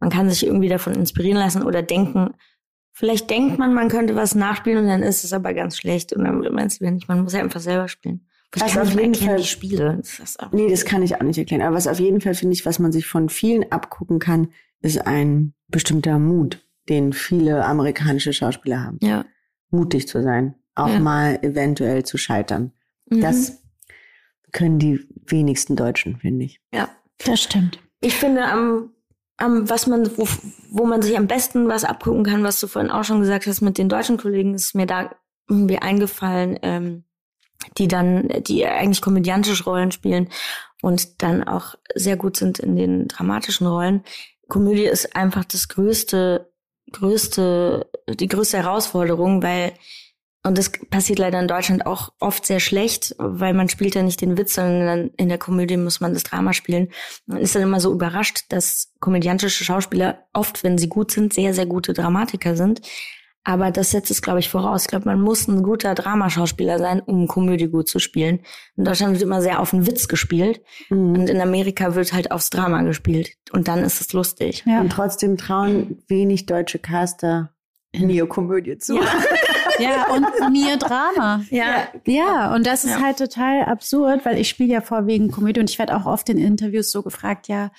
Man 0.00 0.08
kann 0.08 0.30
sich 0.30 0.46
irgendwie 0.46 0.68
davon 0.68 0.94
inspirieren 0.94 1.38
lassen 1.38 1.62
oder 1.62 1.82
denken, 1.82 2.34
Vielleicht 2.98 3.30
denkt 3.30 3.58
man, 3.58 3.74
man 3.74 3.88
könnte 3.88 4.16
was 4.16 4.34
nachspielen 4.34 4.78
und 4.82 4.88
dann 4.88 5.02
ist 5.04 5.22
es 5.24 5.32
aber 5.32 5.54
ganz 5.54 5.76
schlecht 5.76 6.12
und 6.12 6.24
dann 6.24 6.40
meinst 6.52 6.76
du 6.76 6.80
wieder 6.80 6.90
nicht. 6.90 7.06
Man 7.08 7.22
muss 7.22 7.32
ja 7.32 7.40
einfach 7.40 7.60
selber 7.60 7.86
spielen. 7.88 8.26
Was 8.52 8.62
Was 8.62 8.72
kann 8.72 8.82
auf 8.82 8.88
ich 8.88 8.94
jeden 8.96 9.12
erklären, 9.12 9.30
Fall- 9.30 9.40
die 9.40 9.46
Spiele. 9.46 9.96
Das 10.18 10.36
Nee, 10.52 10.68
das 10.70 10.84
kann 10.84 11.02
ich 11.02 11.14
auch 11.16 11.22
nicht 11.22 11.38
erklären. 11.38 11.62
Aber 11.62 11.76
was 11.76 11.86
auf 11.86 12.00
jeden 12.00 12.20
Fall 12.20 12.34
finde 12.34 12.54
ich, 12.54 12.66
was 12.66 12.78
man 12.78 12.90
sich 12.92 13.06
von 13.06 13.28
vielen 13.28 13.70
abgucken 13.70 14.18
kann, 14.18 14.48
ist 14.80 15.06
ein 15.06 15.54
bestimmter 15.68 16.18
Mut, 16.18 16.64
den 16.88 17.12
viele 17.12 17.64
amerikanische 17.64 18.32
Schauspieler 18.32 18.82
haben. 18.84 18.98
Ja. 19.02 19.24
Mutig 19.70 20.08
zu 20.08 20.22
sein, 20.22 20.54
auch 20.74 20.88
Ja. 20.88 20.98
mal 20.98 21.38
eventuell 21.42 22.04
zu 22.04 22.16
scheitern. 22.18 22.72
Mhm. 23.10 23.20
Das 23.20 23.62
können 24.52 24.78
die 24.78 25.06
wenigsten 25.26 25.76
Deutschen, 25.76 26.16
finde 26.18 26.46
ich. 26.46 26.60
ja. 26.72 26.88
Das 27.24 27.42
stimmt. 27.42 27.78
Ich 28.00 28.14
finde, 28.14 28.44
am, 28.44 28.90
am, 29.38 29.70
was 29.70 29.86
man, 29.86 30.10
wo, 30.18 30.28
wo 30.70 30.84
man 30.84 31.00
sich 31.00 31.16
am 31.16 31.26
besten 31.26 31.68
was 31.68 31.84
abgucken 31.84 32.24
kann, 32.24 32.44
was 32.44 32.60
du 32.60 32.66
vorhin 32.66 32.90
auch 32.90 33.04
schon 33.04 33.20
gesagt 33.20 33.46
hast 33.46 33.60
mit 33.60 33.78
den 33.78 33.88
deutschen 33.88 34.18
Kollegen, 34.18 34.54
ist 34.54 34.74
mir 34.74 34.86
da 34.86 35.10
irgendwie 35.48 35.78
eingefallen, 35.78 36.58
ähm, 36.62 37.04
die 37.78 37.88
dann, 37.88 38.28
die 38.46 38.66
eigentlich 38.66 39.00
komödiantische 39.00 39.64
Rollen 39.64 39.92
spielen 39.92 40.28
und 40.82 41.22
dann 41.22 41.44
auch 41.44 41.74
sehr 41.94 42.16
gut 42.16 42.36
sind 42.36 42.58
in 42.58 42.76
den 42.76 43.08
dramatischen 43.08 43.66
Rollen. 43.66 44.04
Komödie 44.48 44.86
ist 44.86 45.16
einfach 45.16 45.44
das 45.44 45.68
größte, 45.68 46.52
größte, 46.92 47.90
die 48.08 48.28
größte 48.28 48.58
Herausforderung, 48.58 49.42
weil 49.42 49.72
und 50.44 50.56
das 50.56 50.70
passiert 50.90 51.18
leider 51.18 51.40
in 51.40 51.48
Deutschland 51.48 51.84
auch 51.84 52.12
oft 52.20 52.46
sehr 52.46 52.60
schlecht, 52.60 53.14
weil 53.18 53.54
man 53.54 53.68
spielt 53.68 53.94
ja 53.94 54.02
nicht 54.02 54.20
den 54.20 54.38
Witz, 54.38 54.54
sondern 54.54 55.10
in 55.16 55.28
der 55.28 55.38
Komödie 55.38 55.76
muss 55.76 56.00
man 56.00 56.14
das 56.14 56.22
Drama 56.22 56.52
spielen. 56.52 56.88
Man 57.26 57.38
ist 57.38 57.54
dann 57.54 57.62
immer 57.62 57.80
so 57.80 57.92
überrascht, 57.92 58.44
dass 58.50 58.92
komödiantische 59.00 59.64
Schauspieler 59.64 60.20
oft, 60.32 60.62
wenn 60.64 60.78
sie 60.78 60.88
gut 60.88 61.10
sind, 61.10 61.34
sehr, 61.34 61.54
sehr 61.54 61.66
gute 61.66 61.92
Dramatiker 61.92 62.56
sind. 62.56 62.80
Aber 63.44 63.70
das 63.70 63.92
setzt 63.92 64.10
es, 64.10 64.20
glaube 64.20 64.40
ich, 64.40 64.48
voraus. 64.50 64.82
Ich 64.82 64.88
glaube, 64.88 65.06
man 65.06 65.20
muss 65.22 65.48
ein 65.48 65.62
guter 65.62 65.94
Dramaschauspieler 65.94 66.78
sein, 66.78 67.00
um 67.00 67.26
Komödie 67.28 67.68
gut 67.68 67.88
zu 67.88 67.98
spielen. 67.98 68.40
In 68.76 68.84
Deutschland 68.84 69.14
wird 69.14 69.22
immer 69.22 69.40
sehr 69.40 69.60
auf 69.60 69.70
den 69.70 69.86
Witz 69.86 70.06
gespielt 70.06 70.60
Mhm. 70.90 71.14
und 71.18 71.30
in 71.30 71.40
Amerika 71.40 71.94
wird 71.94 72.12
halt 72.12 72.30
aufs 72.30 72.50
Drama 72.50 72.82
gespielt. 72.82 73.30
Und 73.52 73.66
dann 73.68 73.82
ist 73.84 74.00
es 74.02 74.12
lustig. 74.12 74.64
Ja. 74.66 74.80
Und 74.80 74.90
trotzdem 74.90 75.36
trauen 75.38 76.02
wenig 76.08 76.46
deutsche 76.46 76.78
Caster 76.78 77.54
mir 77.96 78.26
Komödie 78.26 78.76
zu. 78.76 78.96
Ja, 78.96 79.02
und 80.12 80.50
mir 80.52 80.76
Drama. 80.76 81.42
Ja. 81.50 81.88
Ja, 82.06 82.54
und 82.54 82.66
das 82.66 82.84
ist 82.84 82.92
Ja. 82.92 83.00
halt 83.02 83.18
total 83.18 83.64
absurd, 83.64 84.24
weil 84.24 84.38
ich 84.38 84.48
spiele 84.48 84.72
ja 84.74 84.80
vorwiegend 84.80 85.32
Komödie 85.32 85.60
und 85.60 85.70
ich 85.70 85.78
werde 85.78 85.96
auch 85.96 86.06
oft 86.06 86.28
in 86.28 86.38
Interviews 86.38 86.90
so 86.90 87.02
gefragt, 87.02 87.48
ja, 87.48 87.70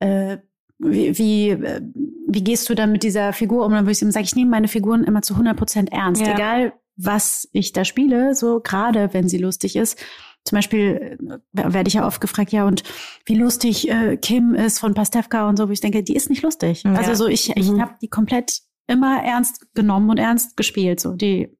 äh, 0.00 0.38
wie, 0.78 1.18
wie, 1.18 1.48
äh, 1.50 1.80
wie 2.28 2.44
gehst 2.44 2.68
du 2.68 2.74
dann 2.74 2.92
mit 2.92 3.02
dieser 3.02 3.32
Figur 3.32 3.64
um? 3.66 3.72
Dann 3.72 3.84
würde 3.84 3.92
ich 3.92 4.02
ihm 4.02 4.10
sagen, 4.12 4.24
ich 4.24 4.36
nehme 4.36 4.50
meine 4.50 4.68
Figuren 4.68 5.02
immer 5.04 5.22
zu 5.22 5.34
100 5.34 5.56
Prozent 5.56 5.92
ernst, 5.92 6.22
Ja. 6.22 6.34
egal 6.34 6.72
was 6.96 7.48
ich 7.52 7.72
da 7.72 7.84
spiele, 7.84 8.34
so 8.34 8.60
gerade 8.60 9.10
wenn 9.12 9.28
sie 9.28 9.38
lustig 9.38 9.76
ist. 9.76 9.98
Zum 10.44 10.56
Beispiel 10.56 11.18
äh, 11.56 11.72
werde 11.72 11.88
ich 11.88 11.94
ja 11.94 12.06
oft 12.06 12.20
gefragt, 12.20 12.52
ja, 12.52 12.64
und 12.66 12.82
wie 13.26 13.34
lustig 13.34 13.88
äh, 13.90 14.16
Kim 14.16 14.54
ist 14.54 14.78
von 14.78 14.94
Pastewka 14.94 15.48
und 15.48 15.56
so, 15.56 15.68
wo 15.68 15.72
ich 15.72 15.80
denke, 15.80 16.02
die 16.02 16.16
ist 16.16 16.30
nicht 16.30 16.42
lustig. 16.42 16.84
Ja. 16.84 16.92
Also 16.94 17.14
so, 17.14 17.26
ich, 17.28 17.56
ich 17.56 17.70
Mhm. 17.70 17.80
habe 17.82 17.94
die 18.00 18.08
komplett 18.08 18.60
immer 18.88 19.22
ernst 19.22 19.72
genommen 19.74 20.10
und 20.10 20.18
ernst 20.18 20.56
gespielt. 20.56 20.98
So, 20.98 21.14
die 21.14 21.56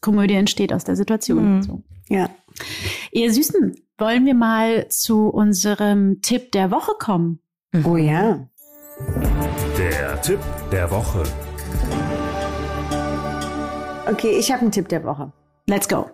Komödie 0.00 0.34
entsteht 0.34 0.72
aus 0.72 0.84
der 0.84 0.96
Situation. 0.96 1.56
Mhm. 1.56 1.62
So. 1.62 1.82
Ja. 2.08 2.30
Ihr 3.12 3.32
Süßen, 3.32 3.74
wollen 3.98 4.24
wir 4.24 4.34
mal 4.34 4.88
zu 4.88 5.28
unserem 5.28 6.22
Tipp 6.22 6.52
der 6.52 6.70
Woche 6.70 6.92
kommen? 6.98 7.40
Oh 7.84 7.96
ja. 7.96 8.48
Der 9.76 10.20
Tipp 10.22 10.40
der 10.72 10.90
Woche. 10.90 11.22
Okay, 14.10 14.38
ich 14.38 14.50
habe 14.50 14.62
einen 14.62 14.72
Tipp 14.72 14.88
der 14.88 15.04
Woche. 15.04 15.32
Let's 15.66 15.88
go. 15.88 16.08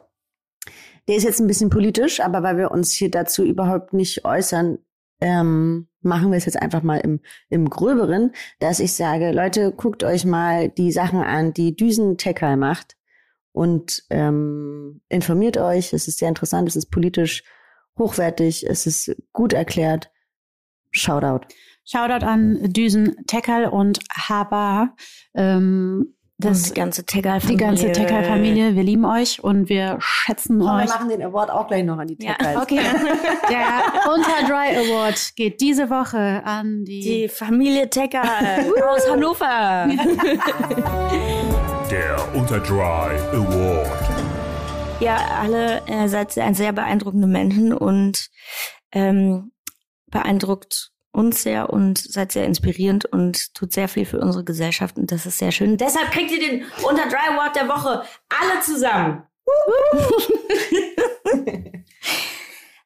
Der 1.07 1.17
ist 1.17 1.25
jetzt 1.25 1.41
ein 1.41 1.47
bisschen 1.47 1.71
politisch, 1.71 2.21
aber 2.21 2.43
weil 2.43 2.57
wir 2.57 2.71
uns 2.71 2.93
hier 2.93 3.11
dazu 3.11 3.45
überhaupt 3.45 3.93
nicht 3.93 4.25
äußern, 4.25 4.79
ähm, 5.25 5.89
machen 6.03 6.31
wir 6.31 6.37
es 6.37 6.45
jetzt 6.45 6.61
einfach 6.61 6.83
mal 6.83 6.99
im, 6.99 7.21
im 7.49 7.71
Gröberen, 7.71 8.33
dass 8.59 8.79
ich 8.79 8.93
sage, 8.93 9.33
Leute, 9.33 9.73
guckt 9.73 10.05
euch 10.05 10.27
mal 10.27 10.69
die 10.69 10.93
Sachen 10.93 11.21
an, 11.21 11.55
die 11.55 11.75
Düsen 11.75 12.19
Tekal 12.19 12.59
macht 12.59 12.99
und 13.53 14.05
ähm, 14.11 15.01
informiert 15.09 15.57
euch. 15.57 15.95
Es 15.95 16.09
ist 16.09 16.19
sehr 16.19 16.29
interessant, 16.29 16.69
es 16.69 16.77
ist 16.77 16.91
politisch 16.91 17.43
hochwertig, 17.99 18.69
es 18.69 18.87
ist 18.87 19.17
gut 19.33 19.55
erklärt. 19.55 20.11
Shoutout. 20.91 21.47
Shoutout 21.87 22.27
an 22.27 22.71
Düsen 22.71 23.25
Tekal 23.27 23.65
und 23.65 24.01
Haber. 24.13 24.95
Ähm, 25.33 26.14
Das 26.37 26.63
die 26.65 26.75
ganze 26.75 27.03
die 27.03 27.07
Tegal-Familie. 27.07 27.67
ganze 27.67 27.93
Tekal-Familie. 27.93 28.75
Wir 28.75 28.83
lieben 28.83 29.05
euch 29.05 29.43
und 29.45 29.69
wir 29.69 29.97
schätzen 30.01 30.59
wir 30.59 30.67
euch. 30.75 30.89
machen 30.89 31.09
den 31.09 31.23
Award 31.23 31.49
auch 31.51 31.69
gleich 31.69 31.85
noch 31.85 31.97
an 31.97 32.09
die 32.09 32.17
Ja, 32.21 32.35
Tekals. 32.35 32.63
Okay, 32.63 32.81
der 33.49 34.13
Unter 34.13 34.43
Dry 34.47 34.77
Award 34.77 35.37
geht 35.37 35.61
diese 35.61 35.89
Woche 35.91 36.43
an 36.45 36.85
die, 36.85 37.01
Die 37.01 37.29
Familie 37.29 37.89
Tecker 37.89 38.23
aus 38.91 39.09
Hannover. 39.09 39.89
Der 41.91 42.35
Unterdry 42.35 43.17
Award. 43.33 43.89
Ja, 45.01 45.17
alle 45.41 45.83
äh, 45.87 46.09
seid 46.09 46.33
sehr, 46.33 46.53
sehr 46.55 46.73
beeindruckende 46.73 47.27
Menschen 47.27 47.73
und 47.73 48.29
ähm, 48.93 49.53
beeindruckt 50.11 50.91
uns 51.15 51.43
sehr 51.43 51.71
und 51.71 51.99
seid 51.99 52.33
sehr 52.33 52.45
inspirierend 52.45 53.07
und 53.07 53.55
tut 53.55 53.73
sehr 53.73 53.89
viel 53.89 54.05
für 54.05 54.19
unsere 54.21 54.45
Gesellschaft 54.45 54.99
und 54.99 55.13
das 55.13 55.27
ist 55.27 55.39
sehr 55.39 55.53
schön. 55.53 55.77
Deshalb 55.77 56.11
kriegt 56.11 56.33
ihr 56.33 56.41
den 56.41 56.65
Unter 56.83 57.09
Dry 57.09 57.35
Award 57.35 57.57
der 57.57 57.69
Woche 57.69 58.03
alle 58.29 58.61
zusammen. 58.63 59.23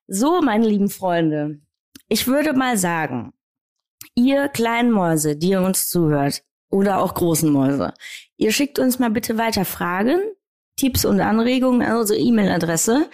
so, 0.07 0.43
meine 0.43 0.69
lieben 0.69 0.91
Freunde, 0.91 1.61
ich 2.09 2.27
würde 2.27 2.53
mal 2.53 2.77
sagen, 2.77 3.33
ihr 4.15 4.49
kleinen 4.49 4.91
Mäuse, 4.91 5.37
die 5.37 5.51
ihr 5.51 5.63
uns 5.63 5.89
zuhört, 5.89 6.43
oder 6.71 6.99
auch 6.99 7.15
großen 7.15 7.51
Mäuse, 7.51 7.95
ihr 8.37 8.53
schickt 8.53 8.79
uns 8.79 8.99
mal 8.99 9.11
bitte 9.11 9.39
weiter 9.39 9.65
Fragen, 9.65 10.21
Tipps 10.77 11.07
und 11.07 11.21
Anregungen 11.21 11.81
an 11.81 11.97
unsere 11.97 12.19
E-Mail-Adresse 12.19 13.09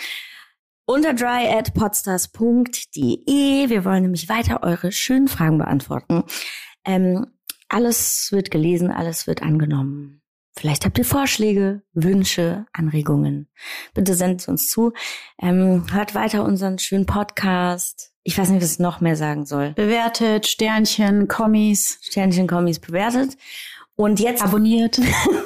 unterdry 0.87 1.49
at 1.49 1.75
podstars.de. 1.75 3.69
Wir 3.69 3.85
wollen 3.85 4.03
nämlich 4.03 4.29
weiter 4.29 4.63
eure 4.63 4.93
schönen 4.93 5.29
Fragen 5.29 5.59
beantworten. 5.59 6.25
Ähm, 6.85 7.27
alles 7.69 8.29
wird 8.31 8.51
gelesen, 8.51 8.91
alles 8.91 9.27
wird 9.27 9.43
angenommen. 9.43 10.21
Vielleicht 10.57 10.85
habt 10.85 10.99
ihr 10.99 11.05
Vorschläge, 11.05 11.83
Wünsche, 11.93 12.67
Anregungen. 12.73 13.49
Bitte 13.93 14.15
sendet 14.15 14.43
sie 14.43 14.51
uns 14.51 14.69
zu. 14.69 14.93
Ähm, 15.41 15.87
hört 15.93 16.15
weiter 16.15 16.45
unseren 16.45 16.79
schönen 16.79 17.07
Podcast. 17.07 18.13
Ich 18.23 18.39
weiß 18.39 18.51
nicht, 18.51 18.63
was 18.63 18.75
ich 18.75 18.79
noch 18.79 19.01
mehr 19.01 19.17
sagen 19.17 19.47
soll. 19.47 19.73
bewertet, 19.73 20.47
Sternchen, 20.47 21.27
Kommis, 21.27 21.99
Sternchen 22.03 22.47
Kommis 22.47 22.79
bewertet. 22.79 23.37
Und 23.97 24.21
jetzt 24.21 24.43
abonniert, 24.43 25.01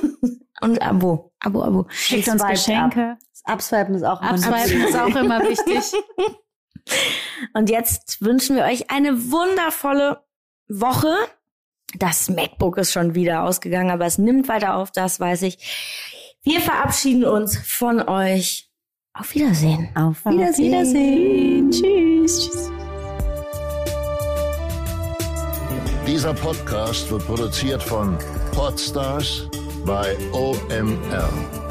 und 0.61 0.83
Abo. 0.83 1.33
Abo, 1.41 1.63
Abo. 1.63 1.87
schickt 1.91 2.29
uns 2.29 2.45
Geschenke. 2.45 3.17
Das 3.19 3.28
Abswipen 3.49 3.95
ist 3.95 4.05
auch 4.05 4.21
immer 4.21 4.31
Abswipen 4.31 4.85
ist 4.85 4.97
auch 4.97 5.17
immer 5.17 5.41
wichtig. 5.49 5.93
Und 7.55 7.71
jetzt 7.71 8.21
wünschen 8.21 8.57
wir 8.57 8.65
euch 8.65 8.91
eine 8.91 9.31
wundervolle 9.31 10.23
Woche. 10.69 11.15
Das 11.99 12.29
MacBook 12.29 12.79
ist 12.79 12.93
schon 12.93 13.15
wieder 13.15 13.45
ausgegangen, 13.45 13.91
aber 13.91 14.07
es 14.07 14.19
nimmt 14.19 14.49
weiter 14.49 14.77
auf, 14.77 14.91
das 14.91 15.19
weiß 15.19 15.43
ich. 15.43 15.59
Wir 16.43 16.61
verabschieden 16.61 17.25
uns 17.25 17.59
von 17.59 18.07
euch. 18.09 18.71
Auf 19.15 19.35
Wiedersehen. 19.35 19.89
Auf 19.97 20.25
Wiedersehen. 20.25 20.75
Auf 20.75 20.93
Wiedersehen. 20.93 21.71
Tschüss. 21.71 22.51
Tschüss. 22.51 22.71
Dieser 26.07 26.33
Podcast 26.35 27.11
wird 27.11 27.27
produziert 27.27 27.83
von 27.83 28.17
Podstars 28.53 29.49
bei 29.85 30.17
OMR. 30.33 31.68